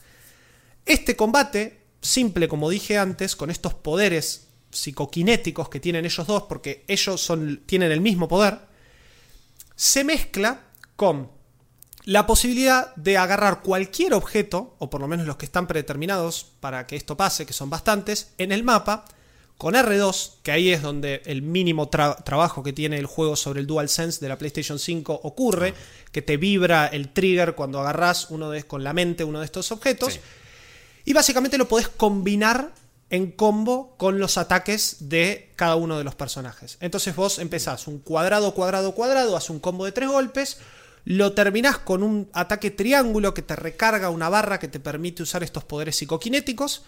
Este 0.85 1.15
combate, 1.15 1.82
simple 2.03 2.47
como 2.47 2.69
dije 2.69 2.99
antes, 2.99 3.35
con 3.35 3.49
estos 3.49 3.73
poderes 3.73 4.49
psicoquinéticos 4.69 5.69
que 5.69 5.79
tienen 5.79 6.05
ellos 6.05 6.27
dos, 6.27 6.43
porque 6.43 6.83
ellos 6.87 7.19
son, 7.21 7.63
tienen 7.65 7.91
el 7.91 8.01
mismo 8.01 8.27
poder, 8.27 8.59
se 9.75 10.03
mezcla 10.03 10.61
con 10.95 11.31
la 12.05 12.27
posibilidad 12.27 12.93
de 12.95 13.17
agarrar 13.17 13.61
cualquier 13.61 14.13
objeto, 14.13 14.75
o 14.79 14.89
por 14.89 14.99
lo 15.01 15.07
menos 15.07 15.25
los 15.25 15.37
que 15.37 15.45
están 15.45 15.67
predeterminados 15.67 16.45
para 16.59 16.85
que 16.85 16.95
esto 16.95 17.15
pase, 17.15 17.45
que 17.45 17.53
son 17.53 17.69
bastantes, 17.69 18.33
en 18.37 18.51
el 18.51 18.63
mapa, 18.63 19.05
con 19.57 19.75
R2, 19.75 20.31
que 20.43 20.51
ahí 20.51 20.69
es 20.73 20.81
donde 20.81 21.21
el 21.25 21.41
mínimo 21.43 21.89
tra- 21.89 22.21
trabajo 22.23 22.63
que 22.63 22.73
tiene 22.73 22.97
el 22.97 23.05
juego 23.05 23.35
sobre 23.37 23.61
el 23.61 23.67
DualSense 23.67 24.19
de 24.19 24.27
la 24.27 24.37
PlayStation 24.37 24.79
5 24.79 25.21
ocurre, 25.23 25.73
que 26.11 26.21
te 26.21 26.35
vibra 26.35 26.87
el 26.87 27.09
trigger 27.13 27.55
cuando 27.55 27.79
agarras 27.79 28.29
uno 28.31 28.49
de, 28.49 28.63
con 28.63 28.83
la 28.83 28.91
mente 28.93 29.23
uno 29.23 29.39
de 29.39 29.45
estos 29.45 29.71
objetos. 29.71 30.15
Sí. 30.15 30.19
Y 31.05 31.13
básicamente 31.13 31.57
lo 31.57 31.67
podés 31.67 31.87
combinar 31.87 32.71
en 33.09 33.31
combo 33.31 33.95
con 33.97 34.19
los 34.19 34.37
ataques 34.37 34.97
de 35.01 35.51
cada 35.55 35.75
uno 35.75 35.97
de 35.97 36.03
los 36.03 36.15
personajes. 36.15 36.77
Entonces 36.79 37.15
vos 37.15 37.37
empezás 37.39 37.87
un 37.87 37.99
cuadrado, 37.99 38.55
cuadrado, 38.55 38.95
cuadrado, 38.95 39.37
haces 39.37 39.51
un 39.51 39.59
combo 39.59 39.85
de 39.85 39.91
tres 39.91 40.09
golpes, 40.09 40.57
lo 41.05 41.33
terminás 41.33 41.77
con 41.77 42.01
un 42.01 42.29
ataque 42.33 42.71
triángulo 42.71 43.33
que 43.33 43.41
te 43.41 43.55
recarga 43.55 44.09
una 44.09 44.29
barra 44.29 44.59
que 44.59 44.67
te 44.67 44.79
permite 44.79 45.21
usar 45.21 45.43
estos 45.43 45.63
poderes 45.63 45.97
psicoquinéticos. 45.97 46.83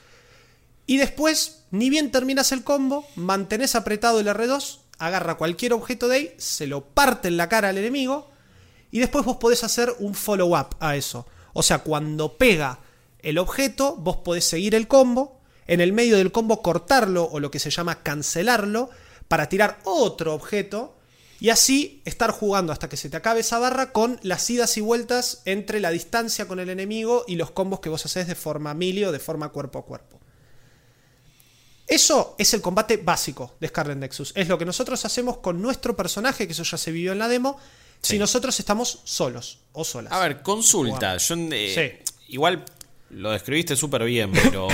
Y 0.88 0.98
después, 0.98 1.64
ni 1.72 1.90
bien 1.90 2.12
terminas 2.12 2.52
el 2.52 2.64
combo, 2.64 3.06
mantenés 3.16 3.76
apretado 3.76 4.20
el 4.20 4.28
R2, 4.28 4.80
agarra 4.98 5.36
cualquier 5.36 5.74
objeto 5.74 6.08
de 6.08 6.16
ahí, 6.16 6.36
se 6.38 6.68
lo 6.68 6.86
parte 6.86 7.28
en 7.28 7.38
la 7.38 7.50
cara 7.50 7.70
al 7.70 7.78
enemigo, 7.78 8.30
y 8.92 9.00
después 9.00 9.26
vos 9.26 9.38
podés 9.38 9.64
hacer 9.64 9.94
un 10.00 10.16
follow-up 10.16 10.76
a 10.80 10.96
eso. 10.96 11.28
O 11.54 11.62
sea, 11.64 11.80
cuando 11.80 12.38
pega 12.38 12.80
el 13.26 13.40
objeto, 13.40 13.96
vos 13.96 14.18
podés 14.18 14.46
seguir 14.46 14.76
el 14.76 14.88
combo, 14.88 15.42
en 15.68 15.82
el 15.82 15.94
medio 15.94 16.18
del 16.18 16.32
combo 16.32 16.62
cortarlo 16.62 17.24
o 17.24 17.40
lo 17.40 17.50
que 17.50 17.60
se 17.60 17.72
llama 17.72 18.04
cancelarlo 18.04 18.92
para 19.28 19.50
tirar 19.50 19.80
otro 19.84 20.36
objeto 20.36 20.96
y 21.40 21.50
así 21.50 22.04
estar 22.06 22.30
jugando 22.30 22.72
hasta 22.72 22.88
que 22.88 22.98
se 22.98 23.10
te 23.10 23.18
acabe 23.18 23.40
esa 23.40 23.58
barra 23.58 23.92
con 23.92 24.20
las 24.22 24.48
idas 24.50 24.78
y 24.78 24.82
vueltas 24.82 25.42
entre 25.46 25.80
la 25.80 25.90
distancia 25.90 26.48
con 26.48 26.60
el 26.60 26.70
enemigo 26.70 27.26
y 27.28 27.36
los 27.36 27.50
combos 27.50 27.80
que 27.80 27.90
vos 27.90 28.06
haces 28.06 28.28
de 28.28 28.36
forma 28.36 28.76
melee 28.76 29.08
o 29.08 29.12
de 29.12 29.20
forma 29.20 29.50
cuerpo 29.50 29.80
a 29.80 29.86
cuerpo. 29.86 30.20
Eso 31.88 32.36
es 32.38 32.54
el 32.54 32.62
combate 32.62 32.98
básico 32.98 33.56
de 33.60 33.68
Scarlet 33.68 33.98
Nexus. 33.98 34.34
Es 34.36 34.48
lo 34.48 34.58
que 34.60 34.66
nosotros 34.66 35.04
hacemos 35.04 35.38
con 35.38 35.62
nuestro 35.62 35.96
personaje, 35.96 36.46
que 36.46 36.54
eso 36.54 36.64
ya 36.64 36.78
se 36.78 36.92
vivió 36.92 37.12
en 37.12 37.20
la 37.20 37.28
demo, 37.28 37.58
si 38.02 38.20
nosotros 38.20 38.60
estamos 38.60 39.02
solos 39.04 39.60
o 39.74 39.84
solas. 39.84 40.14
A 40.14 40.20
ver, 40.20 40.44
consulta. 40.44 41.18
Yo, 41.18 41.36
eh, 41.52 42.02
Sí. 42.06 42.14
Igual 42.28 42.66
lo 43.10 43.32
describiste 43.32 43.76
súper 43.76 44.04
bien, 44.06 44.32
pero 44.32 44.68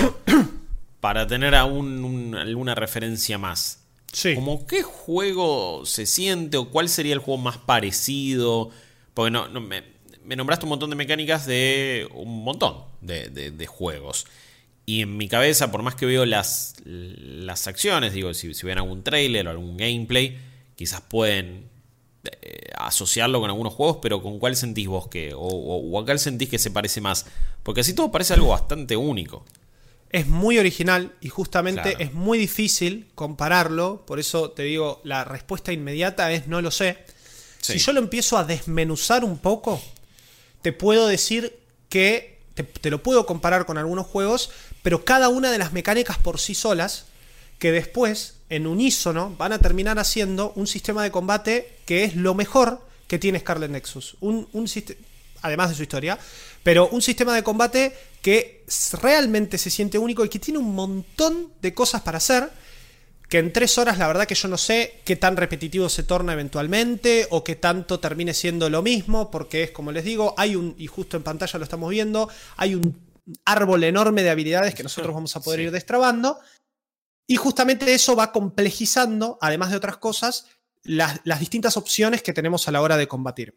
para 1.00 1.26
tener 1.26 1.54
aún 1.54 2.04
un- 2.04 2.34
alguna 2.34 2.74
referencia 2.74 3.38
más. 3.38 3.80
Sí. 4.12 4.34
¿Cómo 4.34 4.66
qué 4.66 4.82
juego 4.82 5.86
se 5.86 6.04
siente 6.06 6.56
o 6.58 6.68
cuál 6.70 6.88
sería 6.88 7.14
el 7.14 7.18
juego 7.20 7.40
más 7.40 7.58
parecido? 7.58 8.70
Porque 9.14 9.30
no, 9.30 9.48
no, 9.48 9.60
me, 9.60 9.82
me 10.24 10.36
nombraste 10.36 10.66
un 10.66 10.70
montón 10.70 10.90
de 10.90 10.96
mecánicas 10.96 11.46
de 11.46 12.08
un 12.14 12.44
montón 12.44 12.76
de, 13.00 13.28
de- 13.30 13.50
de 13.50 13.66
juegos. 13.66 14.26
Y 14.84 15.00
en 15.02 15.16
mi 15.16 15.28
cabeza, 15.28 15.70
por 15.70 15.82
más 15.82 15.94
que 15.94 16.06
veo 16.06 16.26
las, 16.26 16.74
las 16.84 17.66
acciones, 17.68 18.12
digo, 18.14 18.34
si, 18.34 18.52
si 18.52 18.66
ven 18.66 18.78
algún 18.78 19.02
trailer 19.04 19.46
o 19.46 19.50
algún 19.50 19.76
gameplay, 19.76 20.38
quizás 20.74 21.00
pueden 21.02 21.70
eh, 22.24 22.70
asociarlo 22.78 23.40
con 23.40 23.50
algunos 23.50 23.72
juegos, 23.74 23.98
pero 24.02 24.22
¿con 24.22 24.38
cuál 24.38 24.54
sentís 24.56 24.86
vos 24.88 25.08
que, 25.08 25.34
o, 25.34 25.38
o- 25.40 25.90
o 25.90 26.00
a 26.00 26.04
cuál 26.04 26.18
sentís 26.18 26.48
que 26.48 26.58
se 26.58 26.70
parece 26.70 27.00
más? 27.00 27.26
Porque 27.62 27.80
así 27.80 27.94
todo 27.94 28.10
parece 28.12 28.34
algo 28.34 28.48
bastante 28.48 28.96
único. 28.96 29.44
es 30.10 30.26
muy 30.28 30.58
original 30.58 31.12
y 31.22 31.30
justamente 31.30 31.80
Claro. 31.82 31.98
es 31.98 32.12
muy 32.12 32.36
difícil 32.38 33.06
compararlo. 33.14 34.04
Por 34.06 34.20
eso 34.20 34.50
te 34.50 34.62
digo, 34.64 35.00
la 35.04 35.24
respuesta 35.24 35.72
inmediata 35.72 36.30
es 36.32 36.46
no 36.48 36.60
lo 36.60 36.70
sé. 36.70 36.98
Sí. 37.62 37.74
Si 37.74 37.78
yo 37.78 37.92
lo 37.94 38.00
empiezo 38.00 38.36
a 38.36 38.44
desmenuzar 38.44 39.24
un 39.24 39.38
poco, 39.38 39.80
te 40.60 40.72
puedo 40.72 41.06
decir 41.06 41.58
que 41.88 42.38
te, 42.54 42.62
te 42.62 42.90
lo 42.90 43.02
puedo 43.02 43.24
comparar 43.24 43.64
con 43.64 43.78
algunos 43.78 44.06
juegos, 44.06 44.50
pero 44.82 45.04
cada 45.04 45.28
una 45.30 45.50
de 45.50 45.56
las 45.58 45.72
mecánicas 45.72 46.18
por 46.18 46.38
sí 46.38 46.54
solas, 46.54 47.06
que 47.62 47.70
después, 47.70 48.38
en 48.48 48.66
unísono, 48.66 49.36
van 49.38 49.52
a 49.52 49.60
terminar 49.60 49.96
haciendo 50.00 50.52
un 50.56 50.66
sistema 50.66 51.04
de 51.04 51.12
combate 51.12 51.78
que 51.86 52.02
es 52.02 52.16
lo 52.16 52.34
mejor 52.34 52.80
que 53.06 53.20
tiene 53.20 53.38
Scarlet 53.38 53.70
Nexus. 53.70 54.16
Un, 54.18 54.48
un 54.52 54.68
además 55.42 55.68
de 55.70 55.76
su 55.76 55.82
historia, 55.84 56.18
pero 56.64 56.88
un 56.88 57.00
sistema 57.00 57.36
de 57.36 57.44
combate 57.44 57.94
que 58.20 58.64
realmente 59.00 59.58
se 59.58 59.70
siente 59.70 59.96
único 59.96 60.24
y 60.24 60.28
que 60.28 60.40
tiene 60.40 60.58
un 60.58 60.74
montón 60.74 61.52
de 61.62 61.72
cosas 61.72 62.00
para 62.00 62.18
hacer 62.18 62.50
que 63.28 63.38
en 63.38 63.52
tres 63.52 63.78
horas 63.78 63.96
la 63.96 64.08
verdad 64.08 64.26
que 64.26 64.34
yo 64.34 64.48
no 64.48 64.58
sé 64.58 64.98
qué 65.04 65.14
tan 65.14 65.36
repetitivo 65.36 65.88
se 65.88 66.02
torna 66.02 66.32
eventualmente 66.32 67.28
o 67.30 67.44
qué 67.44 67.54
tanto 67.54 68.00
termine 68.00 68.34
siendo 68.34 68.68
lo 68.70 68.82
mismo, 68.82 69.30
porque 69.30 69.62
es 69.62 69.70
como 69.70 69.92
les 69.92 70.02
digo, 70.02 70.34
hay 70.36 70.56
un, 70.56 70.74
y 70.78 70.88
justo 70.88 71.16
en 71.16 71.22
pantalla 71.22 71.60
lo 71.60 71.64
estamos 71.64 71.90
viendo, 71.90 72.28
hay 72.56 72.74
un 72.74 72.98
árbol 73.44 73.84
enorme 73.84 74.24
de 74.24 74.30
habilidades 74.30 74.74
que 74.74 74.82
nosotros 74.82 75.14
vamos 75.14 75.36
a 75.36 75.40
poder 75.40 75.60
Sí. 75.60 75.66
ir 75.66 75.70
destrabando, 75.70 76.40
y 77.26 77.36
justamente 77.36 77.92
eso 77.94 78.16
va 78.16 78.32
complejizando, 78.32 79.38
además 79.40 79.70
de 79.70 79.76
otras 79.76 79.96
cosas, 79.96 80.46
las, 80.82 81.20
las 81.24 81.40
distintas 81.40 81.76
opciones 81.76 82.22
que 82.22 82.32
tenemos 82.32 82.66
a 82.66 82.72
la 82.72 82.82
hora 82.82 82.96
de 82.96 83.06
combatir. 83.08 83.56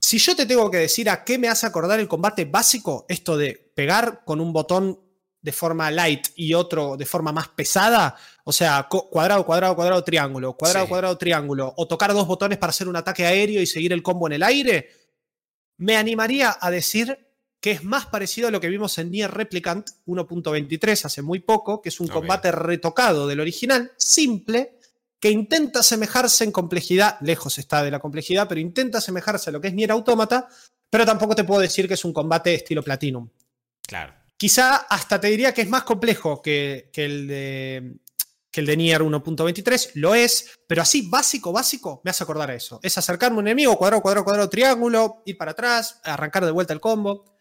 Si 0.00 0.18
yo 0.18 0.36
te 0.36 0.46
tengo 0.46 0.70
que 0.70 0.78
decir 0.78 1.10
a 1.10 1.24
qué 1.24 1.38
me 1.38 1.48
hace 1.48 1.66
acordar 1.66 1.98
el 1.98 2.08
combate 2.08 2.44
básico, 2.44 3.06
esto 3.08 3.36
de 3.36 3.72
pegar 3.74 4.22
con 4.24 4.40
un 4.40 4.52
botón 4.52 5.00
de 5.40 5.52
forma 5.52 5.90
light 5.90 6.28
y 6.36 6.54
otro 6.54 6.96
de 6.96 7.04
forma 7.04 7.32
más 7.32 7.48
pesada, 7.48 8.14
o 8.44 8.52
sea, 8.52 8.86
cuadrado, 8.88 9.44
cuadrado, 9.44 9.74
cuadrado, 9.74 10.04
triángulo, 10.04 10.56
cuadrado, 10.56 10.86
Sí. 10.86 10.88
cuadrado, 10.90 11.18
triángulo, 11.18 11.74
o 11.76 11.88
tocar 11.88 12.12
dos 12.12 12.28
botones 12.28 12.58
para 12.58 12.70
hacer 12.70 12.86
un 12.86 12.94
ataque 12.94 13.26
aéreo 13.26 13.60
y 13.60 13.66
seguir 13.66 13.92
el 13.92 14.02
combo 14.02 14.28
en 14.28 14.34
el 14.34 14.42
aire, 14.44 14.90
me 15.78 15.96
animaría 15.96 16.56
a 16.60 16.70
decir 16.70 17.31
que 17.62 17.70
es 17.70 17.84
más 17.84 18.06
parecido 18.06 18.48
a 18.48 18.50
lo 18.50 18.60
que 18.60 18.68
vimos 18.68 18.98
en 18.98 19.12
Nier 19.12 19.30
Replicant 19.30 19.88
1.23 20.06 21.04
hace 21.04 21.22
muy 21.22 21.38
poco, 21.38 21.80
que 21.80 21.90
es 21.90 22.00
un 22.00 22.08
combate 22.08 22.50
retocado 22.50 23.28
del 23.28 23.38
original, 23.38 23.92
simple, 23.96 24.80
que 25.20 25.30
intenta 25.30 25.78
asemejarse 25.78 26.42
en 26.42 26.50
complejidad, 26.50 27.18
lejos 27.20 27.58
está 27.58 27.84
de 27.84 27.92
la 27.92 28.00
complejidad, 28.00 28.48
pero 28.48 28.60
intenta 28.60 28.98
asemejarse 28.98 29.50
a 29.50 29.52
lo 29.52 29.60
que 29.60 29.68
es 29.68 29.74
Nier 29.74 29.92
Automata, 29.92 30.48
pero 30.90 31.06
tampoco 31.06 31.36
te 31.36 31.44
puedo 31.44 31.60
decir 31.60 31.86
que 31.86 31.94
es 31.94 32.04
un 32.04 32.12
combate 32.12 32.52
estilo 32.52 32.82
Platinum. 32.82 33.28
Claro. 33.86 34.12
Quizá 34.36 34.78
hasta 34.78 35.20
te 35.20 35.28
diría 35.28 35.54
que 35.54 35.62
es 35.62 35.68
más 35.68 35.84
complejo 35.84 36.42
que, 36.42 36.90
que 36.92 37.04
el 37.04 37.28
de 37.28 37.92
que 38.50 38.60
el 38.60 38.66
de 38.66 38.76
Nier 38.76 39.02
1.23, 39.02 39.92
lo 39.94 40.14
es, 40.14 40.60
pero 40.66 40.82
así 40.82 41.08
básico, 41.08 41.52
básico, 41.52 42.02
me 42.04 42.10
hace 42.10 42.22
acordar 42.22 42.50
a 42.50 42.54
eso. 42.54 42.80
Es 42.82 42.98
acercarme 42.98 43.36
a 43.36 43.40
un 43.40 43.46
enemigo, 43.46 43.78
cuadrado, 43.78 44.02
cuadrado, 44.02 44.24
cuadrado, 44.24 44.50
triángulo, 44.50 45.22
ir 45.24 45.38
para 45.38 45.52
atrás, 45.52 46.00
arrancar 46.04 46.44
de 46.44 46.50
vuelta 46.50 46.74
el 46.74 46.80
combo. 46.80 47.31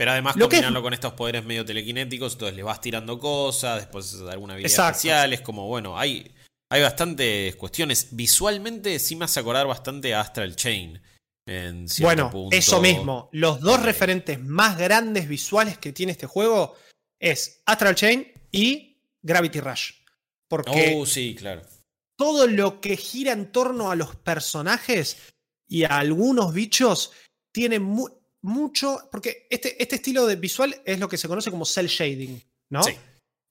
Pero 0.00 0.12
además 0.12 0.34
Lo 0.36 0.48
que 0.48 0.56
es- 0.56 0.62
combinarlo 0.62 0.82
con 0.82 0.94
estos 0.94 1.12
poderes 1.12 1.44
medio 1.44 1.62
telequinéticos, 1.62 2.32
entonces 2.32 2.56
le 2.56 2.62
vas 2.62 2.80
tirando 2.80 3.18
cosas, 3.18 3.80
después 3.80 4.14
alguna 4.30 4.54
habilidad 4.54 4.70
Exacto. 4.72 4.96
especial, 4.96 5.32
es 5.34 5.42
como, 5.42 5.66
bueno, 5.68 5.98
hay, 5.98 6.34
hay 6.70 6.80
bastantes 6.80 7.54
cuestiones. 7.56 8.08
Visualmente 8.12 8.98
sí 8.98 9.14
me 9.14 9.26
hace 9.26 9.40
acordar 9.40 9.66
bastante 9.66 10.14
a 10.14 10.22
Astral 10.22 10.56
Chain. 10.56 11.02
En 11.46 11.86
cierto 11.86 12.06
Bueno, 12.06 12.30
punto. 12.30 12.56
eso 12.56 12.80
mismo. 12.80 13.28
Los 13.32 13.60
dos 13.60 13.76
Ok. 13.80 13.84
referentes 13.84 14.40
más 14.42 14.78
grandes 14.78 15.28
visuales 15.28 15.76
que 15.76 15.92
tiene 15.92 16.12
este 16.12 16.26
juego 16.26 16.76
es 17.20 17.60
Astral 17.66 17.94
Chain 17.94 18.26
y 18.50 19.02
Gravity 19.22 19.60
Rush. 19.60 19.90
Porque 20.48 20.94
Oh, 20.96 21.04
sí, 21.04 21.34
claro. 21.38 21.60
todo 22.16 22.46
lo 22.46 22.80
que 22.80 22.96
gira 22.96 23.32
en 23.32 23.52
torno 23.52 23.90
a 23.90 23.96
los 23.96 24.16
personajes 24.16 25.18
y 25.68 25.84
a 25.84 25.98
algunos 25.98 26.54
bichos 26.54 27.12
tiene 27.52 27.80
mu- 27.80 28.08
mucho. 28.42 29.08
Porque 29.10 29.46
este, 29.50 29.80
este 29.82 29.96
estilo 29.96 30.26
de 30.26 30.36
visual 30.36 30.80
es 30.84 30.98
lo 30.98 31.08
que 31.08 31.16
se 31.16 31.28
conoce 31.28 31.50
como 31.50 31.64
cel 31.64 31.86
shading, 31.86 32.42
¿no? 32.70 32.82
Sí. 32.82 32.92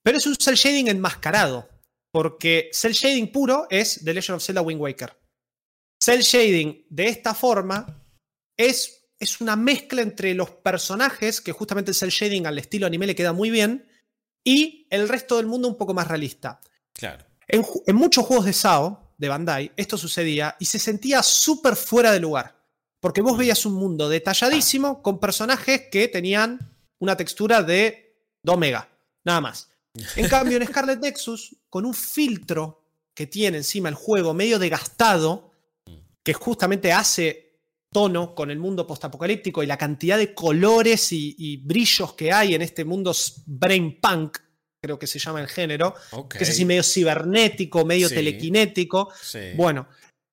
Pero 0.02 0.18
es 0.18 0.26
un 0.26 0.36
cel 0.36 0.54
shading 0.54 0.88
enmascarado. 0.88 1.68
Porque 2.12 2.70
cel 2.72 2.92
shading 2.92 3.30
puro 3.30 3.66
es 3.70 4.00
The 4.04 4.14
Legend 4.14 4.36
of 4.36 4.44
Zelda 4.44 4.62
Wind 4.62 4.80
Waker. 4.80 5.16
Cel 6.02 6.22
shading 6.22 6.86
de 6.88 7.08
esta 7.08 7.34
forma 7.34 8.04
es, 8.56 9.06
es 9.18 9.40
una 9.40 9.56
mezcla 9.56 10.02
entre 10.02 10.34
los 10.34 10.50
personajes, 10.50 11.40
que 11.40 11.52
justamente 11.52 11.90
el 11.90 11.94
cel 11.94 12.10
shading 12.10 12.46
al 12.46 12.58
estilo 12.58 12.86
anime 12.86 13.06
le 13.06 13.14
queda 13.14 13.32
muy 13.32 13.50
bien, 13.50 13.86
y 14.44 14.86
el 14.90 15.08
resto 15.08 15.36
del 15.36 15.46
mundo 15.46 15.68
un 15.68 15.76
poco 15.76 15.94
más 15.94 16.08
realista. 16.08 16.60
Claro. 16.92 17.24
En, 17.46 17.64
en 17.86 17.96
muchos 17.96 18.24
juegos 18.24 18.46
de 18.46 18.52
SAO, 18.54 19.14
de 19.20 19.28
Bandai, 19.28 19.72
esto 19.76 19.98
sucedía 19.98 20.56
y 20.58 20.64
se 20.64 20.78
sentía 20.78 21.22
súper 21.22 21.76
fuera 21.76 22.10
de 22.10 22.20
lugar. 22.20 22.59
Porque 23.00 23.22
vos 23.22 23.36
veías 23.38 23.64
un 23.66 23.74
mundo 23.74 24.08
detalladísimo 24.08 25.02
con 25.02 25.18
personajes 25.18 25.88
que 25.90 26.08
tenían 26.08 26.58
una 27.00 27.16
textura 27.16 27.62
de 27.62 28.14
2 28.42 28.58
mega, 28.58 28.88
nada 29.24 29.40
más. 29.40 29.70
En 30.16 30.28
cambio, 30.28 30.56
en 30.58 30.66
Scarlet 30.66 31.00
Nexus, 31.00 31.56
con 31.68 31.86
un 31.86 31.94
filtro 31.94 32.84
que 33.14 33.26
tiene 33.26 33.58
encima 33.58 33.88
el 33.88 33.94
juego 33.94 34.34
medio 34.34 34.58
desgastado, 34.58 35.50
que 36.22 36.34
justamente 36.34 36.92
hace 36.92 37.58
tono 37.92 38.34
con 38.34 38.50
el 38.50 38.58
mundo 38.58 38.86
postapocalíptico 38.86 39.62
y 39.62 39.66
la 39.66 39.76
cantidad 39.78 40.16
de 40.16 40.32
colores 40.34 41.10
y, 41.12 41.34
y 41.38 41.56
brillos 41.56 42.12
que 42.12 42.30
hay 42.32 42.54
en 42.54 42.62
este 42.62 42.84
mundo 42.84 43.12
brain 43.46 43.98
punk, 44.00 44.38
creo 44.82 44.98
que 44.98 45.06
se 45.08 45.18
llama 45.18 45.40
el 45.40 45.48
género, 45.48 45.94
que 46.28 46.44
es 46.44 46.50
así 46.50 46.64
medio 46.64 46.82
cibernético, 46.82 47.84
medio 47.84 48.08
Sí. 48.08 48.14
telequinético. 48.14 49.10
Sí. 49.20 49.38
Bueno, 49.56 49.88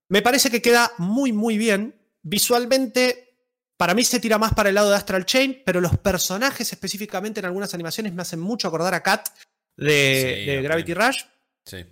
me 0.09 0.21
parece 0.21 0.51
que 0.51 0.61
queda 0.61 0.91
muy, 0.99 1.31
muy 1.33 1.57
bien. 1.57 1.95
Visualmente, 2.29 3.37
para 3.77 3.93
mí 3.93 4.03
se 4.03 4.19
tira 4.19 4.37
más 4.37 4.53
para 4.53 4.69
el 4.69 4.75
lado 4.75 4.89
de 4.89 4.97
Astral 4.97 5.25
Chain, 5.25 5.61
pero 5.65 5.79
los 5.81 5.97
personajes 5.97 6.71
específicamente 6.73 7.39
en 7.39 7.45
algunas 7.45 7.73
animaciones 7.73 8.13
me 8.13 8.21
hacen 8.21 8.39
mucho 8.39 8.67
acordar 8.67 8.93
a 8.93 9.01
Kat 9.03 9.29
de, 9.77 10.35
Sí, 10.45 10.45
de 10.51 10.57
a 10.57 10.61
Gravity. 10.61 10.93
Rush. 10.93 11.23
Sí. 11.65 11.85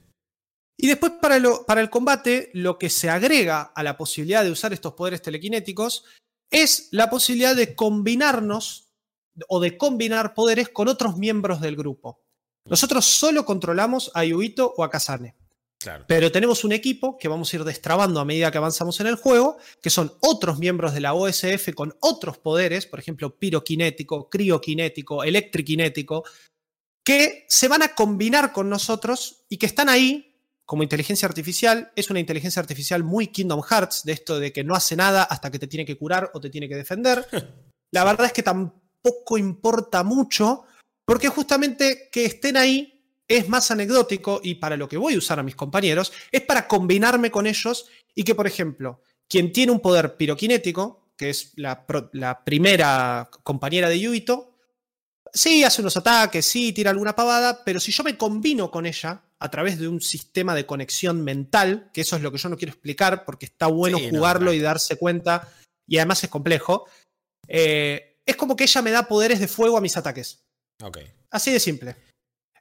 Y 0.77 0.87
después 0.87 1.13
para, 1.21 1.39
lo- 1.39 1.65
para 1.65 1.79
el 1.79 1.89
combate, 1.89 2.49
lo 2.53 2.77
que 2.77 2.89
se 2.89 3.09
agrega 3.09 3.61
a 3.61 3.81
la 3.83 3.95
posibilidad 3.97 4.43
de 4.43 4.51
usar 4.51 4.73
estos 4.73 4.93
poderes 4.93 5.21
telequinéticos 5.21 6.03
es 6.51 6.89
la 6.91 7.09
posibilidad 7.09 7.55
de 7.55 7.75
combinarnos 7.75 8.89
o 9.47 9.59
de 9.61 9.77
combinar 9.77 10.33
poderes 10.33 10.69
con 10.69 10.87
otros 10.89 11.17
miembros 11.17 11.61
del 11.61 11.75
grupo. 11.75 12.21
Nosotros 12.67 13.05
solo 13.05 13.45
controlamos 13.45 14.11
a 14.13 14.25
Yuito 14.25 14.73
o 14.75 14.83
a 14.83 14.89
Kazane. 14.89 15.35
Claro. 15.85 16.05
Pero 16.07 16.31
tenemos 16.31 16.63
un 16.63 16.71
equipo 16.71 17.15
que 17.15 17.27
vamos 17.27 17.53
a 17.53 17.57
ir 17.57 17.63
destrabando 17.63 18.19
a 18.19 18.25
medida 18.25 18.49
que 18.49 18.57
avanzamos 18.57 18.99
en 19.01 19.05
el 19.05 19.17
juego, 19.17 19.57
que 19.83 19.91
son 19.91 20.11
otros 20.19 20.57
miembros 20.57 20.95
de 20.95 21.01
la 21.01 21.13
OSF 21.13 21.75
con 21.75 21.95
otros 21.99 22.39
poderes, 22.39 22.87
por 22.87 22.97
ejemplo, 22.97 23.37
piroquinético, 23.37 24.27
crioquinético, 24.27 25.23
electriquinético, 25.23 26.23
que 27.03 27.45
se 27.47 27.67
van 27.67 27.83
a 27.83 27.89
combinar 27.89 28.51
con 28.51 28.67
nosotros 28.67 29.45
y 29.47 29.57
que 29.57 29.67
están 29.67 29.87
ahí 29.89 30.35
como 30.65 30.81
inteligencia 30.81 31.27
artificial. 31.27 31.91
Es 31.95 32.09
una 32.09 32.19
inteligencia 32.19 32.59
artificial 32.59 33.03
muy 33.03 33.27
Kingdom 33.27 33.61
Hearts, 33.61 34.05
de 34.05 34.13
esto 34.13 34.39
de 34.39 34.51
que 34.51 34.63
no 34.63 34.73
hace 34.73 34.95
nada 34.95 35.21
hasta 35.21 35.51
que 35.51 35.59
te 35.59 35.67
tiene 35.67 35.85
que 35.85 35.99
curar 35.99 36.31
o 36.33 36.39
te 36.39 36.49
tiene 36.49 36.67
que 36.67 36.75
defender. 36.75 37.27
La 37.91 38.03
verdad 38.03 38.25
es 38.25 38.33
que 38.33 38.41
tampoco 38.41 39.37
importa 39.37 40.03
mucho, 40.03 40.63
porque 41.05 41.29
justamente 41.29 42.09
que 42.11 42.25
estén 42.25 42.57
ahí 42.57 42.94
es 43.27 43.49
más 43.49 43.71
anecdótico 43.71 44.39
y 44.43 44.55
para 44.55 44.77
lo 44.77 44.87
que 44.87 44.97
voy 44.97 45.15
a 45.15 45.17
usar 45.17 45.39
a 45.39 45.43
mis 45.43 45.55
compañeros 45.55 46.13
es 46.31 46.41
para 46.41 46.67
combinarme 46.67 47.31
con 47.31 47.47
ellos 47.47 47.87
y 48.13 48.23
que, 48.23 48.35
por 48.35 48.47
ejemplo, 48.47 49.01
quien 49.27 49.51
tiene 49.51 49.71
un 49.71 49.79
poder 49.79 50.15
piroquinético, 50.15 51.09
que 51.17 51.29
es 51.29 51.53
la, 51.55 51.85
primera 52.45 53.29
compañera 53.43 53.89
de 53.89 53.99
Yuito, 53.99 54.57
sí 55.33 55.63
hace 55.63 55.81
unos 55.81 55.97
ataques, 55.97 56.45
sí 56.45 56.73
tira 56.73 56.91
alguna 56.91 57.15
pavada, 57.15 57.63
pero 57.63 57.79
si 57.79 57.91
yo 57.91 58.03
me 58.03 58.17
combino 58.17 58.69
con 58.69 58.85
ella 58.85 59.23
a 59.39 59.51
través 59.51 59.79
de 59.79 59.87
un 59.87 60.01
sistema 60.01 60.55
de 60.55 60.65
conexión 60.65 61.23
mental, 61.23 61.89
que 61.93 62.01
eso 62.01 62.15
es 62.15 62.21
lo 62.21 62.31
que 62.31 62.37
yo 62.37 62.49
no 62.49 62.57
quiero 62.57 62.71
explicar 62.71 63.25
porque 63.25 63.47
está 63.47 63.67
bueno 63.67 63.97
Sí, 63.97 64.05
no, 64.05 64.17
jugarlo 64.17 64.53
y 64.53 64.59
darse 64.59 64.97
cuenta, 64.97 65.51
y 65.87 65.97
además 65.97 66.23
es 66.23 66.29
complejo, 66.29 66.85
eh, 67.47 68.19
es 68.25 68.35
como 68.35 68.55
que 68.55 68.63
ella 68.63 68.81
me 68.81 68.91
da 68.91 69.07
poderes 69.07 69.39
de 69.39 69.47
fuego 69.47 69.77
a 69.77 69.81
mis 69.81 69.97
ataques. 69.97 70.43
Así 71.29 71.51
de 71.51 71.59
simple. 71.59 71.95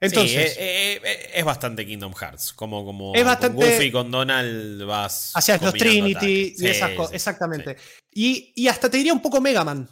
Entonces, 0.00 0.56
eh, 0.58 0.94
eh, 0.94 1.00
eh, 1.04 1.30
es 1.34 1.44
bastante 1.44 1.86
Kingdom 1.86 2.12
Hearts. 2.14 2.52
Como, 2.52 2.84
como 2.84 3.14
Es 3.14 3.24
bastante- 3.24 3.56
con 3.56 3.64
Goofy 3.70 3.84
y 3.86 3.90
con 3.92 4.10
Donald 4.10 4.84
vas. 4.84 5.30
hacías 5.34 5.62
los 5.62 5.72
Trinity 5.74 6.26
y 6.26 6.54
Sí, 6.56 6.66
esas 6.66 6.90
cosas. 6.92 7.10
sí, 7.10 7.16
Exactamente. 7.16 7.76
Y, 8.12 8.52
y 8.56 8.68
hasta 8.68 8.90
te 8.90 8.96
diría 8.98 9.12
un 9.12 9.22
poco 9.22 9.40
Mega 9.40 9.64
Man. 9.64 9.88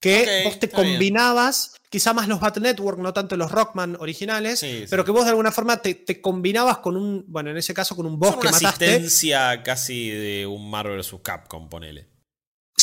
Que 0.00 0.42
vos 0.44 0.58
te 0.60 0.66
está 0.66 0.80
bien. 0.82 0.92
combinabas, 0.94 1.74
quizá 1.90 2.12
más 2.12 2.28
los 2.28 2.38
Battle 2.38 2.62
Network, 2.62 2.98
no 3.00 3.12
tanto 3.12 3.36
los 3.36 3.50
Rockman 3.50 3.96
originales, 3.98 4.64
pero 4.88 5.04
que 5.04 5.10
vos 5.10 5.24
de 5.24 5.30
alguna 5.30 5.50
forma 5.50 5.82
te, 5.82 5.94
te 5.96 6.20
combinabas 6.20 6.78
con 6.78 6.96
un, 6.96 7.24
bueno, 7.26 7.50
en 7.50 7.56
ese 7.56 7.74
caso 7.74 7.96
con 7.96 8.06
un 8.06 8.16
boss 8.16 8.30
Son 8.30 8.40
que 8.40 8.46
una 8.46 8.52
mataste. 8.60 8.84
asistencia 8.86 9.60
casi 9.64 10.08
de 10.08 10.46
un 10.46 10.70
Marvel 10.70 10.98
vs. 10.98 11.16
Capcom, 11.22 11.68
ponele. 11.68 12.06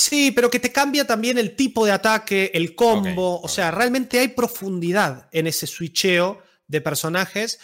Sí, 0.07 0.31
pero 0.31 0.51
que 0.51 0.59
te 0.59 0.71
cambia 0.71 1.07
también 1.07 1.37
el 1.39 1.55
tipo 1.55 1.83
de 1.85 1.91
ataque, 1.91 2.51
el 2.53 2.75
combo. 2.75 3.41
O 3.41 3.47
sea, 3.47 3.71
realmente 3.71 4.19
hay 4.19 4.27
profundidad 4.27 5.27
en 5.31 5.47
ese 5.47 5.65
switcheo 5.65 6.41
de 6.67 6.79
personajes 6.81 7.59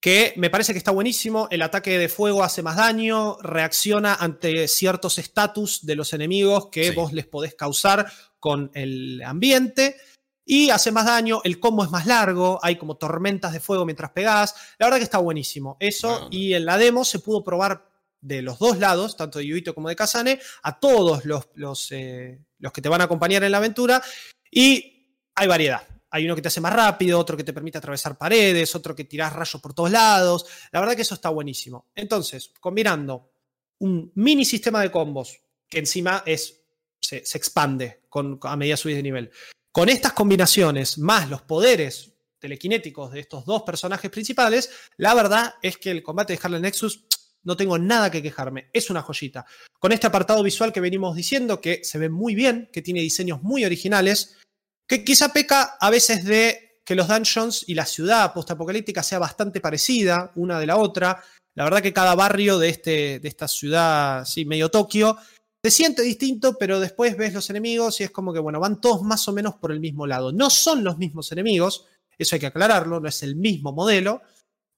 que 0.00 0.32
me 0.36 0.48
parece 0.48 0.72
que 0.72 0.78
está 0.78 0.90
buenísimo. 0.90 1.48
El 1.50 1.60
ataque 1.60 1.98
de 1.98 2.08
fuego 2.08 2.42
hace 2.42 2.62
más 2.62 2.76
daño, 2.76 3.36
reacciona 3.42 4.14
ante 4.14 4.68
ciertos 4.68 5.18
estatus 5.18 5.84
de 5.84 5.94
los 5.96 6.12
enemigos 6.14 6.68
que 6.72 6.88
Sí. 6.88 6.94
vos 6.94 7.12
les 7.12 7.26
podés 7.26 7.54
causar 7.54 8.10
con 8.38 8.70
el 8.74 9.22
ambiente. 9.24 9.96
Y 10.44 10.70
hace 10.70 10.90
más 10.92 11.04
daño, 11.06 11.40
el 11.44 11.60
combo 11.60 11.84
es 11.84 11.90
más 11.90 12.06
largo, 12.06 12.58
hay 12.62 12.76
como 12.76 12.96
tormentas 12.96 13.52
de 13.52 13.60
fuego 13.60 13.84
mientras 13.84 14.10
pegás. 14.12 14.54
La 14.78 14.86
verdad 14.86 14.98
que 14.98 15.04
está 15.04 15.18
buenísimo. 15.18 15.76
Eso, 15.78 16.26
y 16.30 16.54
en 16.54 16.64
la 16.64 16.78
demo 16.78 17.04
se 17.04 17.18
pudo 17.20 17.44
probar 17.44 17.91
de 18.22 18.40
los 18.40 18.58
dos 18.58 18.78
lados, 18.78 19.16
tanto 19.16 19.38
de 19.38 19.46
Yuito 19.46 19.74
como 19.74 19.88
de 19.88 19.96
Kazane, 19.96 20.40
a 20.62 20.78
todos 20.78 21.26
los, 21.26 21.48
los, 21.54 21.92
eh, 21.92 22.40
los 22.58 22.72
que 22.72 22.80
te 22.80 22.88
van 22.88 23.02
a 23.02 23.04
acompañar 23.04 23.44
en 23.44 23.52
la 23.52 23.58
aventura. 23.58 24.02
Y 24.50 25.18
hay 25.34 25.46
variedad. 25.46 25.86
Hay 26.10 26.24
uno 26.26 26.34
que 26.34 26.42
te 26.42 26.48
hace 26.48 26.60
más 26.60 26.72
rápido, 26.72 27.18
otro 27.18 27.36
que 27.36 27.44
te 27.44 27.52
permite 27.52 27.78
atravesar 27.78 28.16
paredes, 28.16 28.74
otro 28.74 28.94
que 28.94 29.04
tirás 29.04 29.32
rayos 29.32 29.60
por 29.60 29.74
todos 29.74 29.90
lados. 29.90 30.46
La 30.70 30.80
verdad 30.80 30.94
que 30.94 31.02
eso 31.02 31.14
está 31.14 31.30
buenísimo. 31.30 31.86
Entonces, 31.94 32.52
combinando 32.60 33.32
un 33.78 34.12
mini 34.14 34.44
sistema 34.44 34.80
de 34.82 34.90
combos, 34.90 35.40
que 35.68 35.78
encima 35.78 36.22
es, 36.24 36.62
se, 37.00 37.16
expande 37.16 38.02
con, 38.08 38.38
a 38.42 38.56
medida 38.56 38.76
subís 38.76 38.96
de 38.96 39.02
nivel, 39.02 39.30
con 39.72 39.88
estas 39.88 40.12
combinaciones, 40.12 40.98
más 40.98 41.30
los 41.30 41.42
poderes 41.42 42.12
telequinéticos 42.38 43.10
de 43.12 43.20
estos 43.20 43.46
dos 43.46 43.62
personajes 43.62 44.10
principales, 44.10 44.70
la 44.98 45.14
verdad 45.14 45.54
es 45.62 45.78
que 45.78 45.90
el 45.90 46.02
combate 46.02 46.34
de 46.34 46.40
Harley 46.42 46.60
Nexus 46.60 47.06
no 47.44 47.56
tengo 47.56 47.78
nada 47.78 48.10
que 48.10 48.22
quejarme, 48.22 48.68
es 48.72 48.90
una 48.90 49.02
joyita. 49.02 49.44
Con 49.78 49.92
este 49.92 50.06
apartado 50.06 50.42
visual 50.42 50.72
que 50.72 50.80
venimos 50.80 51.16
diciendo, 51.16 51.60
que 51.60 51.84
se 51.84 51.98
ve 51.98 52.08
muy 52.08 52.34
bien, 52.34 52.68
que 52.72 52.82
tiene 52.82 53.00
diseños 53.00 53.42
muy 53.42 53.64
originales, 53.64 54.38
que 54.86 55.04
quizá 55.04 55.32
peca 55.32 55.76
a 55.80 55.90
veces 55.90 56.24
de 56.24 56.80
que 56.84 56.94
los 56.94 57.08
dungeons 57.08 57.64
y 57.66 57.74
la 57.74 57.86
ciudad 57.86 58.32
postapocalíptica 58.32 59.02
sea 59.02 59.18
bastante 59.18 59.60
parecida 59.60 60.32
una 60.34 60.58
de 60.58 60.66
la 60.66 60.76
otra. 60.76 61.22
La 61.54 61.64
verdad 61.64 61.82
que 61.82 61.92
cada 61.92 62.14
barrio 62.14 62.58
de, 62.58 62.68
este, 62.68 63.20
de 63.20 63.28
esta 63.28 63.46
ciudad, 63.46 64.24
sí, 64.24 64.44
medio 64.44 64.70
Tokio, 64.70 65.16
se 65.62 65.70
siente 65.70 66.02
distinto, 66.02 66.56
pero 66.58 66.80
después 66.80 67.16
ves 67.16 67.34
los 67.34 67.48
enemigos 67.50 68.00
y 68.00 68.04
es 68.04 68.10
como 68.10 68.32
que, 68.32 68.40
bueno, 68.40 68.58
van 68.58 68.80
todos 68.80 69.02
más 69.02 69.28
o 69.28 69.32
menos 69.32 69.54
por 69.54 69.70
el 69.70 69.78
mismo 69.78 70.06
lado. 70.06 70.32
No 70.32 70.50
son 70.50 70.82
los 70.82 70.98
mismos 70.98 71.30
enemigos, 71.30 71.86
eso 72.18 72.34
hay 72.34 72.40
que 72.40 72.46
aclararlo, 72.46 72.98
no 72.98 73.08
es 73.08 73.22
el 73.22 73.36
mismo 73.36 73.72
modelo, 73.72 74.22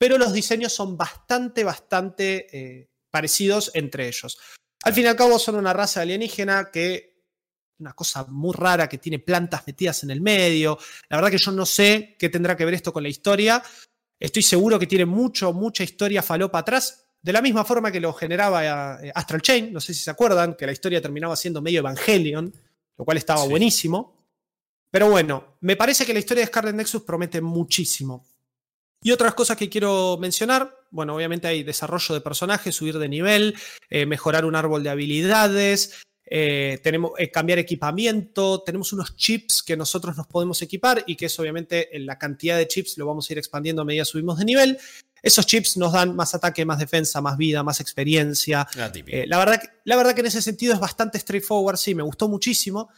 pero 0.04 0.18
los 0.18 0.34
diseños 0.34 0.70
son 0.70 0.98
bastante, 0.98 1.64
bastante 1.64 2.46
eh, 2.52 2.90
parecidos 3.10 3.70
entre 3.72 4.06
ellos. 4.06 4.36
Al 4.82 4.92
fin 4.92 5.04
y 5.04 5.06
al 5.06 5.16
cabo 5.16 5.38
son 5.38 5.54
una 5.54 5.72
raza 5.72 6.02
alienígena 6.02 6.70
que 6.70 7.22
una 7.78 7.94
cosa 7.94 8.26
muy 8.28 8.52
rara 8.54 8.86
que 8.86 8.98
tiene 8.98 9.18
plantas 9.18 9.66
metidas 9.66 10.02
en 10.02 10.10
el 10.10 10.20
medio. 10.20 10.76
La 11.08 11.16
verdad 11.16 11.30
que 11.30 11.38
yo 11.38 11.52
no 11.52 11.64
sé 11.64 12.16
qué 12.18 12.28
tendrá 12.28 12.54
que 12.54 12.66
ver 12.66 12.74
esto 12.74 12.92
con 12.92 13.02
la 13.02 13.08
historia. 13.08 13.62
Estoy 14.20 14.42
seguro 14.42 14.78
que 14.78 14.86
tiene 14.86 15.06
mucho, 15.06 15.54
mucha 15.54 15.82
historia 15.84 16.22
falopa 16.22 16.58
atrás. 16.58 17.06
De 17.22 17.32
la 17.32 17.40
misma 17.40 17.64
forma 17.64 17.90
que 17.90 17.98
lo 17.98 18.12
generaba 18.12 19.02
eh, 19.02 19.10
Astral 19.14 19.40
Chain, 19.40 19.72
no 19.72 19.80
sé 19.80 19.94
si 19.94 20.02
se 20.02 20.10
acuerdan, 20.10 20.54
que 20.54 20.66
la 20.66 20.72
historia 20.72 21.00
terminaba 21.00 21.34
siendo 21.34 21.62
medio 21.62 21.78
Evangelion, 21.78 22.52
lo 22.98 23.04
cual 23.06 23.16
estaba 23.16 23.44
Sí. 23.44 23.48
buenísimo. 23.48 24.28
Pero 24.90 25.08
bueno, 25.08 25.56
me 25.62 25.76
parece 25.76 26.04
que 26.04 26.12
la 26.12 26.18
historia 26.18 26.42
de 26.42 26.48
Scarlet 26.48 26.74
Nexus 26.74 27.04
promete 27.04 27.40
muchísimo. 27.40 28.26
Y 29.04 29.12
otras 29.12 29.34
cosas 29.34 29.58
que 29.58 29.68
quiero 29.68 30.16
mencionar, 30.18 30.78
bueno, 30.90 31.14
obviamente 31.14 31.46
hay 31.46 31.62
desarrollo 31.62 32.14
de 32.14 32.22
personajes, 32.22 32.74
subir 32.74 32.98
de 32.98 33.06
nivel, 33.06 33.54
eh, 33.90 34.06
mejorar 34.06 34.46
un 34.46 34.56
árbol 34.56 34.82
de 34.82 34.88
habilidades, 34.88 35.92
eh, 36.24 36.80
tenemos 36.82 37.12
eh, 37.18 37.30
cambiar 37.30 37.58
equipamiento, 37.58 38.62
tenemos 38.62 38.94
unos 38.94 39.14
chips 39.14 39.62
que 39.62 39.76
nosotros 39.76 40.16
nos 40.16 40.26
podemos 40.26 40.62
equipar 40.62 41.04
y 41.06 41.16
que 41.16 41.26
es 41.26 41.38
obviamente 41.38 41.94
en 41.94 42.06
la 42.06 42.16
cantidad 42.18 42.56
de 42.56 42.66
chips 42.66 42.96
lo 42.96 43.04
vamos 43.06 43.28
a 43.28 43.34
ir 43.34 43.38
expandiendo 43.38 43.82
a 43.82 43.84
medida 43.84 44.04
que 44.04 44.06
subimos 44.06 44.38
de 44.38 44.46
nivel. 44.46 44.78
Esos 45.22 45.44
chips 45.44 45.76
nos 45.76 45.92
dan 45.92 46.16
más 46.16 46.34
ataque, 46.34 46.64
más 46.64 46.78
defensa, 46.78 47.20
más 47.20 47.36
vida, 47.36 47.62
más 47.62 47.80
experiencia. 47.80 48.66
La. 48.74 48.90
Eh, 49.14 49.26
la, 49.26 49.36
verdad, 49.36 49.60
que- 49.60 49.68
la 49.84 49.96
verdad 49.96 50.14
que 50.14 50.20
en 50.22 50.26
ese 50.28 50.40
sentido 50.40 50.72
es 50.72 50.80
bastante 50.80 51.18
straightforward, 51.18 51.76
sí, 51.76 51.94
me 51.94 52.02
gustó 52.02 52.26
muchísimo. 52.26 52.88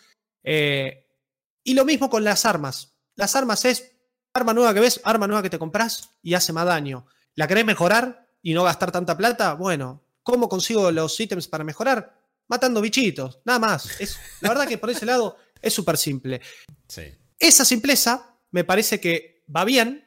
Y 0.44 1.74
lo 1.74 1.84
mismo 1.84 2.08
con 2.08 2.22
las 2.22 2.46
armas. 2.46 2.92
Las 3.16 3.34
armas 3.34 3.64
es 3.64 3.95
arma 4.36 4.54
nueva 4.54 4.74
que 4.74 4.80
ves, 4.80 5.00
arma 5.04 5.26
nueva 5.26 5.42
que 5.42 5.50
te 5.50 5.58
compras 5.58 6.10
y 6.22 6.34
hace 6.34 6.52
más 6.52 6.66
daño. 6.66 7.06
¿La 7.34 7.46
querés 7.48 7.64
mejorar 7.64 8.28
y 8.42 8.54
no 8.54 8.64
gastar 8.64 8.92
tanta 8.92 9.16
plata? 9.16 9.54
Bueno, 9.54 10.02
¿cómo 10.22 10.48
consigo 10.48 10.90
los 10.90 11.18
ítems 11.18 11.48
para 11.48 11.64
mejorar? 11.64 12.18
Matando 12.48 12.80
bichitos, 12.80 13.40
nada 13.44 13.58
más. 13.58 14.00
Es, 14.00 14.18
la 14.40 14.50
verdad 14.50 14.68
que 14.68 14.78
por 14.78 14.90
ese 14.90 15.06
lado 15.06 15.36
es 15.60 15.74
súper 15.74 15.96
simple. 15.96 16.40
sí. 16.88 17.02
Esa 17.38 17.66
simpleza 17.66 18.34
me 18.50 18.64
parece 18.64 18.98
que 18.98 19.44
va 19.54 19.64
bien. 19.64 20.02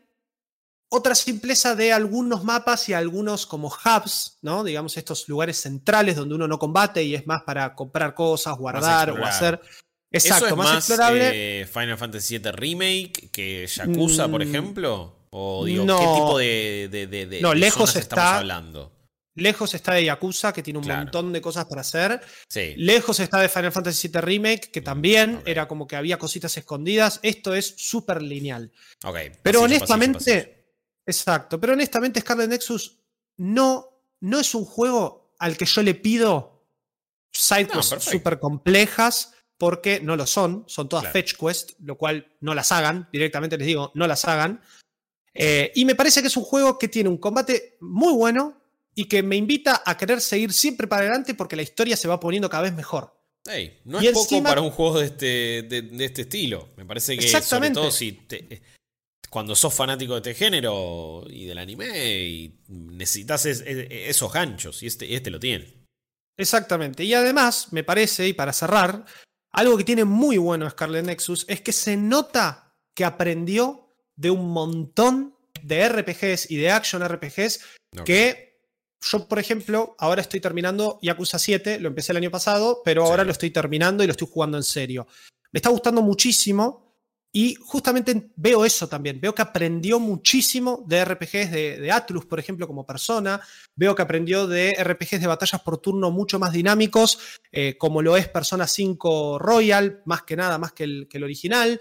Otra 0.90 1.14
simpleza 1.14 1.76
de 1.76 1.94
algunos 1.94 2.44
mapas 2.44 2.90
y 2.90 2.94
algunos 2.94 3.46
como 3.46 3.68
hubs, 3.68 4.40
¿no? 4.42 4.64
Digamos, 4.64 4.98
estos 4.98 5.30
lugares 5.30 5.62
centrales 5.62 6.16
donde 6.16 6.34
uno 6.34 6.48
no 6.48 6.58
combate 6.58 7.04
y 7.04 7.14
es 7.14 7.28
más 7.28 7.44
para 7.44 7.76
comprar 7.76 8.16
cosas, 8.16 8.58
guardar 8.58 9.12
o 9.12 9.18
explorar. 9.20 9.62
Hacer. 10.12 10.18
Eso 10.18 10.28
Exacto, 10.28 10.46
es 10.48 10.56
más, 10.58 10.68
más 10.68 10.78
explorable. 10.90 11.62
eh, 11.62 11.66
Final 11.66 11.98
Fantasy 11.98 12.38
VII 12.40 12.52
Remake 12.52 13.30
que 13.32 13.68
Yakuza, 13.68 14.28
por 14.28 14.44
Mm, 14.46 14.50
ejemplo. 14.50 15.16
O 15.32 15.64
digo, 15.66 15.86
no. 15.86 16.00
¿qué 16.00 16.06
tipo 16.06 16.38
de, 16.40 16.90
de, 17.08 17.28
de- 17.28 17.42
No, 17.42 17.54
lejos 17.54 17.92
zonas 17.92 17.96
estamos 17.98 18.24
está- 18.26 18.38
hablando? 18.40 18.96
Lejos 19.36 19.74
está 19.76 19.94
de 19.94 20.04
Yakuza, 20.06 20.52
que 20.52 20.64
tiene 20.64 20.80
un 20.80 20.86
Claro. 20.86 21.04
montón 21.04 21.32
de 21.32 21.40
cosas 21.40 21.66
para 21.66 21.82
hacer. 21.82 22.20
Sí. 22.50 22.74
Lejos 22.78 23.20
está 23.20 23.40
de 23.40 23.48
Final 23.48 23.72
Fantasy 23.72 24.08
VII 24.10 24.22
Remake, 24.22 24.72
que 24.72 24.82
también 24.82 25.36
ok. 25.36 25.42
era 25.48 25.68
como 25.68 25.88
que 25.88 25.96
había 25.96 26.18
cositas 26.18 26.58
escondidas. 26.58 27.20
Esto 27.22 27.54
es 27.54 27.76
súper 27.78 28.22
lineal. 28.24 28.72
Ok, 29.06 29.18
Pero 29.44 29.62
honestamente, 29.62 30.18
pasillo, 30.18 30.40
pasillo. 30.40 30.56
exacto, 31.06 31.60
pero 31.62 31.74
honestamente 31.74 32.20
Scarlet 32.20 32.50
Nexus 32.50 32.98
no, 33.38 33.88
no 34.22 34.40
es 34.40 34.54
un 34.56 34.66
juego 34.66 35.36
al 35.40 35.56
que 35.56 35.66
yo 35.66 35.84
le 35.84 35.94
pido 35.94 36.66
sidequests 37.32 37.92
perfecto. 37.92 38.12
súper 38.18 38.40
complejas, 38.40 39.34
porque 39.60 40.00
no 40.00 40.16
lo 40.16 40.26
son, 40.26 40.64
son 40.68 40.90
todas 40.90 41.04
Claro. 41.04 41.14
fetch 41.14 41.34
quest, 41.36 41.72
lo 41.82 41.96
cual 41.98 42.26
no 42.40 42.56
las 42.56 42.72
hagan, 42.72 43.08
directamente 43.12 43.58
les 43.58 43.68
digo, 43.68 43.92
no 43.94 44.08
las 44.08 44.26
hagan. 44.26 44.62
Eh, 45.34 45.72
y 45.76 45.86
me 45.86 45.94
parece 45.94 46.22
que 46.22 46.28
es 46.28 46.38
un 46.38 46.44
juego 46.44 46.80
que 46.80 46.88
tiene 46.88 47.10
un 47.10 47.18
combate 47.18 47.78
muy 47.82 48.14
bueno 48.14 48.60
y 48.96 49.06
que 49.06 49.22
me 49.22 49.36
invita 49.36 49.84
a 49.86 49.96
querer 49.98 50.22
seguir 50.22 50.52
siempre 50.54 50.88
para 50.88 51.02
adelante 51.04 51.36
porque 51.36 51.56
la 51.56 51.62
historia 51.62 51.96
se 51.96 52.08
va 52.08 52.20
poniendo 52.20 52.50
cada 52.50 52.64
vez 52.64 52.74
mejor. 52.74 53.16
No 53.86 54.02
Y 54.02 54.08
es 54.08 54.14
poco 54.14 54.44
para 54.44 54.62
un 54.62 54.70
juego 54.72 55.00
de 55.00 55.06
este, 55.08 55.26
de, 55.64 55.82
de 55.84 56.06
este 56.06 56.22
estilo. 56.22 56.70
Me 56.78 56.86
parece 56.86 57.18
que, 57.18 57.28
sobre 57.42 57.72
todo 57.72 57.92
si 57.92 58.12
te- 58.14 58.62
cuando 59.30 59.56
sos 59.56 59.74
fanático 59.74 60.14
de 60.20 60.32
este 60.32 60.34
género 60.46 61.24
y 61.30 61.46
del 61.46 61.58
anime 61.58 62.18
y 62.20 62.60
necesitas 62.68 63.46
es- 63.46 63.62
es- 63.66 63.88
esos 63.90 64.32
ganchos, 64.32 64.82
y 64.84 64.88
este, 64.88 65.14
este 65.16 65.30
lo 65.32 65.40
tiene. 65.40 65.80
Exactamente. 66.38 67.04
Y 67.04 67.14
además, 67.14 67.68
me 67.72 67.84
parece, 67.84 68.28
y 68.28 68.34
para 68.34 68.54
cerrar, 68.54 69.06
algo 69.52 69.78
que 69.78 69.84
tiene 69.84 70.06
muy 70.06 70.38
bueno 70.38 70.70
Scarlet 70.70 71.06
Nexus 71.06 71.46
es 71.48 71.62
que 71.62 71.72
se 71.72 71.98
nota 71.98 72.74
que 72.96 73.06
aprendió 73.06 73.94
de 74.16 74.30
un 74.32 74.52
montón 74.52 75.36
de 75.64 75.88
RPGs 75.90 76.52
y 76.52 76.58
de 76.58 76.72
action 76.72 77.04
RPGs 77.08 77.60
que 78.06 78.50
yo, 79.02 79.28
por 79.28 79.40
ejemplo, 79.40 79.96
ahora 79.98 80.22
estoy 80.22 80.42
terminando 80.42 81.00
Yakuza 81.02 81.40
7, 81.40 81.80
lo 81.80 81.88
empecé 81.88 82.12
el 82.12 82.18
año 82.18 82.32
pasado, 82.32 82.82
pero 82.84 83.06
Sí. 83.06 83.10
ahora 83.12 83.24
lo 83.24 83.32
estoy 83.32 83.50
terminando 83.50 84.04
y 84.04 84.08
lo 84.08 84.12
estoy 84.12 84.28
jugando 84.30 84.58
en 84.58 84.64
serio. 84.64 85.08
Me 85.52 85.60
está 85.60 85.70
gustando 85.70 86.02
muchísimo 86.02 86.89
y 87.32 87.56
justamente 87.56 88.32
veo 88.36 88.66
eso 88.66 88.90
también. 88.90 89.22
Veo 89.22 89.36
que 89.36 89.44
aprendió 89.44 90.00
muchísimo 90.00 90.84
de 90.88 91.06
RPGs 91.06 91.52
de, 91.52 91.80
de 91.80 91.92
Atlus, 91.92 92.26
por 92.26 92.40
ejemplo, 92.40 92.66
como 92.66 92.88
persona. 92.88 93.40
Veo 93.76 93.94
que 93.94 94.02
aprendió 94.02 94.48
de 94.48 94.76
RPGs 94.84 95.22
de 95.22 95.28
batallas 95.28 95.62
por 95.62 95.78
turno 95.78 96.10
mucho 96.10 96.40
más 96.40 96.52
dinámicos, 96.52 97.40
eh, 97.52 97.78
como 97.78 98.02
lo 98.02 98.18
es 98.18 98.28
Persona 98.28 98.66
5 98.66 99.38
Royal, 99.38 100.02
más 100.06 100.24
que 100.24 100.36
nada, 100.36 100.58
más 100.58 100.74
que 100.74 100.86
el, 100.86 101.08
que 101.08 101.18
el 101.18 101.24
original. 101.24 101.80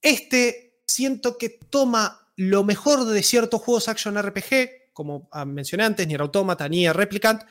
Este 0.00 0.80
siento 0.86 1.36
que 1.36 1.50
toma 1.50 2.32
lo 2.36 2.64
mejor 2.64 3.04
de 3.04 3.22
ciertos 3.22 3.60
juegos 3.60 3.88
action 3.88 4.16
RPG, 4.16 4.94
como 4.94 5.28
ah, 5.30 5.44
mencioné 5.44 5.84
antes, 5.84 6.06
Nier 6.06 6.22
Automata, 6.22 6.66
Nier 6.68 6.96
Replicant, 6.96 7.42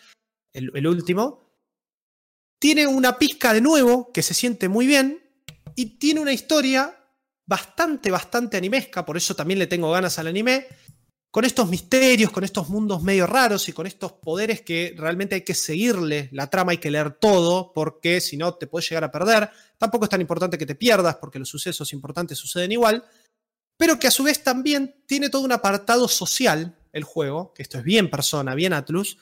el, 0.51 0.71
el 0.73 0.87
último. 0.87 1.45
Tiene 2.59 2.87
una 2.87 3.19
pizca 3.19 3.53
de 3.53 3.61
nuevo 3.61 4.11
que 4.11 4.23
se 4.23 4.33
siente 4.33 4.67
muy 4.67 4.87
bien 4.87 5.26
y 5.77 5.97
tiene 5.99 6.19
una 6.19 6.33
historia 6.33 6.93
bastante, 7.45 8.09
bastante 8.09 8.57
animesca, 8.57 9.05
por 9.05 9.15
eso 9.15 9.35
también 9.35 9.59
le 9.59 9.67
tengo 9.67 9.91
ganas 9.91 10.17
al 10.17 10.25
anime, 10.25 10.65
con 11.29 11.45
estos 11.45 11.69
misterios, 11.69 12.31
con 12.31 12.43
estos 12.43 12.67
mundos 12.67 13.03
medio 13.03 13.27
raros 13.27 13.69
y 13.69 13.73
con 13.73 13.85
estos 13.85 14.13
poderes 14.13 14.61
que 14.61 14.95
realmente 14.97 15.35
hay 15.35 15.41
que 15.41 15.53
seguirle 15.53 16.29
la 16.31 16.49
trama, 16.49 16.71
hay 16.71 16.79
que 16.79 16.89
leer 16.89 17.11
todo, 17.11 17.73
porque 17.73 18.19
si 18.21 18.37
no 18.37 18.55
te 18.55 18.65
puedes 18.65 18.89
llegar 18.89 19.03
a 19.03 19.11
perder. 19.11 19.51
Tampoco 19.77 20.05
es 20.05 20.09
tan 20.09 20.19
importante 20.19 20.57
que 20.57 20.65
te 20.65 20.73
pierdas, 20.73 21.17
porque 21.17 21.37
los 21.37 21.47
sucesos 21.47 21.93
importantes 21.93 22.39
suceden 22.39 22.71
igual, 22.71 23.05
pero 23.77 23.99
que 23.99 24.07
a 24.07 24.11
su 24.11 24.23
vez 24.23 24.43
también 24.43 25.03
tiene 25.05 25.29
todo 25.29 25.43
un 25.43 25.51
apartado 25.51 26.07
social, 26.07 26.75
el 26.91 27.03
juego, 27.03 27.53
que 27.53 27.61
esto 27.61 27.77
es 27.77 27.83
bien 27.83 28.09
persona, 28.09 28.55
bien 28.55 28.73
Atlus, 28.73 29.19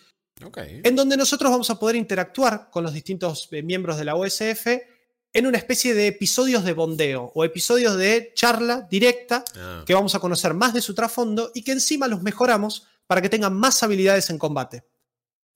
en 0.58 0.96
donde 0.96 1.18
nosotros 1.18 1.52
vamos 1.52 1.70
a 1.70 1.78
poder 1.78 1.98
interactuar 1.98 2.70
con 2.70 2.84
los 2.84 2.94
distintos 2.94 3.50
eh, 3.52 3.62
miembros 3.62 3.98
de 3.98 4.06
la 4.06 4.16
OSF 4.16 4.68
en 5.36 5.46
una 5.46 5.58
especie 5.58 5.94
de 5.94 6.08
episodios 6.08 6.64
de 6.64 6.72
bondeo 6.72 7.32
o 7.36 7.44
episodios 7.44 7.98
de 7.98 8.32
charla 8.34 8.88
directa 8.90 9.44
Ah, 9.58 9.84
que 9.86 9.94
vamos 9.94 10.16
a 10.16 10.20
conocer 10.20 10.54
más 10.54 10.74
de 10.74 10.82
su 10.82 10.96
trasfondo 10.96 11.52
y 11.54 11.62
que 11.62 11.74
encima 11.74 12.08
los 12.08 12.22
mejoramos 12.22 12.88
para 13.06 13.22
que 13.22 13.28
tengan 13.30 13.54
más 13.54 13.84
habilidades 13.84 14.30
en 14.30 14.38
combate. 14.38 14.86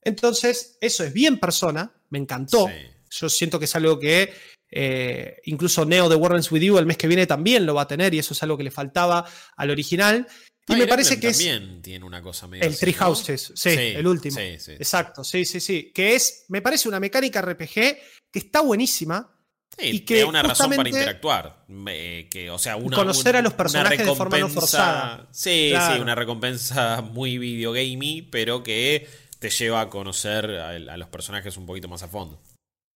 Entonces, 0.01 0.77
eso 0.81 1.03
es 1.05 1.13
bien 1.13 1.39
persona, 1.39 1.93
me 2.09 2.19
encantó. 2.19 2.67
sí. 2.67 2.73
Yo 3.11 3.27
siento 3.27 3.57
que 3.57 3.65
es 3.65 3.75
algo 3.75 3.97
que 3.97 4.31
eh, 4.69 5.37
incluso 5.45 5.83
Neo 5.83 6.09
de 6.09 6.15
Warrens 6.15 6.51
With 6.51 6.61
You 6.61 6.77
el 6.77 6.85
mes 6.85 6.97
que 6.97 7.07
viene 7.07 7.25
también 7.25 7.65
lo 7.65 7.73
va 7.73 7.83
a 7.83 7.87
tener 7.87 8.13
y 8.13 8.19
eso 8.19 8.35
es 8.35 8.43
algo 8.43 8.55
que 8.55 8.63
le 8.63 8.69
faltaba 8.69 9.25
al 9.55 9.71
original. 9.71 10.27
Y 10.67 10.73
Fire 10.73 10.79
me 10.79 10.87
parece 10.87 11.15
Emblem 11.15 11.21
que 11.21 11.27
es 11.29 11.37
también 11.37 11.81
tiene 11.81 12.05
una 12.05 12.21
cosa 12.21 12.45
medio 12.47 12.65
el 12.65 12.73
así. 12.73 12.93
Houses, 12.93 13.51
sí, 13.55 13.69
el 13.69 14.05
último. 14.05 14.37
Sí. 14.37 14.73
Exacto, 14.73 15.23
sí, 15.23 15.43
sí, 15.45 15.59
sí. 15.59 15.91
Que 15.91 16.13
es, 16.13 16.45
me 16.49 16.61
parece 16.61 16.87
una 16.87 16.99
mecánica 16.99 17.41
RPG 17.41 17.73
que 17.73 18.39
está 18.39 18.61
buenísima. 18.61 19.35
Sí, 19.79 19.87
y 19.95 19.99
que 20.01 20.23
una 20.25 20.41
razón 20.43 20.71
para 20.75 20.89
interactuar. 20.89 21.63
Eh, 21.87 22.27
que, 22.29 22.49
o 22.49 22.59
sea, 22.59 22.75
una, 22.75 22.95
conocer 22.97 23.35
a 23.37 23.41
los 23.41 23.53
personajes 23.53 24.05
de 24.05 24.15
forma 24.15 24.37
no 24.39 24.49
forzada. 24.49 25.27
Sí, 25.31 25.69
Claro. 25.71 25.95
sí, 25.95 26.01
una 26.01 26.15
recompensa 26.15 27.01
muy 27.01 27.37
videogamey, 27.37 28.23
pero 28.23 28.61
que 28.63 29.07
te 29.39 29.49
lleva 29.49 29.81
a 29.81 29.89
conocer 29.89 30.49
a, 30.59 30.69
a 30.71 30.97
los 30.97 31.07
personajes 31.09 31.55
un 31.57 31.65
poquito 31.65 31.87
más 31.87 32.03
a 32.03 32.07
fondo. 32.07 32.41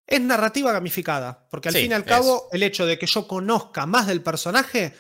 Es 0.05 0.19
narrativa 0.19 0.73
gamificada, 0.73 1.47
porque 1.49 1.69
al 1.69 1.75
Sí, 1.75 1.81
fin 1.84 1.91
y 1.91 1.93
al 1.93 2.01
es. 2.01 2.07
cabo, 2.07 2.49
el 2.51 2.63
hecho 2.63 2.86
de 2.86 2.99
que 2.99 3.05
yo 3.07 3.25
conozca 3.27 3.86
más 3.86 4.07
del 4.07 4.21
personaje 4.21 4.93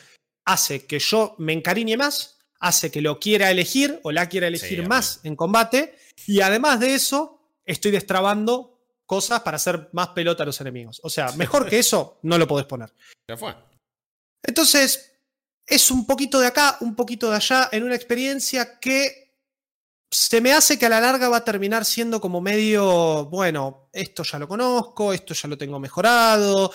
hace 0.45 0.85
que 0.85 0.99
yo 0.99 1.35
me 1.39 1.51
encariñe 1.53 1.97
más, 1.97 2.37
hace 2.59 2.89
que 2.91 3.01
lo 3.01 3.19
quiera 3.19 3.51
elegir 3.51 3.99
o 4.03 4.11
la 4.13 4.29
quiera 4.29 4.47
elegir 4.47 4.87
más 4.87 5.19
en 5.23 5.35
combate, 5.35 5.97
y 6.25 6.39
además 6.39 6.79
de 6.79 6.95
eso, 6.95 7.41
estoy 7.65 7.91
destrabando 7.91 8.72
cosas 9.05 9.41
para 9.41 9.57
hacer 9.57 9.89
más 9.93 10.09
pelota 10.09 10.43
a 10.43 10.45
los 10.45 10.59
enemigos. 10.61 10.99
O 11.03 11.09
sea, 11.09 11.31
mejor 11.33 11.69
que 11.69 11.79
eso, 11.79 12.19
no 12.23 12.37
lo 12.37 12.47
podés 12.47 12.65
poner. 12.65 12.93
Ya 13.27 13.37
fue. 13.37 13.55
Entonces, 14.43 15.13
es 15.65 15.91
un 15.91 16.05
poquito 16.05 16.39
de 16.39 16.47
acá, 16.47 16.77
un 16.81 16.95
poquito 16.95 17.29
de 17.29 17.37
allá, 17.37 17.69
en 17.71 17.83
una 17.83 17.95
experiencia 17.95 18.79
que 18.79 19.23
se 20.11 20.41
me 20.41 20.53
hace 20.53 20.77
que 20.77 20.85
a 20.85 20.89
la 20.89 20.99
larga 20.99 21.29
va 21.29 21.37
a 21.37 21.43
terminar 21.43 21.85
siendo 21.85 22.21
como 22.21 22.39
medio, 22.39 23.25
bueno, 23.25 23.89
esto 23.91 24.23
ya 24.23 24.37
lo 24.37 24.47
conozco, 24.47 25.11
esto 25.11 25.33
ya 25.33 25.49
lo 25.49 25.57
tengo 25.57 25.79
mejorado, 25.79 26.71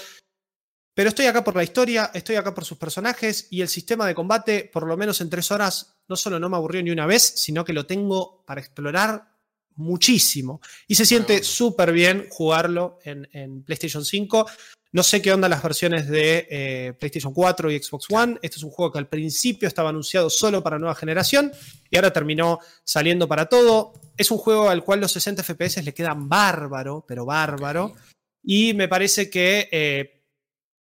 pero 0.93 1.11
estoy 1.11 1.27
acá 1.27 1.45
por 1.45 1.55
la 1.55 1.63
historia, 1.63 2.11
estoy 2.13 2.35
acá 2.35 2.53
por 2.53 2.65
sus 2.65 2.77
personajes 2.77 3.47
y 3.51 3.61
el 3.61 3.69
sistema 3.69 4.07
de 4.07 4.17
combate, 4.17 4.69
por 4.73 4.85
lo 4.85 4.97
menos 4.97 5.21
en 5.21 5.31
tres 5.31 5.53
horas, 5.53 6.01
no 6.09 6.17
solo 6.17 6.41
no 6.41 6.49
me 6.49 6.57
aburrió 6.57 6.83
ni 6.83 6.91
una 6.91 7.07
vez, 7.07 7.23
sino 7.23 7.65
que 7.65 7.73
lo 7.73 7.87
tengo 7.87 8.45
para 8.45 8.61
explorar 8.61 9.38
muchísimo. 9.79 10.61
Y 10.87 10.97
se 10.97 11.07
siente 11.07 11.43
súper 11.43 11.93
bien 11.93 12.27
jugarlo 12.29 12.99
en, 13.05 13.63
PlayStation 13.63 14.05
5. 14.05 14.47
No 14.91 15.03
sé 15.03 15.23
qué 15.23 15.33
onda 15.33 15.49
las 15.49 15.63
versiones 15.63 16.09
de 16.09 16.47
eh, 16.51 16.93
PlayStation 16.99 17.33
4 17.33 17.71
y 17.71 17.83
Xbox 17.83 18.07
One. 18.11 18.39
Este 18.43 18.57
es 18.57 18.63
un 18.63 18.71
juego 18.71 18.93
que 18.93 18.99
al 18.99 19.09
principio 19.09 19.69
estaba 19.69 19.91
anunciado 19.91 20.31
solo 20.31 20.63
para 20.63 20.79
nueva 20.79 20.95
generación 20.95 21.53
y 21.91 21.97
ahora 21.97 22.13
terminó 22.13 22.59
saliendo 22.85 23.29
para 23.29 23.47
todo. 23.47 23.93
Es 24.17 24.31
un 24.31 24.39
juego 24.39 24.69
al 24.69 24.83
cual 24.83 25.01
los 25.01 25.13
60 25.13 25.43
FPS 25.43 25.83
le 25.85 25.95
quedan 25.95 26.29
bárbaro, 26.29 27.05
pero 27.07 27.25
bárbaro. 27.25 27.95
Y 28.43 28.75
me 28.75 28.89
parece 28.89 29.31
que, 29.31 29.69
eh, 29.71 30.25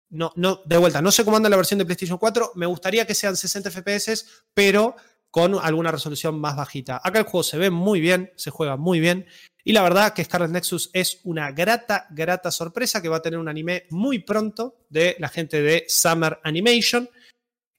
no, 0.10 0.32
no, 0.36 0.62
de 0.66 0.78
vuelta, 0.78 1.02
no 1.02 1.12
sé 1.12 1.26
cómo 1.26 1.38
anda 1.38 1.50
la 1.50 1.58
versión 1.58 1.78
de 1.78 1.86
PlayStation 1.86 2.18
4. 2.18 2.54
Me 2.56 2.66
gustaría 2.66 3.06
que 3.06 3.14
sean 3.14 3.36
60 3.36 3.70
FPS, 3.70 4.26
pero 4.54 4.95
con 5.32 5.55
alguna 5.61 5.91
resolución 5.91 6.39
más 6.39 6.55
bajita. 6.55 7.01
Acá 7.03 7.19
el 7.19 7.25
juego 7.25 7.43
se 7.43 7.57
ve 7.57 7.69
muy 7.69 7.99
bien, 7.99 8.32
se 8.36 8.51
juega 8.51 8.78
muy 8.78 8.99
bien. 8.99 9.28
Y 9.63 9.73
la 9.73 9.84
verdad 9.84 10.13
que 10.13 10.23
Scarlet 10.23 10.51
Nexus 10.51 10.89
es 10.93 11.19
una 11.25 11.51
grata, 11.51 12.07
grata 12.11 12.51
sorpresa 12.51 13.01
que 13.01 13.09
va 13.09 13.17
a 13.17 13.21
tener 13.21 13.39
un 13.39 13.49
anime 13.49 13.86
muy 13.89 14.19
pronto 14.19 14.86
de 14.89 15.15
la 15.19 15.30
gente 15.30 15.61
de 15.61 15.86
Summer 15.88 16.39
Animation. 16.43 17.09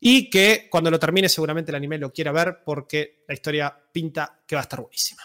Y 0.01 0.31
que 0.31 0.69
cuando 0.71 0.91
lo 0.91 0.99
termine 0.99 1.29
seguramente 1.29 1.71
el 1.71 1.77
anime 1.77 1.99
lo 1.99 2.13
quiera 2.13 2.31
ver 2.31 2.59
porque 2.65 3.25
la 3.27 3.35
historia 3.35 3.77
pinta 3.93 4.43
que 4.47 4.55
va 4.55 4.61
a 4.61 4.63
estar 4.63 4.81
buenísima. 4.81 5.23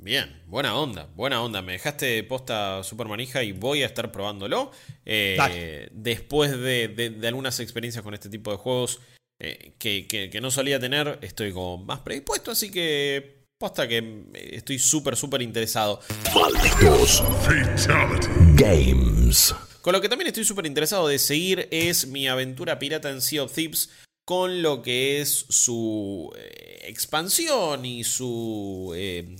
Bien, 0.00 0.42
buena 0.46 0.76
onda, 0.76 1.08
buena 1.16 1.42
onda. 1.42 1.60
Me 1.60 1.72
dejaste 1.72 2.22
posta 2.22 2.84
super 2.84 3.08
manija 3.08 3.42
y 3.42 3.50
voy 3.50 3.82
a 3.82 3.86
estar 3.86 4.12
probándolo. 4.12 4.70
Eh, 5.04 5.88
después 5.90 6.52
de, 6.52 7.18
algunas 7.26 7.58
experiencias 7.58 8.04
con 8.04 8.14
este 8.14 8.28
tipo 8.28 8.52
de 8.52 8.58
juegos, 8.58 9.00
eh, 9.40 9.72
que, 9.78 10.38
no 10.40 10.50
solía 10.50 10.80
tener, 10.80 11.18
estoy 11.22 11.52
como 11.52 11.78
más 11.78 12.00
predispuesto, 12.00 12.50
así 12.50 12.70
que 12.70 13.46
posta 13.56 13.86
que 13.86 13.98
eh, 13.98 14.50
estoy 14.52 14.78
súper, 14.78 15.16
súper 15.16 15.42
interesado. 15.42 16.00
Games. 18.54 19.54
Con 19.80 19.92
lo 19.92 20.00
que 20.00 20.08
también 20.08 20.28
estoy 20.28 20.44
súper 20.44 20.66
interesado 20.66 21.06
de 21.06 21.18
seguir 21.18 21.68
es 21.70 22.08
mi 22.08 22.26
aventura 22.26 22.78
pirata 22.78 23.10
en 23.10 23.20
Sea 23.20 23.44
of 23.44 23.54
Thieves 23.54 23.90
con 24.24 24.60
lo 24.60 24.82
que 24.82 25.20
es 25.20 25.46
su 25.48 26.32
eh, 26.36 26.80
expansión 26.82 27.86
y 27.86 28.04
su 28.04 28.94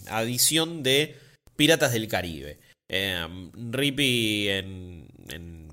adición 0.08 0.82
de 0.82 1.16
Piratas 1.56 1.92
del 1.92 2.08
Caribe. 2.08 2.60
Rippy 2.88 4.48
en, 4.48 5.08
en 5.28 5.67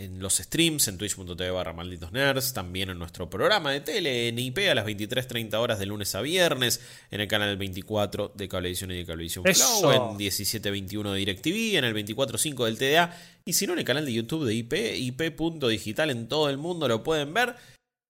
en 0.00 0.18
los 0.18 0.38
streams 0.38 0.88
en 0.88 0.96
twitch.tv 0.96 1.50
barra 1.50 1.74
malditos 1.74 2.10
nerds, 2.10 2.54
también 2.54 2.88
en 2.88 2.98
nuestro 2.98 3.28
programa 3.28 3.70
de 3.70 3.80
tele 3.80 4.28
en 4.28 4.38
IP 4.38 4.58
a 4.70 4.74
las 4.74 4.86
23.30 4.86 5.54
horas 5.56 5.78
de 5.78 5.84
lunes 5.84 6.14
a 6.14 6.22
viernes, 6.22 6.80
en 7.10 7.20
el 7.20 7.28
canal 7.28 7.56
24 7.58 8.32
de 8.34 8.48
Cablevisión 8.48 8.90
y 8.92 8.96
de 8.96 9.04
Cablevisión 9.04 9.44
Flow, 9.44 9.92
en 9.92 10.18
17.21 10.18 11.12
de 11.12 11.18
DirecTV, 11.18 11.76
en 11.76 11.84
el 11.84 11.94
24.5 11.94 12.64
del 12.64 12.78
TDA, 12.78 13.14
y 13.44 13.52
si 13.52 13.66
no 13.66 13.74
en 13.74 13.80
el 13.80 13.84
canal 13.84 14.06
de 14.06 14.12
YouTube 14.14 14.46
de 14.46 14.54
IP, 14.54 14.72
ip.digital 14.96 16.10
en 16.10 16.28
todo 16.28 16.48
el 16.48 16.56
mundo 16.56 16.88
lo 16.88 17.02
pueden 17.02 17.34
ver. 17.34 17.54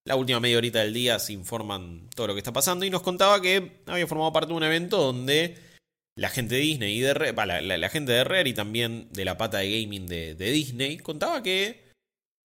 La 0.04 0.14
última 0.16 0.38
media 0.40 0.58
horita 0.58 0.78
del 0.78 0.94
día 0.94 1.18
se 1.18 1.32
informan 1.32 2.08
todo 2.14 2.28
lo 2.28 2.34
que 2.34 2.38
está 2.38 2.52
pasando 2.52 2.86
y 2.86 2.90
nos 2.90 3.02
contaba 3.02 3.42
que 3.42 3.82
había 3.86 4.06
formado 4.06 4.32
parte 4.32 4.48
de 4.48 4.56
un 4.56 4.62
evento 4.62 4.96
donde 4.96 5.69
la 6.16 6.28
gente 6.28 6.56
de 6.56 6.60
Disney 6.60 6.98
y 6.98 7.00
de 7.00 7.14
la, 7.14 7.88
gente 7.88 8.12
de 8.12 8.24
Rare 8.24 8.48
y 8.48 8.54
también 8.54 9.08
de 9.12 9.24
la 9.24 9.38
pata 9.38 9.58
de 9.58 9.80
gaming 9.80 10.06
de, 10.06 10.34
Disney 10.34 10.98
contaba 10.98 11.42
que 11.42 11.92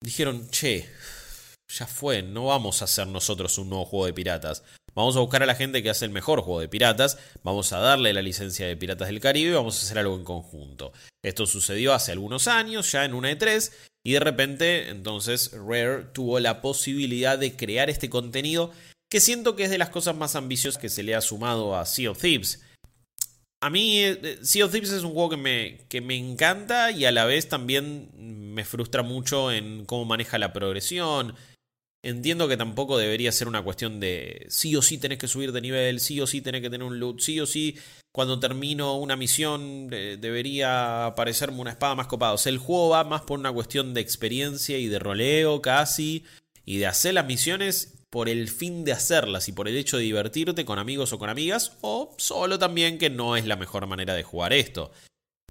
dijeron, 0.01 0.49
che, 0.49 0.89
ya 1.67 1.87
fue, 1.87 2.23
no 2.23 2.45
vamos 2.45 2.81
a 2.81 2.85
hacer 2.85 3.07
nosotros 3.07 3.57
un 3.57 3.69
nuevo 3.69 3.85
juego 3.85 4.05
de 4.05 4.13
piratas. 4.13 4.63
Vamos 4.95 5.15
a 5.15 5.21
buscar 5.21 5.41
a 5.41 5.47
la 5.47 5.55
gente 5.55 5.81
que 5.81 5.89
hace 5.89 6.05
el 6.05 6.11
mejor 6.11 6.41
juego 6.41 6.59
de 6.59 6.67
piratas, 6.67 7.17
vamos 7.41 7.73
a 7.73 7.79
darle 7.79 8.13
la 8.13 8.21
licencia 8.21 8.67
de 8.67 8.77
Piratas 8.77 9.07
del 9.07 9.19
Caribe 9.19 9.49
y 9.49 9.55
vamos 9.55 9.79
a 9.79 9.83
hacer 9.83 9.97
algo 9.97 10.15
en 10.15 10.23
conjunto. 10.23 10.93
Esto 11.23 11.47
sucedió 11.47 11.93
hace 11.93 12.11
algunos 12.11 12.47
años, 12.47 12.91
ya 12.91 13.03
en 13.05 13.15
una 13.15 13.31
E3, 13.31 13.71
y 14.05 14.13
de 14.13 14.19
repente 14.19 14.89
entonces 14.89 15.51
Rare 15.53 16.03
tuvo 16.13 16.39
la 16.39 16.61
posibilidad 16.61 17.39
de 17.39 17.55
crear 17.55 17.89
este 17.89 18.09
contenido 18.09 18.71
que 19.09 19.19
siento 19.19 19.55
que 19.55 19.63
es 19.63 19.69
de 19.69 19.77
las 19.77 19.89
cosas 19.89 20.15
más 20.15 20.35
ambiciosas 20.35 20.79
que 20.79 20.89
se 20.89 21.01
le 21.01 21.15
ha 21.15 21.21
sumado 21.21 21.75
a 21.75 21.85
Sea 21.85 22.11
of 22.11 22.19
Thieves 22.19 22.61
a 23.63 23.69
mí 23.69 23.99
eh, 23.99 24.19
eh, 24.21 24.39
Sea 24.41 24.65
of 24.65 24.71
Thieves 24.73 24.91
es 24.91 25.03
un 25.03 25.13
juego 25.13 25.29
que 25.29 25.37
me, 25.37 25.77
que 25.87 26.01
me 26.01 26.17
encanta 26.17 26.91
y 26.91 27.05
a 27.05 27.13
la 27.13 27.23
vez 27.23 27.47
también 27.47 28.09
me 28.53 28.65
frustra 28.65 29.03
mucho 29.03 29.53
en 29.53 29.85
cómo 29.85 30.03
maneja 30.03 30.37
la 30.37 30.51
progresión. 30.51 31.33
Entiendo 32.01 32.49
que 32.49 32.57
tampoco 32.57 32.97
debería 32.97 33.31
ser 33.31 33.47
una 33.47 33.63
cuestión 33.63 34.01
de 34.01 34.45
sí 34.49 34.75
o 34.75 34.81
sí 34.81 34.97
tenés 34.97 35.17
que 35.17 35.29
subir 35.29 35.53
de 35.53 35.61
nivel, 35.61 36.01
sí 36.01 36.19
o 36.19 36.27
sí 36.27 36.41
tenés 36.41 36.61
que 36.61 36.69
tener 36.69 36.85
un 36.85 36.99
loot, 36.99 37.21
sí 37.21 37.39
o 37.39 37.45
sí 37.45 37.77
cuando 38.11 38.37
termino 38.37 38.97
una 38.97 39.15
misión 39.15 39.87
eh, 39.93 40.17
debería 40.19 41.05
aparecerme 41.05 41.61
una 41.61 41.71
espada 41.71 41.95
más 41.95 42.07
copada. 42.07 42.33
O 42.33 42.37
sea, 42.37 42.51
el 42.51 42.57
juego 42.57 42.89
va 42.89 43.05
más 43.05 43.21
por 43.21 43.39
una 43.39 43.53
cuestión 43.53 43.93
de 43.93 44.01
experiencia 44.01 44.77
y 44.77 44.87
de 44.87 44.99
roleo 44.99 45.61
casi 45.61 46.25
y 46.65 46.79
de 46.79 46.87
hacer 46.87 47.13
las 47.13 47.25
misiones 47.25 47.92
por 48.13 48.29
el 48.29 48.47
fin 48.47 48.85
de 48.85 48.91
hacerlas 48.91 49.49
y 49.49 49.53
por 49.53 49.67
el 49.67 49.75
hecho 49.75 49.97
de 49.97 50.03
divertirte 50.03 50.65
con 50.65 50.77
amigos 50.77 51.11
o 51.13 51.17
con 51.17 51.31
amigas, 51.31 51.77
o 51.81 52.13
solo 52.19 52.59
también 52.59 52.99
que 52.99 53.09
no 53.09 53.35
es 53.35 53.47
la 53.47 53.55
mejor 53.55 53.87
manera 53.87 54.13
de 54.13 54.21
jugar 54.21 54.53
esto. 54.53 54.91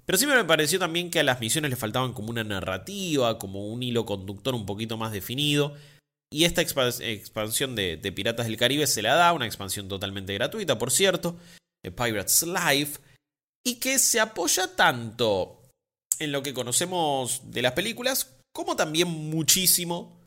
Pero 0.05 0.17
sí 0.17 0.25
me 0.25 0.45
pareció 0.45 0.79
también 0.79 1.11
que 1.11 1.19
a 1.19 1.23
las 1.23 1.41
misiones 1.41 1.69
le 1.69 1.75
faltaban 1.75 2.13
como 2.13 2.29
una 2.29 2.45
narrativa, 2.45 3.37
como 3.37 3.67
un 3.67 3.83
hilo 3.83 4.05
conductor 4.05 4.55
un 4.55 4.65
poquito 4.65 4.95
más 4.95 5.11
definido. 5.11 5.75
Y 6.31 6.45
esta 6.45 6.61
expansión 6.61 7.75
de, 7.75 7.97
Piratas 8.15 8.45
del 8.45 8.55
Caribe 8.55 8.87
se 8.87 9.01
la 9.01 9.15
da, 9.15 9.33
una 9.33 9.45
expansión 9.45 9.89
totalmente 9.89 10.33
gratuita, 10.33 10.77
por 10.77 10.91
cierto, 10.91 11.35
de 11.83 11.91
Pirates 11.91 12.43
Life, 12.43 13.01
y 13.65 13.75
que 13.81 13.99
se 13.99 14.21
apoya 14.21 14.73
tanto 14.73 15.59
en 16.17 16.31
lo 16.31 16.41
que 16.41 16.53
conocemos 16.53 17.41
de 17.51 17.61
las 17.61 17.73
películas, 17.73 18.37
como 18.53 18.77
también 18.77 19.09
muchísimo 19.09 20.22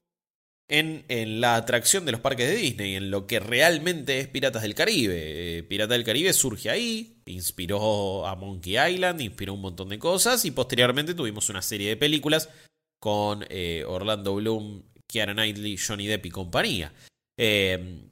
en, 0.68 1.40
la 1.40 1.56
atracción 1.56 2.04
de 2.04 2.12
los 2.12 2.20
parques 2.20 2.48
de 2.48 2.56
Disney, 2.56 2.96
en 2.96 3.10
lo 3.10 3.26
que 3.26 3.40
realmente 3.40 4.20
es 4.20 4.28
Piratas 4.28 4.62
del 4.62 4.74
Caribe. 4.74 5.58
Eh, 5.58 5.62
Piratas 5.62 5.96
del 5.96 6.04
Caribe 6.04 6.32
surge 6.32 6.70
ahí, 6.70 7.22
inspiró 7.26 8.26
a 8.26 8.34
Monkey 8.34 8.76
Island, 8.76 9.20
inspiró 9.20 9.54
un 9.54 9.60
montón 9.60 9.88
de 9.88 9.98
cosas 9.98 10.44
y 10.44 10.50
posteriormente 10.50 11.14
tuvimos 11.14 11.48
una 11.48 11.62
serie 11.62 11.90
de 11.90 11.96
películas 11.96 12.48
con 13.00 13.44
eh, 13.48 13.84
Orlando 13.86 14.34
Bloom, 14.34 14.82
Kiara 15.06 15.34
Knightley, 15.34 15.76
Johnny 15.76 16.06
Depp 16.06 16.26
y 16.26 16.30
compañía. 16.30 16.92
Eh, 17.38 18.08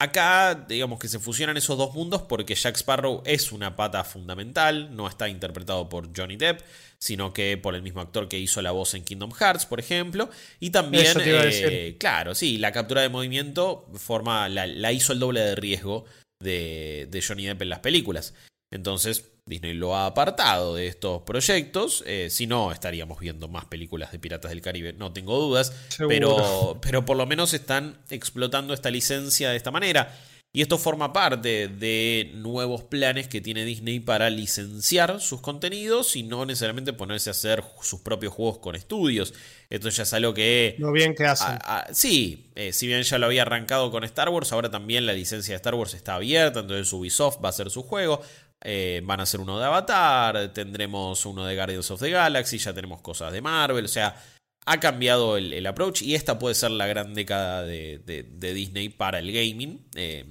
Acá, 0.00 0.66
digamos 0.68 1.00
que 1.00 1.08
se 1.08 1.18
fusionan 1.18 1.56
esos 1.56 1.76
dos 1.76 1.92
mundos 1.92 2.22
porque 2.22 2.54
Jack 2.54 2.76
Sparrow 2.76 3.20
es 3.26 3.50
una 3.50 3.74
pata 3.74 4.04
fundamental, 4.04 4.94
no 4.94 5.08
está 5.08 5.28
interpretado 5.28 5.88
por 5.88 6.16
Johnny 6.16 6.36
Depp, 6.36 6.60
sino 6.98 7.32
que 7.32 7.56
por 7.56 7.74
el 7.74 7.82
mismo 7.82 8.00
actor 8.00 8.28
que 8.28 8.38
hizo 8.38 8.62
la 8.62 8.70
voz 8.70 8.94
en 8.94 9.02
Kingdom 9.02 9.32
Hearts, 9.32 9.66
por 9.66 9.80
ejemplo. 9.80 10.30
Y 10.60 10.70
también, 10.70 11.16
eh, 11.20 11.96
claro, 11.98 12.36
sí, 12.36 12.58
la 12.58 12.70
captura 12.70 13.02
de 13.02 13.08
movimiento 13.08 13.90
forma, 13.94 14.48
la, 14.48 14.92
hizo 14.92 15.12
el 15.12 15.18
doble 15.18 15.40
de 15.40 15.56
riesgo 15.56 16.04
de, 16.40 17.08
de 17.10 17.20
Johnny 17.20 17.46
Depp 17.46 17.62
en 17.62 17.70
las 17.70 17.80
películas. 17.80 18.34
Entonces, 18.70 19.32
Disney 19.48 19.74
lo 19.74 19.96
ha 19.96 20.06
apartado 20.06 20.74
de 20.74 20.86
estos 20.86 21.22
proyectos. 21.22 22.04
Eh, 22.06 22.28
si 22.30 22.46
no, 22.46 22.72
estaríamos 22.72 23.18
viendo 23.18 23.48
más 23.48 23.64
películas 23.64 24.12
de 24.12 24.18
Piratas 24.18 24.50
del 24.50 24.60
Caribe, 24.60 24.92
no 24.92 25.12
tengo 25.12 25.38
dudas. 25.38 25.72
Pero, 26.08 26.78
pero 26.80 27.04
por 27.04 27.16
lo 27.16 27.26
menos 27.26 27.54
están 27.54 27.98
explotando 28.10 28.74
esta 28.74 28.90
licencia 28.90 29.50
de 29.50 29.56
esta 29.56 29.70
manera. 29.70 30.12
Y 30.50 30.62
esto 30.62 30.78
forma 30.78 31.12
parte 31.12 31.68
de 31.68 32.32
nuevos 32.34 32.82
planes 32.82 33.28
que 33.28 33.42
tiene 33.42 33.66
Disney 33.66 34.00
para 34.00 34.30
licenciar 34.30 35.20
sus 35.20 35.42
contenidos 35.42 36.16
y 36.16 36.22
no 36.22 36.46
necesariamente 36.46 36.94
ponerse 36.94 37.28
a 37.28 37.32
hacer 37.32 37.62
sus 37.82 38.00
propios 38.00 38.32
juegos 38.32 38.58
con 38.58 38.74
estudios. 38.74 39.34
Esto 39.68 39.90
ya 39.90 40.04
es 40.04 40.12
algo 40.14 40.32
que... 40.32 40.74
Lo 40.78 40.90
bien 40.90 41.14
que 41.14 41.26
hacen. 41.26 41.58
sí, 41.92 42.50
eh, 42.54 42.72
si 42.72 42.86
bien 42.86 43.02
ya 43.02 43.18
lo 43.18 43.26
había 43.26 43.42
arrancado 43.42 43.90
con 43.90 44.04
Star 44.04 44.30
Wars, 44.30 44.50
ahora 44.52 44.70
también 44.70 45.04
la 45.04 45.12
licencia 45.12 45.52
de 45.52 45.56
Star 45.56 45.74
Wars 45.74 45.92
está 45.92 46.14
abierta, 46.14 46.60
entonces 46.60 46.90
Ubisoft 46.94 47.44
va 47.44 47.48
a 47.48 47.50
hacer 47.50 47.68
su 47.68 47.82
juego. 47.82 48.22
Eh, 48.64 49.00
van 49.04 49.20
a 49.20 49.26
ser 49.26 49.40
uno 49.40 49.58
de 49.58 49.64
Avatar, 49.64 50.52
tendremos 50.52 51.24
uno 51.26 51.46
de 51.46 51.54
Guardians 51.54 51.90
of 51.90 52.00
the 52.00 52.10
Galaxy, 52.10 52.58
ya 52.58 52.74
tenemos 52.74 53.00
cosas 53.00 53.32
de 53.32 53.40
Marvel, 53.40 53.84
o 53.84 53.88
sea, 53.88 54.20
ha 54.66 54.80
cambiado 54.80 55.36
el, 55.36 55.66
approach 55.66 56.02
y 56.02 56.14
esta 56.14 56.38
puede 56.38 56.54
ser 56.54 56.72
la 56.72 56.86
gran 56.86 57.14
década 57.14 57.62
de, 57.62 58.02
Disney 58.38 58.88
para 58.88 59.20
el 59.20 59.32
gaming 59.32 59.86
eh, 59.94 60.24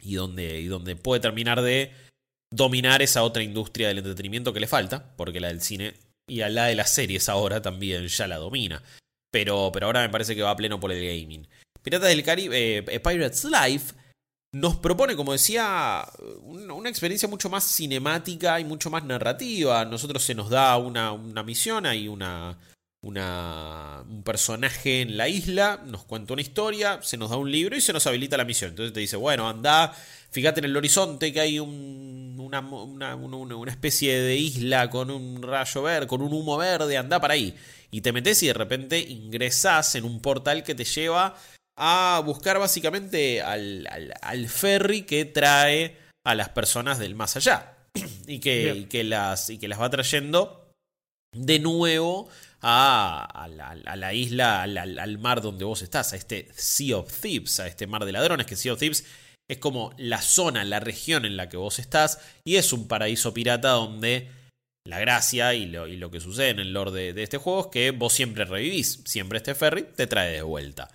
y, 0.00 0.14
donde, 0.14 0.60
y 0.60 0.66
donde 0.66 0.94
puede 0.94 1.20
terminar 1.20 1.62
de 1.62 1.90
dominar 2.50 3.02
esa 3.02 3.22
otra 3.22 3.42
industria 3.42 3.88
del 3.88 3.98
entretenimiento 3.98 4.52
que 4.52 4.60
le 4.60 4.66
falta, 4.66 5.14
porque 5.16 5.40
la 5.40 5.48
del 5.48 5.62
cine 5.62 5.94
y 6.28 6.36
la 6.36 6.66
de 6.66 6.74
las 6.74 6.90
series 6.92 7.28
ahora 7.28 7.62
también 7.62 8.06
ya 8.06 8.26
la 8.26 8.36
domina. 8.36 8.82
Pero, 9.30 9.70
pero 9.72 9.86
ahora 9.86 10.02
me 10.02 10.08
parece 10.08 10.36
que 10.36 10.42
va 10.42 10.50
a 10.50 10.56
pleno 10.56 10.78
por 10.80 10.92
el 10.92 11.04
gaming. 11.04 11.46
Piratas 11.82 12.08
del 12.08 12.22
Caribe, 12.22 12.78
eh, 12.78 13.00
Pirates 13.00 13.44
Life 13.44 13.94
nos 14.52 14.76
propone, 14.76 15.14
como 15.14 15.32
decía, 15.32 16.06
una 16.42 16.88
experiencia 16.88 17.28
mucho 17.28 17.50
más 17.50 17.64
cinemática 17.64 18.58
y 18.60 18.64
mucho 18.64 18.90
más 18.90 19.04
narrativa. 19.04 19.80
A 19.80 19.84
nosotros 19.84 20.22
se 20.24 20.34
nos 20.34 20.48
da 20.48 20.76
una, 20.78 21.12
misión, 21.42 21.84
hay 21.84 22.08
una, 22.08 22.58
una, 23.02 24.04
un 24.08 24.22
personaje 24.22 25.02
en 25.02 25.18
la 25.18 25.28
isla, 25.28 25.82
nos 25.84 26.04
cuenta 26.04 26.32
una 26.32 26.42
historia, 26.42 27.00
se 27.02 27.18
nos 27.18 27.30
da 27.30 27.36
un 27.36 27.50
libro 27.50 27.76
y 27.76 27.82
se 27.82 27.92
nos 27.92 28.06
habilita 28.06 28.38
la 28.38 28.44
misión. 28.44 28.70
Entonces 28.70 28.94
te 28.94 29.00
dice, 29.00 29.16
bueno, 29.16 29.46
anda, 29.48 29.94
fíjate 30.30 30.60
en 30.60 30.66
el 30.66 30.76
horizonte 30.76 31.30
que 31.30 31.40
hay 31.40 31.58
una, 31.58 32.60
una, 32.60 33.70
especie 33.70 34.18
de 34.18 34.36
isla 34.36 34.88
con 34.88 35.10
un 35.10 35.42
rayo 35.42 35.82
verde, 35.82 36.06
con 36.06 36.22
un 36.22 36.32
humo 36.32 36.56
verde, 36.56 36.96
anda 36.96 37.20
para 37.20 37.34
ahí. 37.34 37.54
Y 37.90 38.00
te 38.00 38.12
metes 38.12 38.42
y 38.42 38.46
de 38.46 38.54
repente 38.54 38.98
ingresas 38.98 39.94
en 39.94 40.04
un 40.04 40.20
portal 40.20 40.62
que 40.62 40.74
te 40.74 40.84
lleva 40.84 41.36
a 41.78 42.20
buscar 42.24 42.58
básicamente 42.58 43.40
al, 43.40 43.86
al, 44.20 44.48
ferry 44.48 45.02
que 45.02 45.24
trae 45.24 45.96
a 46.26 46.34
las 46.34 46.48
personas 46.48 46.98
del 46.98 47.14
más 47.14 47.36
allá. 47.36 47.76
y, 48.26 48.40
que, 48.40 48.74
y 48.74 48.84
que, 48.84 49.04
las, 49.04 49.48
y 49.48 49.58
que 49.58 49.68
las 49.68 49.80
va 49.80 49.88
trayendo 49.88 50.72
de 51.32 51.58
nuevo 51.58 52.28
a, 52.60 53.48
la, 53.96 54.14
isla, 54.14 54.62
al, 54.62 55.18
mar 55.18 55.40
donde 55.40 55.64
vos 55.64 55.82
estás, 55.82 56.12
a 56.12 56.16
este 56.16 56.48
Sea 56.54 56.98
of 56.98 57.20
Thieves, 57.20 57.60
a 57.60 57.66
este 57.66 57.86
mar 57.86 58.04
de 58.04 58.12
ladrones, 58.12 58.46
que 58.46 58.56
Sea 58.56 58.72
of 58.72 58.80
Thieves 58.80 59.04
es 59.48 59.58
como 59.58 59.94
la 59.96 60.20
zona, 60.20 60.64
la 60.64 60.80
región 60.80 61.24
en 61.24 61.36
la 61.36 61.48
que 61.48 61.56
vos 61.56 61.78
estás, 61.78 62.20
y 62.44 62.56
es 62.56 62.72
un 62.72 62.86
paraíso 62.86 63.32
pirata 63.32 63.70
donde 63.70 64.30
la 64.86 64.98
gracia 64.98 65.54
y 65.54 65.66
lo, 65.66 65.86
y 65.86 65.96
lo 65.96 66.10
que 66.10 66.20
sucede 66.20 66.50
en 66.50 66.58
el 66.60 66.72
lore 66.72 67.12
de, 67.12 67.22
este 67.22 67.38
juego 67.38 67.60
es 67.60 67.66
que 67.68 67.90
vos 67.92 68.12
siempre 68.12 68.44
revivís, 68.44 69.02
siempre 69.04 69.38
este 69.38 69.54
ferry 69.54 69.84
te 69.94 70.06
trae 70.06 70.32
de 70.32 70.42
vuelta. 70.42 70.88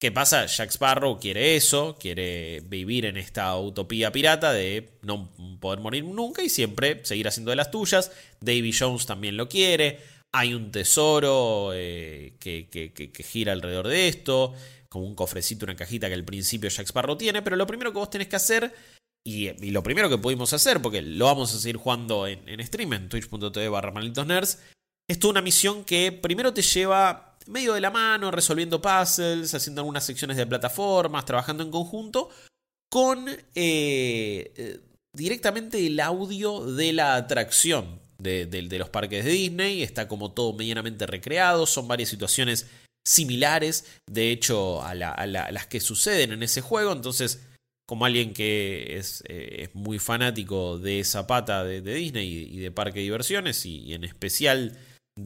¿Qué 0.00 0.10
pasa? 0.10 0.46
Jack 0.46 0.70
Sparrow 0.70 1.20
quiere 1.20 1.56
eso, 1.56 1.94
quiere 2.00 2.62
vivir 2.62 3.04
en 3.04 3.18
esta 3.18 3.54
utopía 3.58 4.10
pirata 4.10 4.50
de 4.50 4.92
no 5.02 5.30
poder 5.60 5.80
morir 5.80 6.04
nunca 6.04 6.42
y 6.42 6.48
siempre 6.48 7.04
seguir 7.04 7.28
haciendo 7.28 7.50
de 7.50 7.56
las 7.56 7.70
tuyas. 7.70 8.10
Davy 8.40 8.72
Jones 8.72 9.04
también 9.04 9.36
lo 9.36 9.46
quiere. 9.46 10.00
Hay 10.32 10.54
un 10.54 10.72
tesoro 10.72 11.72
eh, 11.74 12.32
que, 12.40 13.12
gira 13.22 13.52
alrededor 13.52 13.88
de 13.88 14.08
esto, 14.08 14.54
como 14.88 15.04
un 15.04 15.14
cofrecito, 15.14 15.66
una 15.66 15.76
cajita 15.76 16.08
que 16.08 16.14
al 16.14 16.24
principio 16.24 16.70
Jack 16.70 16.86
Sparrow 16.86 17.18
tiene, 17.18 17.42
pero 17.42 17.56
lo 17.56 17.66
primero 17.66 17.92
que 17.92 17.98
vos 17.98 18.08
tenés 18.08 18.28
que 18.28 18.36
hacer, 18.36 18.74
y, 19.22 19.50
lo 19.70 19.82
primero 19.82 20.08
que 20.08 20.16
pudimos 20.16 20.54
hacer, 20.54 20.80
porque 20.80 21.02
lo 21.02 21.26
vamos 21.26 21.54
a 21.54 21.58
seguir 21.58 21.76
jugando 21.76 22.26
en, 22.26 22.48
en 22.48 22.66
stream, 22.66 22.94
en 22.94 23.10
twitch.tv 23.10 23.68
barra 23.68 23.92
es 25.10 25.18
toda 25.18 25.32
una 25.32 25.42
misión 25.42 25.84
que 25.84 26.12
primero 26.12 26.54
te 26.54 26.62
lleva 26.62 27.29
medio 27.46 27.74
de 27.74 27.80
la 27.80 27.90
mano, 27.90 28.30
resolviendo 28.30 28.80
puzzles, 28.80 29.54
haciendo 29.54 29.80
algunas 29.80 30.04
secciones 30.04 30.36
de 30.36 30.46
plataformas, 30.46 31.24
trabajando 31.24 31.62
en 31.62 31.70
conjunto, 31.70 32.30
con 32.90 33.28
eh, 33.28 33.38
eh, 33.54 34.80
directamente 35.14 35.86
el 35.86 36.00
audio 36.00 36.66
de 36.66 36.92
la 36.92 37.16
atracción 37.16 38.00
de, 38.18 38.68
los 38.78 38.90
parques 38.90 39.24
de 39.24 39.30
Disney, 39.30 39.82
está 39.82 40.08
como 40.08 40.32
todo 40.32 40.52
medianamente 40.52 41.06
recreado, 41.06 41.66
son 41.66 41.88
varias 41.88 42.10
situaciones 42.10 42.66
similares, 43.06 43.86
de 44.06 44.30
hecho, 44.30 44.82
a, 44.82 44.94
las 44.94 45.66
que 45.66 45.80
suceden 45.80 46.32
en 46.32 46.42
ese 46.42 46.60
juego, 46.60 46.92
entonces, 46.92 47.40
como 47.86 48.04
alguien 48.04 48.34
que 48.34 48.98
es, 48.98 49.24
eh, 49.26 49.70
muy 49.72 49.98
fanático 49.98 50.78
de 50.78 51.00
esa 51.00 51.26
pata 51.26 51.64
de, 51.64 51.80
Disney 51.80 52.48
y, 52.50 52.58
de 52.58 52.70
parque 52.70 52.98
de 52.98 53.04
diversiones, 53.04 53.64
y, 53.64 53.94
en 53.94 54.04
especial 54.04 54.76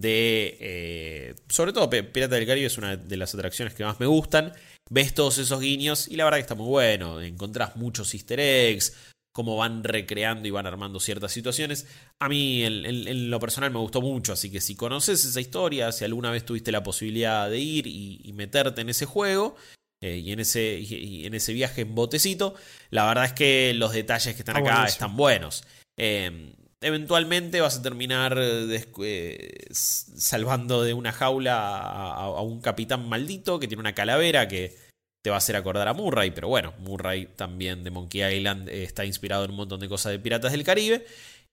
de, 0.00 0.56
eh, 0.60 1.34
sobre 1.48 1.72
todo 1.72 1.88
Pirata 1.88 2.34
del 2.34 2.46
Caribe 2.46 2.66
es 2.66 2.78
una 2.78 2.96
de 2.96 3.16
las 3.16 3.34
atracciones 3.34 3.74
que 3.74 3.84
más 3.84 4.00
me 4.00 4.06
gustan, 4.06 4.52
ves 4.90 5.14
todos 5.14 5.38
esos 5.38 5.60
guiños 5.60 6.08
y 6.08 6.16
la 6.16 6.24
verdad 6.24 6.38
que 6.38 6.42
está 6.42 6.54
muy 6.54 6.68
bueno, 6.68 7.20
encontrás 7.20 7.76
muchos 7.76 8.12
easter 8.14 8.40
eggs, 8.40 8.96
cómo 9.32 9.56
van 9.56 9.84
recreando 9.84 10.46
y 10.46 10.50
van 10.50 10.66
armando 10.66 11.00
ciertas 11.00 11.32
situaciones. 11.32 11.86
A 12.20 12.28
mí 12.28 12.62
en, 12.64 13.30
lo 13.30 13.40
personal 13.40 13.70
me 13.70 13.78
gustó 13.78 14.00
mucho, 14.00 14.32
así 14.32 14.50
que 14.50 14.60
si 14.60 14.74
conoces 14.74 15.24
esa 15.24 15.40
historia, 15.40 15.92
si 15.92 16.04
alguna 16.04 16.30
vez 16.30 16.44
tuviste 16.44 16.72
la 16.72 16.82
posibilidad 16.82 17.48
de 17.48 17.58
ir 17.58 17.86
y, 17.86 18.32
meterte 18.34 18.80
en 18.80 18.88
ese 18.88 19.06
juego 19.06 19.56
eh, 20.02 20.18
y, 20.18 20.32
en 20.32 20.40
ese, 20.40 20.78
en 21.26 21.34
ese 21.34 21.52
viaje 21.52 21.82
en 21.82 21.94
botecito, 21.94 22.54
la 22.90 23.06
verdad 23.06 23.26
es 23.26 23.32
que 23.32 23.74
los 23.74 23.92
detalles 23.92 24.34
que 24.34 24.40
están 24.40 24.56
acá 24.56 24.86
están 24.86 25.16
buenos. 25.16 25.64
Em, 25.96 26.52
eventualmente 26.84 27.60
vas 27.60 27.78
a 27.78 27.82
terminar 27.82 28.36
eh, 28.38 29.66
salvando 29.70 30.82
de 30.82 30.94
una 30.94 31.12
jaula 31.12 32.14
a 32.14 32.40
un 32.40 32.60
capitán 32.60 33.08
maldito 33.08 33.58
que 33.58 33.68
tiene 33.68 33.80
una 33.80 33.94
calavera 33.94 34.48
que 34.48 34.76
te 35.24 35.30
va 35.30 35.36
a 35.36 35.38
hacer 35.38 35.56
acordar 35.56 35.88
a 35.88 35.94
Murray, 35.94 36.32
pero 36.32 36.48
bueno, 36.48 36.74
Murray 36.80 37.24
también 37.34 37.82
de 37.82 37.90
Monkey 37.90 38.22
Island 38.36 38.68
eh, 38.68 38.84
está 38.84 39.06
inspirado 39.06 39.46
en 39.46 39.52
un 39.52 39.56
montón 39.56 39.80
de 39.80 39.88
cosas 39.88 40.12
de 40.12 40.18
Piratas 40.18 40.52
del 40.52 40.64
Caribe. 40.64 41.06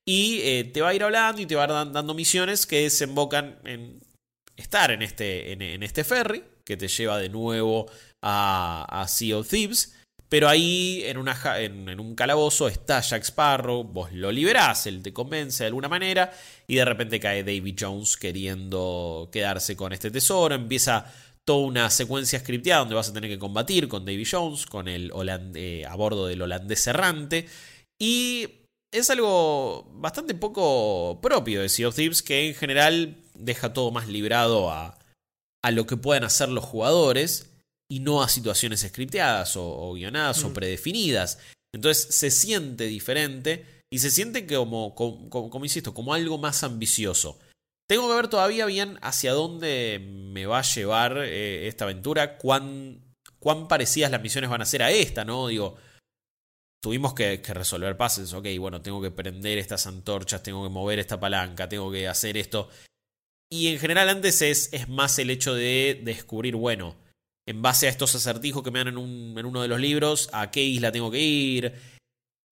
Y 0.06 0.42
eh, 0.42 0.66
te 0.66 0.82
va 0.82 0.90
a 0.90 0.94
ir 0.94 1.04
hablando 1.04 1.42
y 1.42 1.46
te 1.46 1.56
va 1.56 1.64
a 1.64 1.86
ir 1.86 1.94
dando 1.94 2.14
misiones 2.14 2.66
que 2.66 2.82
desembocan 2.82 3.60
en 3.64 4.02
estar 4.58 4.92
en 4.92 5.02
este, 5.02 5.54
en, 5.54 5.84
este 5.84 6.04
ferry, 6.04 6.44
que 6.66 6.76
te 6.76 6.90
lleva 6.90 7.18
de 7.18 7.30
nuevo 7.30 7.90
a, 8.22 9.06
Sea 9.08 9.38
of 9.38 9.48
Thieves. 9.48 9.96
Pero 10.32 10.48
ahí 10.48 11.04
en, 11.04 12.00
un 12.00 12.16
calabozo 12.16 12.70
está 12.70 13.02
Jack 13.02 13.24
Sparrow, 13.24 13.84
vos 13.84 14.14
lo 14.14 14.32
liberás, 14.32 14.88
él 14.88 15.04
te 15.04 15.12
convence 15.12 15.66
de 15.66 15.68
alguna 15.68 15.90
manera 15.90 16.32
y 16.66 16.76
de 16.76 16.86
repente 16.86 17.20
cae 17.20 17.44
David 17.44 17.76
Jones 17.78 18.16
queriendo 18.16 19.28
quedarse 19.30 19.76
con 19.76 19.92
este 19.92 20.10
tesoro, 20.10 20.56
empieza 20.56 21.06
toda 21.44 21.68
una 21.68 21.90
secuencia 21.90 22.40
scripteada 22.40 22.80
donde 22.80 22.96
vas 22.96 23.10
a 23.10 23.14
tener 23.14 23.30
que 23.30 23.38
combatir 23.38 23.90
con 23.90 24.06
Davy 24.06 24.24
Jones, 24.24 24.66
con 24.68 24.88
el 24.88 25.12
eh, 25.56 25.86
a 25.86 25.96
bordo 25.98 26.28
del 26.28 26.42
holandés 26.42 26.88
errante. 26.88 27.50
Y 28.00 28.48
es 28.90 29.10
algo 29.10 29.92
bastante 29.96 30.34
poco 30.34 31.20
propio 31.22 31.62
de 31.62 31.68
Sea 31.68 31.90
of 31.90 31.96
Thieves, 31.96 32.22
que 32.22 32.48
en 32.48 32.56
general 32.56 33.18
deja 33.34 33.74
todo 33.74 33.92
más 33.92 34.08
librado 34.08 34.72
a, 34.72 34.98
a 35.62 35.72
lo 35.72 35.86
que 35.86 35.98
puedan 35.98 36.24
hacer 36.24 36.48
los 36.48 36.64
jugadores 36.64 37.51
y 37.92 38.00
no 38.00 38.24
a 38.24 38.30
situaciones 38.30 38.80
scripteadas 38.88 39.58
o, 39.58 39.92
guionadas 39.92 40.42
o 40.46 40.50
mm. 40.50 40.54
predefinidas. 40.54 41.40
Entonces 41.76 42.16
se 42.16 42.32
siente 42.32 42.86
diferente 42.86 43.84
y 43.92 44.00
se 44.00 44.10
siente 44.10 44.48
como, 44.48 44.96
como 44.96 45.66
insisto, 45.66 45.94
como 45.94 46.14
algo 46.14 46.38
más 46.38 46.64
ambicioso. 46.64 47.38
Tengo 47.90 48.08
que 48.08 48.16
ver 48.16 48.30
todavía 48.30 48.66
bien 48.66 48.98
hacia 49.02 49.34
dónde 49.34 50.00
me 50.00 50.46
va 50.46 50.60
a 50.60 50.74
llevar 50.74 51.18
eh, 51.18 51.68
esta 51.68 51.84
aventura, 51.84 52.38
cuán, 52.38 53.14
cuán 53.40 53.68
parecidas 53.68 54.10
las 54.10 54.22
misiones 54.22 54.50
van 54.50 54.62
a 54.62 54.66
ser 54.66 54.84
a 54.84 54.92
esta, 54.92 55.26
¿no? 55.26 55.48
Digo, 55.48 55.76
tuvimos 56.82 57.14
que, 57.14 57.42
resolver 57.44 57.98
pases, 57.98 58.32
ok, 58.32 58.48
bueno, 58.58 58.82
tengo 58.82 59.02
que 59.02 59.12
prender 59.12 59.58
estas 59.58 59.86
antorchas, 59.86 60.44
tengo 60.44 60.64
que 60.64 60.70
mover 60.70 61.00
esta 61.00 61.20
palanca, 61.20 61.68
tengo 61.68 61.92
que 61.92 62.08
hacer 62.08 62.38
esto. 62.38 62.70
Y 63.52 63.68
en 63.68 63.80
general 63.80 64.08
antes 64.08 64.42
es, 64.42 64.72
es 64.72 64.88
más 64.88 65.20
el 65.20 65.30
hecho 65.30 65.54
de 65.54 66.00
descubrir, 66.06 66.56
bueno, 66.56 66.96
en 67.48 67.62
base 67.62 67.88
a 67.88 67.90
estos 67.90 68.16
acertijos 68.16 68.64
que 68.64 68.72
me 68.72 68.80
dan 68.80 68.90
en, 68.90 68.98
un, 68.98 69.36
en 69.38 69.46
uno 69.46 69.62
de 69.62 69.68
los 69.68 69.80
libros, 69.80 70.30
a 70.34 70.52
qué 70.52 70.64
isla 70.64 70.92
tengo 70.92 71.12
que 71.12 71.20
ir, 71.20 71.74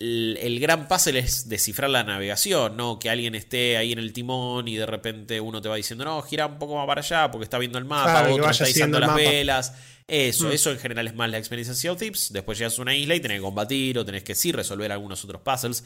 el, 0.01 0.59
gran 0.59 0.87
puzzle 0.87 1.19
es 1.19 1.49
descifrar 1.49 1.89
la 1.89 2.03
navegación, 2.03 2.77
¿no? 2.77 2.99
Que 2.99 3.09
alguien 3.09 3.35
esté 3.35 3.75
ahí 3.75 3.91
en 3.91 3.99
el 3.99 4.13
timón 4.13 4.67
y 4.67 4.77
de 4.77 4.85
repente 4.85 5.41
uno 5.41 5.61
te 5.61 5.67
va 5.67 5.75
diciendo, 5.75 6.05
no, 6.05 6.21
gira 6.21 6.45
un 6.45 6.57
poco 6.57 6.75
más 6.77 6.87
para 6.87 7.01
allá 7.01 7.29
porque 7.29 7.43
está 7.43 7.57
viendo 7.57 7.77
el 7.77 7.85
mapa, 7.85 8.29
otro 8.29 8.49
está 8.49 8.69
izando 8.69 8.99
las 8.99 9.13
velas. 9.13 9.73
Eso, 10.07 10.47
mm. 10.47 10.51
eso 10.51 10.71
en 10.71 10.79
general 10.79 11.07
es 11.07 11.15
más 11.15 11.29
la 11.29 11.37
experiencia 11.37 11.91
de 11.91 11.97
Tips. 11.97 12.31
Después 12.31 12.57
llegas 12.57 12.79
a 12.79 12.81
una 12.81 12.95
isla 12.95 13.15
y 13.15 13.19
tenés 13.19 13.37
que 13.37 13.43
combatir 13.43 13.99
o 13.99 14.05
tenés 14.05 14.23
que 14.23 14.35
sí 14.35 14.51
resolver 14.51 14.91
algunos 14.91 15.23
otros 15.23 15.41
puzzles. 15.41 15.83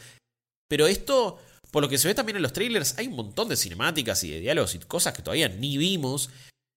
Pero 0.68 0.86
esto, 0.86 1.38
por 1.72 1.82
lo 1.82 1.88
que 1.88 1.98
se 1.98 2.08
ve 2.08 2.14
también 2.14 2.36
en 2.36 2.42
los 2.42 2.52
trailers, 2.52 2.96
hay 2.98 3.08
un 3.08 3.16
montón 3.16 3.48
de 3.48 3.56
cinemáticas 3.56 4.22
y 4.24 4.30
de 4.30 4.40
diálogos 4.40 4.74
y 4.76 4.78
cosas 4.78 5.12
que 5.12 5.22
todavía 5.22 5.48
ni 5.48 5.76
vimos. 5.76 6.30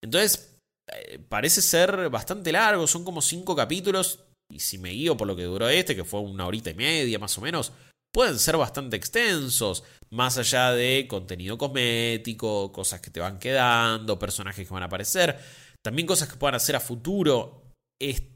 Entonces, 0.03 0.56
eh, 0.91 1.19
parece 1.19 1.61
ser 1.61 2.09
bastante 2.09 2.51
largo, 2.51 2.87
son 2.87 3.03
como 3.03 3.21
cinco 3.21 3.55
capítulos 3.55 4.19
y 4.49 4.59
si 4.59 4.77
me 4.77 4.89
guío 4.89 5.17
por 5.17 5.27
lo 5.27 5.35
que 5.35 5.43
duró 5.43 5.67
este, 5.67 5.95
que 5.95 6.05
fue 6.05 6.21
una 6.21 6.47
horita 6.47 6.69
y 6.69 6.75
media 6.75 7.19
más 7.19 7.37
o 7.37 7.41
menos, 7.41 7.73
pueden 8.13 8.39
ser 8.39 8.57
bastante 8.57 8.95
extensos, 8.95 9.83
más 10.09 10.37
allá 10.37 10.71
de 10.71 11.05
contenido 11.07 11.57
cosmético, 11.57 12.71
cosas 12.71 13.01
que 13.01 13.11
te 13.11 13.19
van 13.19 13.39
quedando, 13.39 14.17
personajes 14.17 14.67
que 14.67 14.73
van 14.73 14.83
a 14.83 14.87
aparecer, 14.87 15.37
también 15.83 16.07
cosas 16.07 16.29
que 16.29 16.37
puedan 16.37 16.55
hacer 16.55 16.75
a 16.75 16.79
futuro. 16.79 17.63
E, 18.01 18.31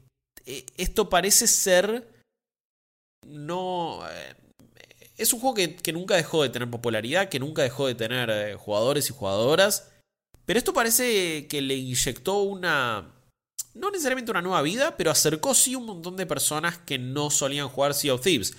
esto 0.76 1.08
parece 1.08 1.46
ser... 1.46 2.08
No... 3.26 4.00
Eh, 4.10 4.34
es 5.16 5.32
un 5.32 5.40
juego 5.40 5.54
que, 5.54 5.76
que, 5.76 5.92
nunca 5.92 6.16
dejó 6.16 6.42
de 6.42 6.48
tener 6.48 6.70
popularidad, 6.70 7.28
que 7.28 7.38
nunca 7.38 7.62
dejó 7.62 7.86
de 7.86 7.94
tener 7.94 8.30
eh, 8.30 8.54
jugadores 8.56 9.08
y 9.08 9.12
jugadoras, 9.12 9.91
pero 10.52 10.58
esto 10.58 10.74
parece 10.74 11.46
que 11.46 11.62
le 11.62 11.74
inyectó 11.76 12.42
una 12.42 13.10
no 13.72 13.90
necesariamente 13.90 14.32
una 14.32 14.42
nueva 14.42 14.60
vida, 14.60 14.98
pero 14.98 15.10
acercó 15.10 15.54
sí 15.54 15.74
un 15.74 15.86
montón 15.86 16.14
de 16.14 16.26
personas 16.26 16.76
que 16.76 16.98
no 16.98 17.30
solían 17.30 17.68
jugar 17.68 17.94
Sea 17.94 18.12
of 18.12 18.20
Thieves. 18.20 18.54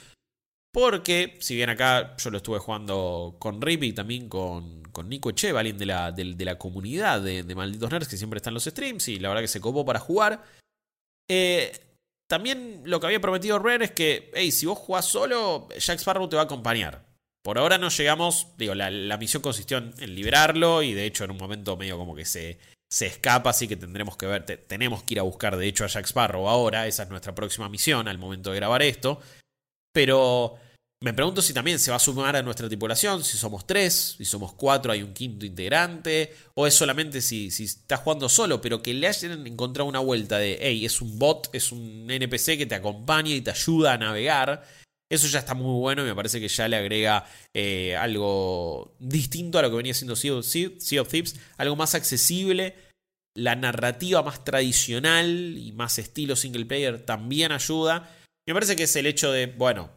Porque, 0.72 1.38
si 1.40 1.56
bien 1.56 1.70
acá 1.70 2.18
yo 2.18 2.32
lo 2.32 2.38
estuve 2.38 2.58
jugando 2.58 3.36
con 3.38 3.62
Rip 3.62 3.84
y 3.84 3.94
también 3.94 4.28
con, 4.28 4.82
Nico 5.06 5.30
Eche, 5.30 5.52
alguien 5.52 5.78
de 5.78 5.86
la, 5.86 6.12
de, 6.12 6.34
la 6.34 6.58
comunidad 6.58 7.22
de, 7.22 7.44
Malditos 7.54 7.92
Nerds 7.92 8.08
que 8.08 8.18
siempre 8.18 8.38
están 8.38 8.54
en 8.54 8.56
los 8.56 8.64
streams 8.64 9.10
y 9.10 9.20
la 9.20 9.30
verdad 9.30 9.44
que 9.44 9.48
se 9.48 9.62
copó 9.62 9.86
para 9.86 10.00
jugar. 10.00 10.44
Eh, 11.30 11.80
también 12.26 12.82
lo 12.86 13.00
que 13.00 13.06
había 13.06 13.22
prometido 13.22 13.60
Rare 13.60 13.86
es 13.86 13.92
que, 13.92 14.32
hey, 14.34 14.52
si 14.52 14.66
vos 14.66 14.80
jugás 14.80 15.06
solo, 15.06 15.70
Jack 15.78 16.00
Sparrow 16.00 16.28
te 16.28 16.38
va 16.38 16.42
a 16.42 16.46
acompañar. 16.46 17.13
Por 17.44 17.58
ahora 17.58 17.78
no 17.78 17.90
llegamos, 17.90 18.48
digo, 18.58 18.74
la, 18.74 19.18
misión 19.18 19.44
consistió 19.44 19.78
en, 19.78 20.16
liberarlo 20.16 20.82
y 20.82 20.94
de 20.94 21.06
hecho 21.06 21.26
en 21.26 21.32
un 21.32 21.38
momento 21.38 21.76
medio 21.76 21.98
como 21.98 22.16
que 22.16 22.24
se, 22.24 22.58
se 22.90 23.08
escapa, 23.08 23.50
así 23.50 23.68
que 23.68 23.76
tendremos 23.76 24.16
que 24.16 24.26
ver, 24.26 24.46
te, 24.46 24.56
tenemos 24.56 25.04
que 25.04 25.16
ir 25.16 25.20
a 25.20 25.24
buscar 25.24 25.58
de 25.58 25.68
hecho 25.68 25.84
a 25.84 25.88
Jack 25.88 26.06
Sparrow 26.06 26.48
ahora, 26.48 26.88
esa 26.88 27.04
es 27.04 27.10
nuestra 27.10 27.36
próxima 27.36 27.68
misión 27.68 28.08
al 28.08 28.18
momento 28.18 28.52
de 28.52 28.58
grabar 28.58 28.82
esto. 28.82 29.20
Pero 29.94 30.58
me 31.04 31.14
pregunto 31.14 31.42
si 31.42 31.54
también 31.54 31.80
se 31.80 31.92
va 31.92 31.98
a 31.98 32.00
sumar 32.00 32.38
a 32.38 32.42
nuestra 32.42 32.70
tripulación, 32.70 33.26
si 33.26 33.38
somos 33.38 33.68
tres, 33.68 34.16
si 34.18 34.24
somos 34.24 34.54
cuatro, 34.54 34.94
hay 34.94 35.04
un 35.04 35.14
quinto 35.14 35.46
integrante, 35.46 36.34
o 36.54 36.66
es 36.66 36.74
solamente 36.74 37.20
si, 37.20 37.52
si 37.52 37.66
estás 37.66 38.00
jugando 38.00 38.30
solo, 38.30 38.62
pero 38.62 38.82
que 38.82 38.94
le 38.94 39.08
hayan 39.08 39.46
encontrado 39.46 39.90
una 39.90 40.00
vuelta 40.00 40.38
de, 40.38 40.58
hey, 40.62 40.86
es 40.86 41.02
un 41.02 41.20
bot, 41.20 41.50
es 41.52 41.74
un 41.74 42.10
NPC 42.10 42.58
que 42.58 42.66
te 42.66 42.76
acompaña 42.76 43.32
y 43.32 43.42
te 43.42 43.52
ayuda 43.52 43.92
a 43.92 43.98
navegar. 43.98 44.66
Eso 45.14 45.28
ya 45.28 45.40
está 45.40 45.54
muy 45.54 45.80
bueno 45.80 46.02
y 46.02 46.06
me 46.06 46.16
parece 46.16 46.40
que 46.40 46.48
ya 46.48 46.68
le 46.68 46.76
agrega 46.76 47.24
eh, 47.54 47.96
algo 47.96 48.96
distinto 48.98 49.60
a 49.60 49.62
lo 49.62 49.70
que 49.70 49.78
venía 49.78 49.94
siendo 49.94 50.16
sea 50.16 50.34
of, 50.34 50.40
of 50.40 51.10
Thieves, 51.12 51.40
algo 51.58 51.76
más 51.76 51.94
accesible. 51.94 52.76
La 53.36 53.56
narrativa 53.56 54.24
más 54.24 54.44
tradicional 54.44 55.56
y 55.56 55.72
más 55.72 56.00
estilo 56.00 56.36
single 56.36 56.66
player 56.66 57.06
también 57.06 57.52
ayuda. 57.52 58.12
Me 58.48 58.56
parece 58.56 58.76
que 58.76 58.84
es 58.84 58.96
el 58.96 59.06
hecho 59.06 59.32
de, 59.32 59.46
bueno, 59.46 59.92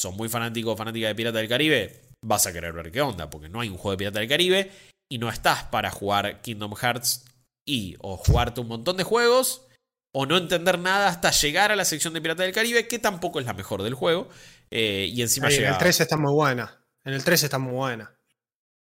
sos 0.00 0.14
muy 0.16 0.30
fanático 0.30 0.72
o 0.72 0.76
fanática 0.78 1.08
de 1.08 1.14
Pirata 1.14 1.38
del 1.38 1.48
Caribe, 1.48 2.00
vas 2.24 2.46
a 2.46 2.52
querer 2.54 2.72
ver 2.72 2.90
qué 2.90 3.02
onda, 3.02 3.28
porque 3.28 3.50
no 3.50 3.60
hay 3.60 3.68
un 3.68 3.76
juego 3.76 3.90
de 3.90 3.98
Pirata 3.98 4.20
del 4.20 4.28
Caribe 4.30 4.70
y 5.10 5.18
no 5.18 5.28
estás 5.28 5.64
para 5.64 5.90
jugar 5.90 6.40
Kingdom 6.40 6.74
Hearts 6.74 7.26
y 7.68 7.96
o 8.00 8.16
jugarte 8.16 8.62
un 8.62 8.68
montón 8.68 8.96
de 8.96 9.04
juegos 9.04 9.66
o 10.16 10.26
no 10.26 10.36
entender 10.36 10.78
nada 10.78 11.08
hasta 11.08 11.32
llegar 11.32 11.72
a 11.72 11.76
la 11.76 11.84
sección 11.84 12.14
de 12.14 12.22
Pirata 12.22 12.44
del 12.44 12.52
Caribe, 12.52 12.86
que 12.86 13.00
tampoco 13.00 13.40
es 13.40 13.46
la 13.46 13.52
mejor 13.52 13.82
del 13.82 13.94
juego. 13.94 14.28
Eh, 14.70 15.06
y 15.12 15.22
encima 15.22 15.48
Ahí, 15.48 15.56
llega... 15.56 15.68
En 15.68 15.72
el 15.74 15.78
3 15.78 16.00
está 16.00 16.16
muy 16.16 16.32
buena. 16.32 16.80
En 17.04 17.12
el 17.14 17.22
3 17.24 17.42
está 17.44 17.58
muy 17.58 17.72
buena. 17.72 18.10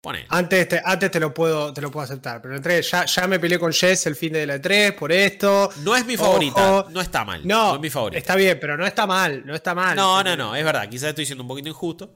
Pone. 0.01 0.25
Antes, 0.29 0.69
te, 0.69 0.81
antes 0.83 1.09
te, 1.09 1.19
lo 1.19 1.33
puedo, 1.33 1.73
te 1.73 1.81
lo 1.81 1.89
puedo 1.89 2.03
aceptar, 2.03 2.39
pero 2.41 2.53
en 2.53 2.57
el 2.57 2.63
3 2.63 2.91
ya, 2.91 3.05
ya 3.05 3.27
me 3.27 3.39
peleé 3.39 3.57
con 3.57 3.73
Jess 3.73 4.05
el 4.05 4.15
fin 4.15 4.31
de 4.33 4.45
la 4.45 4.61
3 4.61 4.93
por 4.93 5.11
esto. 5.11 5.69
No 5.83 5.95
es 5.95 6.05
mi 6.05 6.15
favorita, 6.15 6.79
Ojo. 6.81 6.89
no 6.91 7.01
está 7.01 7.25
mal. 7.25 7.45
No, 7.45 7.69
No, 7.69 7.75
es 7.75 7.81
mi 7.81 7.89
favorita. 7.89 8.19
está 8.19 8.35
bien, 8.35 8.59
pero 8.61 8.77
no 8.77 8.85
está 8.85 9.07
mal, 9.07 9.43
no 9.45 9.55
está 9.55 9.73
mal. 9.73 9.95
No, 9.95 10.23
no, 10.23 10.37
no, 10.37 10.55
es 10.55 10.63
verdad, 10.63 10.87
quizás 10.87 11.09
estoy 11.09 11.25
siendo 11.25 11.43
un 11.43 11.47
poquito 11.47 11.67
injusto. 11.69 12.13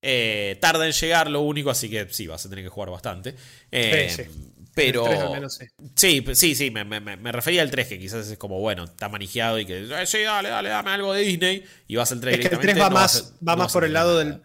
Eh, 0.00 0.56
tarda 0.60 0.86
en 0.86 0.92
llegar 0.92 1.28
lo 1.30 1.42
único, 1.42 1.70
así 1.70 1.90
que 1.90 2.08
sí, 2.10 2.26
vas 2.26 2.46
a 2.46 2.48
tener 2.48 2.64
que 2.64 2.70
jugar 2.70 2.90
bastante. 2.90 3.34
Eh, 3.70 4.08
Sí, 4.10 4.24
sí. 4.24 4.54
Pero. 4.82 5.04
El 5.06 5.10
3 5.10 5.20
al 5.22 5.30
menos 5.32 5.54
sí. 5.54 5.64
Sí, 5.94 6.24
sí, 6.34 6.54
sí, 6.54 6.70
me, 6.70 6.84
me- 6.84 7.00
me 7.00 7.32
refería 7.32 7.62
al 7.62 7.70
3, 7.70 7.86
que 7.88 7.98
quizás 7.98 8.28
es 8.28 8.38
como, 8.38 8.58
bueno, 8.60 8.84
está 8.84 9.08
manejado 9.08 9.58
y 9.58 9.66
que, 9.66 9.78
eh, 9.82 10.06
sí, 10.06 10.18
dale, 10.22 10.48
dale, 10.48 10.68
dame 10.70 10.90
algo 10.90 11.12
de 11.12 11.22
Disney. 11.22 11.64
Y 11.86 11.96
vas 11.96 12.10
al 12.12 12.20
3 12.20 12.34
Es 12.34 12.40
que 12.40 12.46
el 12.46 12.60
directamente. 12.60 12.72
3 12.74 12.84
va 12.84 12.88
no 12.90 12.94
más, 12.94 13.16
a- 13.40 13.44
va 13.44 13.52
no 13.56 13.62
más 13.64 13.72
por 13.72 13.84
el 13.84 13.92
lado 13.92 14.18
del, 14.18 14.42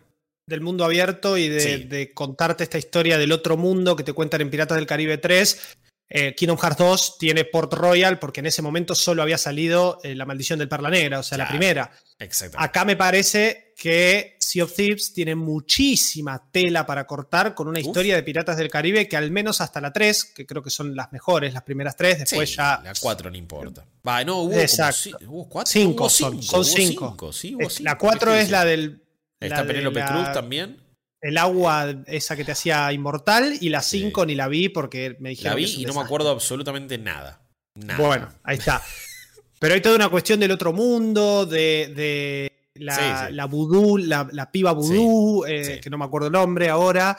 del 0.47 0.61
mundo 0.61 0.84
abierto 0.86 1.38
y 1.38 1.47
de, 1.49 1.59
Sí. 1.59 1.84
de 1.86 2.13
contarte 2.13 2.63
esta 2.63 2.77
historia 2.77 3.17
del 3.17 3.31
otro 3.31 3.55
mundo 3.57 3.95
que 3.95 4.03
te 4.03 4.13
cuentan 4.13 4.41
en 4.41 4.49
Piratas 4.49 4.75
del 4.77 4.86
Caribe 4.88 5.17
3. 5.17 5.77
Eh, 6.15 6.36
Kingdom 6.36 6.57
Hearts 6.59 6.77
2 6.77 7.17
tiene 7.17 7.43
Port 7.45 7.73
Royal 7.73 8.19
porque 8.19 8.41
en 8.41 8.45
ese 8.45 8.61
momento 8.61 8.93
solo 8.93 9.23
había 9.23 9.38
salido 9.38 9.99
eh, 10.03 10.13
La 10.13 10.25
Maldición 10.25 10.59
del 10.59 10.67
Perla 10.69 10.89
Negra, 10.89 11.19
o 11.19 11.23
sea, 11.23 11.38
la 11.39 11.47
primera. 11.47 11.91
Exactamente. 12.19 12.63
Acá 12.69 12.86
me 12.86 12.95
parece 12.95 13.73
que 13.77 14.32
Sea 14.54 14.66
of 14.66 14.74
Thieves 14.76 15.14
tiene 15.14 15.34
muchísima 15.36 16.47
tela 16.51 16.86
para 16.86 17.08
cortar 17.08 17.56
con 17.56 17.68
una 17.68 17.80
Uf. 17.80 17.88
historia 17.88 18.16
de 18.16 18.22
Piratas 18.22 18.56
del 18.56 18.70
Caribe 18.70 19.08
que 19.08 19.18
al 19.18 19.32
menos 19.32 19.62
hasta 19.62 19.82
la 19.82 19.91
3, 19.91 20.26
que 20.26 20.45
creo 20.45 20.62
que 20.62 20.70
son 20.70 20.95
las 20.95 21.12
mejores, 21.12 21.54
las 21.56 21.64
primeras 21.64 21.95
3, 21.95 22.20
después 22.20 22.49
Sí, 22.51 22.58
ya... 22.58 22.80
La 22.84 22.93
4 22.99 23.32
no 23.32 23.36
importa. 23.38 23.84
Va, 24.08 24.24
no, 24.24 24.41
hubo 24.41 24.54
Exacto. 24.54 25.18
como. 25.18 25.32
Hubo 25.32 25.49
4. 25.49 25.72
Cinco 25.72 26.08
son, 26.10 26.43
son 26.43 26.64
cinco. 26.64 27.34
Sí, 27.34 27.58
la 27.80 27.93
¿qué 27.93 27.97
4 27.99 28.32
estoy 28.32 28.43
es 28.45 28.51
la 28.51 28.64
del... 28.64 29.01
Está 29.39 29.66
Penélope 29.66 29.99
la- 30.01 30.08
Cruz 30.08 30.32
también. 30.34 30.78
El 31.20 31.38
agua 31.39 31.95
esa 32.06 32.36
que 32.36 32.45
te 32.45 32.51
hacía 32.51 32.93
inmortal 32.93 33.58
y 33.60 33.70
la 33.70 33.82
5 33.82 34.26
ni 34.28 34.36
la 34.36 34.47
vi 34.47 34.70
porque 34.70 35.16
me 35.20 35.30
dijeron 35.30 35.51
La 35.51 35.56
vi 35.56 35.66
que 35.66 35.72
y 35.72 35.74
no 35.74 35.80
me 35.80 35.86
desastre. 35.88 36.06
acuerdo 36.06 36.30
absolutamente 36.30 36.97
nada. 36.99 37.41
Nada. 37.76 37.97
Bueno, 38.06 38.30
ahí 38.43 38.58
está. 38.58 38.84
Pero 39.60 39.74
hay 39.74 39.82
toda 39.82 39.95
una 39.95 40.10
cuestión 40.10 40.39
del 40.39 40.51
otro 40.51 40.74
mundo, 40.74 41.45
de, 41.47 41.91
de 41.95 42.53
la, 42.76 42.95
Sí, 42.95 43.28
sí. 43.28 43.34
la 43.36 43.45
vudú, 43.45 43.97
la, 43.97 44.28
la 44.32 44.51
piba 44.51 44.71
vudú, 44.71 45.45
eh, 45.45 45.80
que 45.84 45.89
no 45.89 45.97
me 45.97 46.05
acuerdo 46.05 46.28
el 46.28 46.34
nombre 46.34 46.69
ahora. 46.69 47.17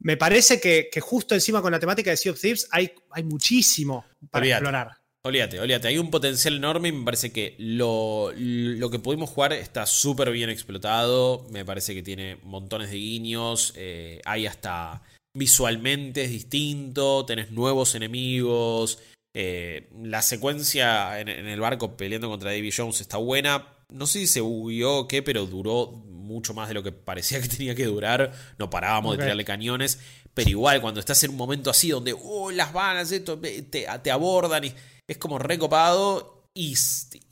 Me 0.00 0.16
parece 0.16 0.60
que, 0.60 0.88
que 0.92 1.00
justo 1.00 1.34
encima 1.34 1.60
con 1.60 1.72
la 1.72 1.80
temática 1.80 2.10
de 2.10 2.16
Sea 2.16 2.32
of 2.32 2.40
Thieves 2.40 2.68
hay, 2.70 2.92
hay 3.10 3.24
muchísimo 3.24 4.04
para 4.30 4.42
Olvídate. 4.44 4.58
explorar. 4.64 4.96
Olvídate, 5.24 5.60
olvídate. 5.60 5.88
Hay 5.88 5.98
un 5.98 6.10
potencial 6.10 6.54
enorme 6.56 6.88
y 6.88 6.92
me 6.92 7.04
parece 7.04 7.32
que 7.32 7.56
lo, 7.58 8.32
lo 8.36 8.90
que 8.90 9.00
pudimos 9.00 9.28
jugar 9.30 9.52
está 9.52 9.84
súper 9.86 10.30
bien 10.30 10.48
explotado. 10.50 11.46
Me 11.50 11.64
parece 11.64 11.94
que 11.94 12.02
tiene 12.02 12.36
montones 12.44 12.90
de 12.90 12.96
guiños. 12.96 13.72
eh, 13.76 14.20
hay 14.24 14.46
hasta 14.46 15.02
visualmente 15.34 16.24
es 16.24 16.30
distinto. 16.30 17.26
Tenés 17.26 17.50
nuevos 17.50 17.94
enemigos. 17.96 19.00
eh, 19.34 19.88
la 20.02 20.22
secuencia 20.22 21.20
en, 21.20 21.28
en 21.28 21.46
el 21.48 21.60
barco 21.60 21.96
peleando 21.96 22.28
contra 22.28 22.50
Davy 22.52 22.70
Jones 22.74 23.00
está 23.00 23.16
buena. 23.18 23.66
No 23.90 24.06
sé 24.06 24.20
si 24.20 24.26
se 24.26 24.40
bugueó 24.40 24.98
o 24.98 25.08
qué, 25.08 25.22
pero 25.22 25.46
duró 25.46 25.92
mucho 25.92 26.54
más 26.54 26.68
de 26.68 26.74
lo 26.74 26.82
que 26.82 26.92
parecía 26.92 27.40
que 27.40 27.48
tenía 27.56 27.74
que 27.74 27.86
durar. 27.86 28.32
No 28.58 28.70
parábamos 28.70 29.16
de 29.16 29.24
tirarle 29.24 29.44
cañones. 29.44 30.00
Pero 30.34 30.50
igual, 30.50 30.80
cuando 30.80 31.00
estás 31.00 31.22
en 31.24 31.30
un 31.30 31.36
momento 31.36 31.70
así 31.70 31.90
donde 31.90 32.14
oh, 32.16 32.50
las 32.50 32.72
balas, 32.72 33.10
esto, 33.12 33.38
te, 33.38 33.62
te 33.62 34.10
abordan 34.10 34.64
y 34.64 34.74
es 35.08 35.18
como 35.18 35.38
recopado 35.38 36.44
y, 36.54 36.76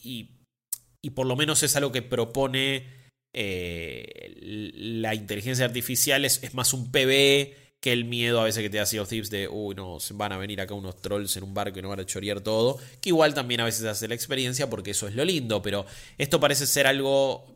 y, 0.03 0.31
y 1.03 1.11
por 1.11 1.27
lo 1.27 1.37
menos 1.37 1.63
es 1.63 1.77
algo 1.77 1.93
que 1.93 2.03
propone 2.03 2.87
eh, 3.35 4.35
la 4.41 5.15
inteligencia 5.15 5.67
artificial, 5.67 6.25
es, 6.25 6.43
es, 6.43 6.55
más 6.55 6.73
un 6.73 6.91
PvE 6.91 7.66
que 7.81 7.93
el 7.93 8.05
miedo 8.05 8.41
a 8.41 8.45
veces 8.45 8.63
que 8.63 8.71
te 8.71 8.79
da 8.79 8.87
Sea 8.87 9.03
of 9.03 9.09
Thieves 9.09 9.31
de, 9.31 9.49
uy, 9.49 9.75
no, 9.75 9.99
van 10.15 10.33
a 10.33 10.39
venir 10.39 10.61
acá 10.61 10.75
unos 10.75 11.01
trolls 11.01 11.37
en 11.37 11.45
un 11.45 11.55
barco 11.55 11.79
y 11.79 11.83
no 11.83 11.89
van 11.89 12.01
a 12.01 12.07
chorear 12.07 12.41
todo, 12.41 12.79
que 13.01 13.11
igual 13.11 13.35
también 13.35 13.61
a 13.61 13.65
veces 13.65 13.85
hace 13.85 14.09
la 14.09 14.15
experiencia 14.15 14.69
porque 14.69 14.93
eso 14.93 15.07
es 15.07 15.15
lo 15.15 15.25
lindo, 15.25 15.63
pero 15.63 15.87
esto 16.19 16.41
parece 16.41 16.67
ser 16.67 16.87
algo 16.87 17.47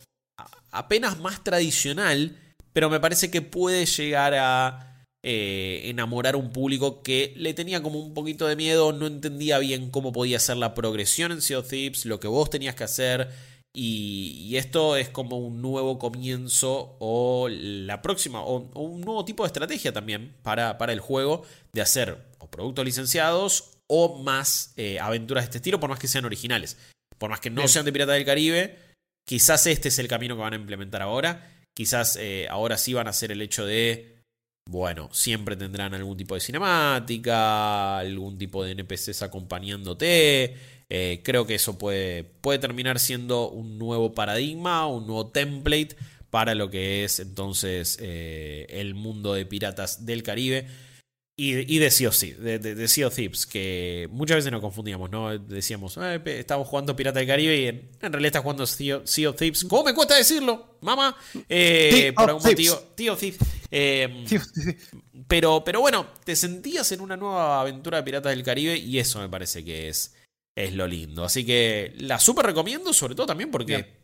apenas 0.71 1.19
más 1.19 1.43
tradicional, 1.43 2.37
pero 2.73 2.91
me 2.91 3.01
parece 3.01 3.31
que 3.31 3.43
puede 3.43 3.87
llegar 3.87 4.35
a 4.35 4.91
eh, 5.23 5.83
enamorar 5.85 6.35
un 6.35 6.51
público 6.51 7.03
que 7.03 7.35
le 7.37 7.53
tenía 7.53 7.83
como 7.83 7.99
un 7.99 8.15
poquito 8.15 8.47
de 8.47 8.57
miedo, 8.57 8.93
no 8.93 9.07
entendía 9.07 9.59
bien 9.59 9.91
cómo 9.91 10.13
podía 10.13 10.39
ser 10.39 10.57
la 10.57 10.75
progresión 10.75 11.33
en 11.33 11.43
Sea 11.43 11.59
of 11.59 11.69
Thieves, 11.69 12.07
lo 12.07 12.21
que 12.21 12.29
vos 12.29 12.49
tenías 12.49 12.75
que 12.75 12.85
hacer. 12.85 13.29
Y, 13.73 14.49
y 14.49 14.57
esto 14.57 14.97
es 14.97 15.11
como 15.11 15.39
un 15.39 15.63
nuevo 15.63 15.99
comienzo 15.99 16.97
o 16.99 17.49
la 17.49 18.03
próxima, 18.03 18.43
o, 18.43 18.69
o 18.75 18.83
un 18.83 19.01
nuevo 19.01 19.25
tipo 19.25 19.45
de 19.45 19.49
estrategia 19.49 19.93
también 19.93 20.35
para, 20.43 20.77
para, 20.77 20.93
el 20.93 20.99
juego 20.99 21.45
de 21.73 21.81
hacer 21.81 22.27
o 22.39 22.51
productos 22.51 22.85
licenciados 22.85 23.79
o 23.87 24.23
más 24.23 24.73
eh, 24.77 24.99
aventuras 24.99 25.45
de 25.45 25.47
este 25.47 25.59
estilo, 25.59 25.79
por 25.79 25.89
más 25.89 25.99
que 25.99 26.09
sean 26.09 26.25
originales. 26.25 26.77
Por 27.19 27.31
más 27.31 27.41
que 27.41 27.51
no 27.51 27.57
Bien. 27.57 27.69
sean 27.69 27.85
de 27.85 27.93
Pirata 27.93 28.13
del 28.13 28.25
Caribe, 28.25 28.77
quizás 29.25 29.67
este 29.67 29.89
es 29.89 29.99
el 29.99 30.09
camino 30.09 30.35
que 30.35 30.43
van 30.43 30.55
a 30.55 30.57
implementar 30.57 31.03
ahora. 31.03 31.49
Quizás 31.75 32.17
eh, 32.17 32.49
ahora 32.51 32.77
sí 32.77 32.93
van 32.95 33.07
a 33.07 33.11
hacer 33.11 33.31
el 33.31 33.43
hecho 33.43 33.67
de 33.67 34.21
bueno, 34.71 35.09
siempre 35.13 35.57
tendrán 35.57 35.95
algún 35.95 36.17
tipo 36.17 36.35
de 36.35 36.41
cinemática, 36.41 37.99
algún 37.99 38.39
tipo 38.39 38.65
de 38.65 38.73
NPCs 38.73 39.23
acompañándote. 39.23 40.57
Eh, 40.91 41.21
creo 41.23 41.47
que 41.47 41.55
eso 41.55 41.79
puede, 41.79 42.25
puede 42.25 42.59
terminar 42.59 42.99
siendo 42.99 43.49
un 43.49 43.79
nuevo 43.79 44.13
paradigma, 44.13 44.87
un 44.87 45.07
nuevo 45.07 45.29
template 45.29 45.97
para 46.31 46.55
lo 46.55 46.71
que 46.71 47.05
es 47.05 47.21
entonces 47.21 47.99
eh, 48.01 48.67
el 48.69 48.95
mundo 48.95 49.33
de 49.33 49.47
piratas 49.47 50.05
del 50.05 50.23
Caribe. 50.23 50.67
Y, 51.43 51.79
de, 51.79 51.91
sea 51.91 52.11
of, 52.11 52.21
de, 52.21 52.59
de, 52.59 52.75
de 52.75 52.87
sea 52.87 53.07
of 53.07 53.15
Thieves, 53.15 53.47
que 53.47 54.07
muchas 54.11 54.37
veces 54.37 54.53
nos 54.53 54.61
confundíamos, 54.61 55.11
¿no? 55.11 55.39
Decíamos, 55.39 55.97
eh, 55.97 56.21
estamos 56.27 56.69
jugando 56.69 56.95
Pirata 56.95 57.19
del 57.19 57.29
Caribe 57.29 57.57
y 57.57 57.65
en, 57.65 57.89
en 58.03 58.13
realidad 58.13 58.27
estás 58.27 58.43
jugando 58.43 58.67
Sea, 58.67 59.01
sea 59.05 59.31
of 59.31 59.37
Thieves. 59.37 59.65
¿Cómo 59.65 59.85
me 59.85 59.95
cuesta 59.95 60.17
decirlo, 60.17 60.77
mamá? 60.83 61.17
Eh, 61.49 62.13
por 62.15 62.29
algún 62.29 62.43
motivo. 62.43 62.79
Tío 62.95 63.17
Thieves. 63.17 63.41
Eh, 63.71 64.27
pero, 65.29 65.65
pero 65.65 65.81
bueno, 65.81 66.09
te 66.25 66.37
sentías 66.37 66.93
en 66.93 67.01
una 67.01 67.17
nueva 67.17 67.63
aventura 67.63 67.97
de 67.97 68.03
Piratas 68.03 68.33
del 68.33 68.43
Caribe 68.43 68.77
y 68.77 68.99
eso 68.99 69.19
me 69.21 69.31
parece 69.31 69.65
que 69.65 69.89
es, 69.89 70.15
es 70.65 70.75
lo 70.75 70.87
lindo. 70.87 71.25
Así 71.25 71.45
que 71.45 71.95
la 71.99 72.19
super 72.19 72.47
recomiendo, 72.47 72.93
sobre 72.93 73.15
todo 73.15 73.27
también 73.27 73.51
porque 73.51 73.77
Bien. 73.77 73.97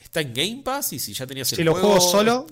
está 0.00 0.20
en 0.20 0.34
Game 0.34 0.62
Pass 0.64 0.92
y 0.92 0.98
si 0.98 1.12
ya 1.12 1.26
tenías 1.26 1.52
el 1.52 1.56
si 1.56 1.62
juego. 1.62 1.78
lo 1.78 1.82
juego 1.82 2.00
solo. 2.00 2.46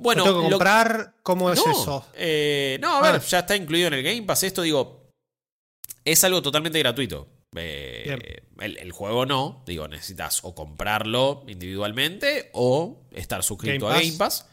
Bueno, 0.00 0.24
¿Lo 0.24 0.30
tengo 0.30 0.44
que 0.44 0.50
comprar, 0.50 1.14
¿cómo 1.22 1.52
es 1.52 1.64
no, 1.64 1.72
eso? 1.72 2.06
Eh, 2.14 2.78
no, 2.80 2.96
a 2.96 3.02
ver, 3.02 3.16
ah. 3.16 3.26
ya 3.26 3.40
está 3.40 3.56
incluido 3.56 3.88
en 3.88 3.94
el 3.94 4.02
Game 4.04 4.22
Pass. 4.22 4.44
Esto 4.44 4.62
digo, 4.62 5.10
es 6.04 6.22
algo 6.22 6.40
totalmente 6.40 6.78
gratuito. 6.78 7.28
Eh, 7.56 8.42
el, 8.60 8.78
el, 8.78 8.92
juego 8.92 9.26
no, 9.26 9.64
digo, 9.66 9.88
necesitas 9.88 10.40
o 10.44 10.54
comprarlo 10.54 11.44
individualmente 11.48 12.50
o 12.52 13.00
estar 13.10 13.42
suscrito 13.42 13.86
Game 13.86 13.98
a 13.98 14.02
Game 14.02 14.18
Pass, 14.18 14.46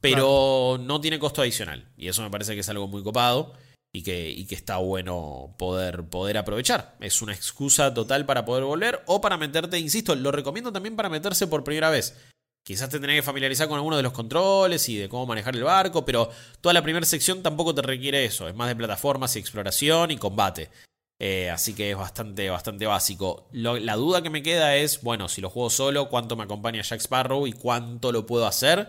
pero 0.00 0.74
claro. 0.74 0.78
no 0.78 1.00
tiene 1.00 1.18
costo 1.18 1.40
adicional. 1.40 1.88
Y 1.96 2.08
eso 2.08 2.22
me 2.22 2.30
parece 2.30 2.54
que 2.54 2.60
es 2.60 2.68
algo 2.68 2.86
muy 2.86 3.02
copado 3.02 3.54
y 3.92 4.02
que, 4.02 4.30
y 4.30 4.46
que 4.46 4.54
está 4.54 4.76
bueno 4.76 5.54
poder, 5.58 6.04
poder 6.04 6.38
aprovechar. 6.38 6.96
Es 7.00 7.22
una 7.22 7.34
excusa 7.34 7.92
total 7.92 8.26
para 8.26 8.44
poder 8.44 8.64
volver 8.64 9.02
o 9.06 9.20
para 9.20 9.36
meterte, 9.36 9.78
insisto, 9.78 10.14
lo 10.14 10.30
recomiendo 10.32 10.72
también 10.72 10.96
para 10.96 11.08
meterse 11.08 11.46
por 11.46 11.64
primera 11.64 11.90
vez. 11.90 12.16
Quizás 12.62 12.90
te 12.90 13.00
tenés 13.00 13.16
que 13.16 13.22
familiarizar 13.22 13.68
con 13.68 13.76
alguno 13.76 13.96
de 13.96 14.02
los 14.02 14.12
controles 14.12 14.88
y 14.88 14.96
de 14.96 15.08
cómo 15.08 15.26
manejar 15.26 15.56
el 15.56 15.64
barco, 15.64 16.04
pero 16.04 16.30
toda 16.60 16.72
la 16.72 16.82
primera 16.82 17.06
sección 17.06 17.42
tampoco 17.42 17.74
te 17.74 17.82
requiere 17.82 18.24
eso. 18.24 18.48
Es 18.48 18.54
más 18.54 18.68
de 18.68 18.76
plataformas 18.76 19.34
y 19.34 19.38
exploración 19.38 20.10
y 20.10 20.18
combate. 20.18 20.70
Eh, 21.18 21.50
así 21.50 21.74
que 21.74 21.90
es 21.90 21.96
bastante, 21.96 22.48
bastante 22.48 22.86
básico. 22.86 23.48
la 23.52 23.96
duda 23.96 24.22
que 24.22 24.30
me 24.30 24.42
queda 24.42 24.76
es, 24.76 25.02
bueno, 25.02 25.28
si 25.28 25.40
lo 25.40 25.50
juego 25.50 25.68
solo, 25.68 26.08
cuánto 26.08 26.36
me 26.36 26.44
acompaña 26.44 26.82
Jack 26.82 27.00
Sparrow 27.00 27.46
y 27.46 27.52
cuánto 27.52 28.12
lo 28.12 28.24
puedo 28.26 28.46
hacer. 28.46 28.88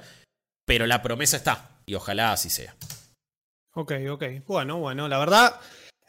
Pero 0.65 0.85
la 0.85 1.01
promesa 1.01 1.37
está, 1.37 1.79
y 1.85 1.95
ojalá 1.95 2.33
así 2.33 2.49
sea. 2.49 2.75
Ok, 3.73 3.93
ok. 4.09 4.23
Bueno, 4.45 4.79
bueno, 4.79 5.07
la 5.07 5.17
verdad, 5.19 5.59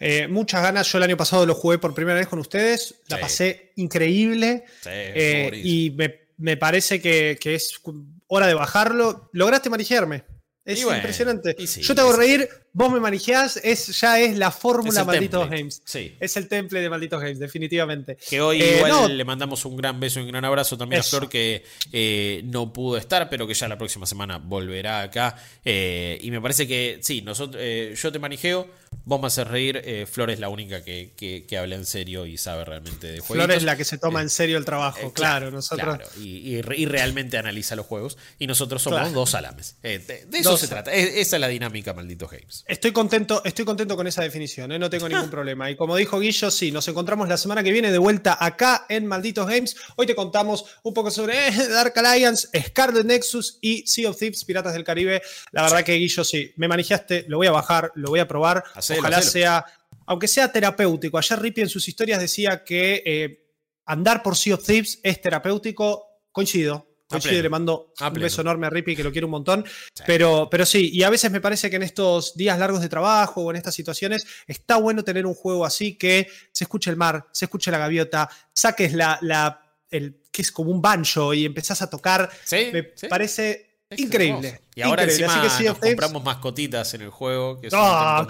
eh, 0.01 0.27
muchas 0.29 0.63
ganas. 0.63 0.91
Yo 0.91 0.99
el 0.99 1.05
año 1.05 1.17
pasado 1.17 1.47
lo 1.47 1.55
jugué 1.55 1.79
por 1.79 1.95
primera 1.95 2.19
vez 2.19 2.29
con 2.29 2.39
ustedes. 2.39 2.97
La 3.09 3.21
pasé 3.21 3.73
increíble. 3.77 4.65
Eh, 4.85 5.51
y 5.63 5.97
me, 6.39 6.57
parece 6.57 7.01
que, 7.01 7.39
que, 7.41 7.55
es 7.55 7.81
hora 8.27 8.47
de 8.47 8.55
bajarlo. 8.55 9.31
Lograste 9.33 9.71
manejarme. 9.71 10.25
Es 10.65 10.83
impresionante. 10.83 11.57
Yo 11.57 11.95
te 11.95 12.01
hago 12.01 12.13
reír, 12.13 12.49
vos 12.75 12.91
me 12.91 13.01
manejas, 13.01 13.59
es, 13.63 14.01
ya 14.01 14.19
es 14.19 14.37
la 14.37 14.51
fórmula 14.51 15.05
Malditos 15.05 15.49
Games. 15.49 15.83
Sí. 15.85 16.17
Es 16.19 16.37
el 16.37 16.49
temple 16.49 16.81
de 16.81 16.89
Malditos 16.89 17.21
Games, 17.21 17.39
definitivamente. 17.39 18.17
Que 18.29 18.41
hoy 18.41 18.63
eh, 18.63 18.79
igual 18.79 19.17
le 19.17 19.25
mandamos 19.25 19.65
un 19.65 19.77
gran 19.77 20.01
beso 20.01 20.21
y 20.21 20.23
un 20.23 20.29
gran 20.29 20.45
abrazo 20.45 20.79
también 20.79 21.01
a 21.01 21.03
Flor 21.03 21.29
que 21.29 21.65
eh, 21.93 22.43
no 22.45 22.73
pudo 22.73 22.97
estar, 22.97 23.29
pero 23.29 23.47
que 23.47 23.55
ya 23.55 23.69
la 23.69 23.77
próxima 23.77 24.07
semana 24.07 24.39
volverá 24.39 25.03
acá. 25.03 25.37
Eh, 25.65 26.19
y 26.23 26.31
me 26.31 26.41
parece 26.41 26.67
que 26.67 26.99
sí, 27.03 27.21
nosotros, 27.21 27.63
yo 27.95 28.13
te 28.13 28.19
manijeo, 28.19 28.69
vos 29.05 29.21
me 29.21 29.27
haces 29.27 29.47
reír. 29.47 30.07
Flor 30.11 30.31
es 30.31 30.41
la 30.41 30.49
única 30.49 30.83
que, 30.83 31.13
que, 31.17 31.59
habla 31.59 31.75
en 31.75 31.85
serio 31.85 32.25
y 32.25 32.39
sabe 32.39 32.65
realmente 32.65 33.07
de 33.07 33.21
juegos. 33.21 33.45
Flor 33.45 33.53
es 33.53 33.63
la 33.65 33.77
que 33.77 33.85
se 33.85 33.99
toma 33.99 34.23
en 34.23 34.31
serio 34.31 34.57
el 34.57 34.65
trabajo, 34.65 35.13
claro, 35.13 35.51
nosotros. 35.51 35.99
y, 36.19 36.63
realmente 36.63 37.37
analiza 37.37 37.77
los 37.77 37.87
juegos. 37.87 38.17
Y 38.39 38.47
nosotros 38.47 38.83
somos 38.83 39.13
dos 39.13 39.31
salames. 39.31 39.77
de, 39.83 40.27
eso 40.33 40.57
se 40.57 40.69
trata. 40.69 40.93
esa 40.93 41.37
es 41.37 41.41
la 41.41 41.49
dinámica, 41.49 41.93
Malditos 41.93 42.31
Games. 42.31 42.62
Estoy 42.67 42.93
contento, 42.93 43.43
estoy 43.45 43.65
contento 43.65 43.97
con 43.97 44.07
esa 44.07 44.23
definición, 44.23 44.71
¿eh? 44.71 44.79
no 44.79 44.89
tengo 44.89 45.09
ningún 45.09 45.31
problema. 45.31 45.71
Y 45.71 45.77
como 45.77 45.97
dijo 45.97 46.21
Guillo, 46.21 46.51
sí, 46.51 46.71
nos 46.71 46.87
encontramos 46.87 47.29
la 47.29 47.37
semana 47.37 47.63
que 47.63 47.73
viene 47.73 47.91
de 47.91 47.99
vuelta 47.99 48.39
acá 48.41 48.87
en 48.89 49.07
Malditos 49.07 49.49
Games. 49.49 49.77
Hoy 49.97 50.07
te 50.07 50.15
contamos 50.15 50.65
un 50.85 50.95
poco 50.95 51.11
sobre 51.11 51.49
eh, 51.49 51.69
Dark 51.69 51.93
Alliance, 51.99 52.49
Scarlet 52.69 53.05
Nexus 53.05 53.59
y 53.61 53.85
Sea 53.87 54.11
of 54.11 54.19
Thieves, 54.19 54.45
Piratas 54.45 54.75
del 54.75 54.85
Caribe. 54.85 55.23
La 55.51 55.63
verdad 55.63 55.83
que 55.83 55.95
Guillo, 55.95 56.23
sí, 56.23 56.53
me 56.57 56.69
manejaste, 56.69 57.25
lo 57.29 57.39
voy 57.39 57.49
a 57.49 57.53
bajar, 57.53 57.91
lo 57.97 58.11
voy 58.11 58.21
a 58.21 58.29
probar. 58.29 58.63
Ojalá 58.77 59.23
sea, 59.23 59.65
aunque 60.07 60.29
sea 60.29 60.53
terapéutico. 60.53 61.19
Ayer 61.19 61.41
Rippy 61.41 61.63
en 61.63 61.69
sus 61.69 61.89
historias 61.89 62.21
decía 62.21 62.63
que 62.63 63.03
eh, 63.05 63.49
andar 63.87 64.23
por 64.23 64.37
Sea 64.37 64.55
of 64.55 64.65
Thieves 64.65 65.01
es 65.03 65.21
terapéutico. 65.21 66.07
Coincido, 66.31 66.92
le 67.31 67.49
mando 67.49 67.93
un 68.01 68.15
beso 68.15 68.41
enorme 68.41 68.67
a 68.67 68.71
Rippy, 68.71 68.97
que 68.97 69.05
lo 69.05 69.13
quiero 69.13 69.27
un 69.27 69.33
montón. 69.33 69.65
Pero, 70.07 70.49
pero 70.51 70.67
sí, 70.67 70.91
y 70.93 71.03
a 71.03 71.11
veces 71.11 71.31
me 71.31 71.41
parece 71.41 71.71
que 71.71 71.77
en 71.77 71.83
estos 71.83 72.37
días 72.37 72.59
largos 72.59 72.81
de 72.81 72.89
trabajo 72.89 73.43
o 73.43 73.51
en 73.51 73.57
estas 73.57 73.75
situaciones 73.75 74.27
está 74.47 74.77
bueno 74.77 75.05
tener 75.05 75.27
un 75.27 75.35
juego 75.35 75.65
así 75.65 75.95
que 75.95 76.29
se 76.53 76.65
escuche 76.65 76.91
el 76.91 76.97
mar, 76.97 77.27
se 77.33 77.47
escuche 77.47 77.71
la 77.71 77.79
gaviota, 77.79 78.29
saques 78.55 78.93
la, 78.93 79.19
la 79.23 79.63
el, 79.91 80.23
que 80.33 80.43
es 80.43 80.51
como 80.51 80.71
un 80.71 80.83
banjo 80.83 81.35
y 81.35 81.45
empezás 81.45 81.83
a 81.83 81.91
tocar. 81.91 82.31
me 82.51 82.83
parece 83.09 83.79
increíble. 83.97 84.61
Y 84.75 84.83
ahora 84.83 85.05
encima 85.05 85.37
nos 85.37 85.79
compramos 85.79 86.25
mascotitas 86.25 86.95
en 86.95 87.03
el 87.03 87.11
juego, 87.11 87.61
que 87.61 87.69
ah, 87.73 88.27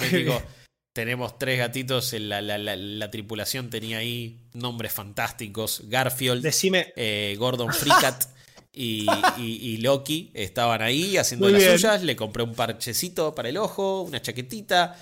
Tenemos 0.93 1.39
tres 1.39 1.59
gatitos, 1.59 2.13
la, 2.15 2.43
la, 2.43 2.59
la, 2.59 3.11
tripulación 3.11 3.71
tenía 3.71 3.99
ahí 3.99 4.41
nombres 4.53 4.93
fantásticos. 4.93 5.83
Garfield, 5.89 6.43
Decime. 6.43 6.93
Eh, 6.97 7.37
Gordon 7.39 7.73
Freecat 7.73 8.25
y, 9.39 9.77
Loki 9.79 10.31
estaban 10.35 10.83
ahí 10.83 11.17
haciendo 11.17 11.49
las 11.49 11.63
suyas. 11.63 12.03
Le 12.03 12.17
compré 12.17 12.43
un 12.43 12.55
parchecito 12.55 13.35
para 13.35 13.49
el 13.49 13.59
ojo, 13.59 14.03
una 14.03 14.23
chaquetita. 14.23 14.97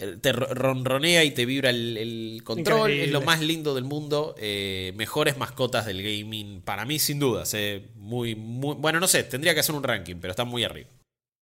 Eh, 0.00 0.16
te 0.20 0.32
ronronea 0.32 1.24
y 1.24 1.32
te 1.32 1.44
vibra 1.44 1.70
el, 1.70 2.40
control. 2.44 2.92
Es 2.92 3.10
lo 3.10 3.20
más 3.20 3.40
lindo 3.40 3.74
del 3.74 3.84
mundo. 3.84 4.34
Eh, 4.38 4.92
mejores 4.96 5.36
mascotas 5.36 5.84
del 5.84 6.02
gaming, 6.02 6.62
para 6.62 6.84
mí, 6.84 6.98
sin 6.98 7.18
dudas. 7.18 7.52
Eh. 7.54 7.90
Muy, 7.96 8.34
muy, 8.34 8.76
bueno, 8.76 9.00
no 9.00 9.06
sé, 9.06 9.22
tendría 9.24 9.52
que 9.52 9.60
hacer 9.60 9.74
un 9.74 9.82
ranking, 9.82 10.16
pero 10.16 10.30
están 10.30 10.48
muy 10.48 10.64
arriba. 10.64 10.88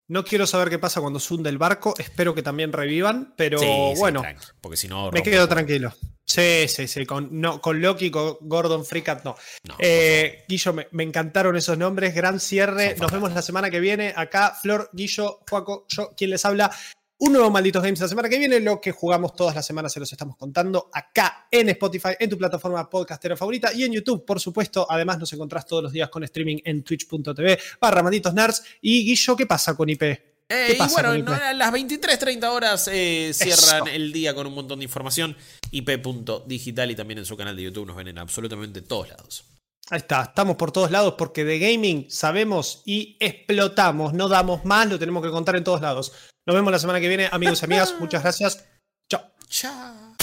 No 0.07 0.24
quiero 0.24 0.47
saber 0.47 0.72
qué 0.72 0.80
pasa 0.80 1.01
cuando 1.01 1.20
se 1.20 1.32
hunde 1.36 1.51
el 1.51 1.59
barco. 1.59 1.93
Espero 1.99 2.34
que 2.34 2.41
también 2.41 2.74
revivan, 2.74 3.36
pero 3.38 3.59
bueno. 3.95 4.24
porque 4.59 4.76
si 4.76 4.88
no. 4.88 5.11
Me 5.11 5.22
quedo 5.22 5.47
tranquilo. 5.47 5.93
Sí, 6.30 6.67
sí, 6.67 6.88
sí. 6.88 7.07
Con, 7.07 7.41
no, 7.41 7.59
con 7.59 7.82
Loki, 7.82 8.11
con 8.11 8.38
Gordon 8.41 8.86
Freecat, 8.86 9.25
no. 9.25 9.36
Eh, 9.80 10.45
Guillo, 10.47 10.73
me, 10.73 11.03
encantaron 11.03 11.55
esos 11.55 11.75
nombres. 11.75 12.13
Gran 12.13 12.39
cierre. 12.39 12.95
Nos 12.99 13.11
vemos 13.11 13.34
la 13.34 13.41
semana 13.41 13.71
que 13.71 13.80
viene. 13.80 14.13
Acá, 14.15 14.55
Flor, 14.61 14.91
Guillo, 14.93 15.39
Juaco, 15.49 15.88
yo, 15.88 16.11
quien 16.15 16.30
les 16.30 16.45
habla. 16.45 16.71
Un 17.17 17.34
nuevo 17.34 17.49
Malditos 17.49 17.82
Games 17.82 17.99
la 17.99 18.07
semana 18.07 18.30
que 18.30 18.38
viene. 18.38 18.59
Lo 18.59 18.80
que 18.80 18.91
jugamos 18.91 19.34
todas 19.34 19.55
las 19.55 19.65
semanas 19.65 19.91
se 19.91 19.99
los 19.99 20.11
estamos 20.11 20.38
contando 20.38 20.91
acá 20.93 21.47
en 21.49 21.67
Spotify, 21.69 22.09
en 22.19 22.30
tu 22.30 22.38
plataforma 22.38 22.88
podcastera 22.88 23.36
favorita 23.36 23.73
y 23.73 23.86
en 23.86 23.93
YouTube, 23.93 24.23
por 24.23 24.39
supuesto. 24.39 24.86
Además, 24.88 25.17
nos 25.17 25.34
encontrás 25.34 25.65
todos 25.65 25.82
los 25.82 25.91
días 25.91 26.09
con 26.09 26.23
streaming 26.23 26.57
en 26.63 26.84
twitch.tv 26.84 27.57
barra 27.82 28.03
Malditos 28.03 28.36
Nerds. 28.36 28.63
Y 28.82 29.03
Guillo, 29.03 29.36
¿qué 29.36 29.47
pasa 29.47 29.75
con 29.75 29.89
IP? 29.89 30.03
Eh, 30.51 30.75
y 30.80 30.93
bueno, 30.93 31.09
a 31.32 31.53
las 31.53 31.71
23.30 31.71 32.43
horas 32.49 32.89
eh, 32.91 33.32
cierran 33.36 33.88
el 33.88 34.11
día 34.11 34.34
con 34.34 34.47
un 34.47 34.55
montón 34.55 34.80
de 34.80 34.86
información. 34.86 35.38
IP.digital 35.72 36.91
y 36.91 36.95
también 36.95 37.20
en 37.20 37.26
su 37.26 37.38
canal 37.38 37.55
de 37.55 37.63
YouTube 37.63 37.88
nos 37.88 37.95
ven 37.95 38.09
en 38.09 38.17
absolutamente 38.17 38.82
todos 38.82 39.09
lados. 39.09 39.45
Ahí 39.89 39.97
está, 39.97 40.22
estamos 40.22 40.55
por 40.55 40.72
todos 40.72 40.91
lados 40.91 41.15
porque 41.17 41.43
de 41.43 41.57
gaming 41.57 42.05
sabemos 42.09 42.84
y 42.86 43.17
explotamos, 43.20 44.13
no 44.13 44.28
damos 44.28 44.63
más, 44.63 44.88
lo 44.88 44.99
tenemos 44.99 45.24
que 45.24 45.32
contar 45.32 45.55
en 45.55 45.63
todos 45.63 45.82
lados. 45.82 46.11
Nos 46.45 46.55
vemos 46.55 46.72
la 46.72 46.80
semana 46.80 46.99
que 46.99 47.07
viene, 47.07 47.28
amigos 47.32 47.61
y 47.61 47.65
amigas. 47.65 47.95
Muchas 47.99 48.22
gracias. 48.22 48.65
Chao. 49.09 49.24
Chao. 49.49 50.15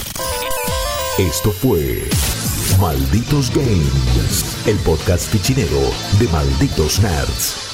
Esto 1.19 1.51
fue 1.51 2.05
Malditos 2.79 3.51
Games, 3.55 4.67
el 4.67 4.77
podcast 4.79 5.29
fichinero 5.31 5.81
de 6.19 6.29
Malditos 6.29 7.01
Nerds. 7.01 7.66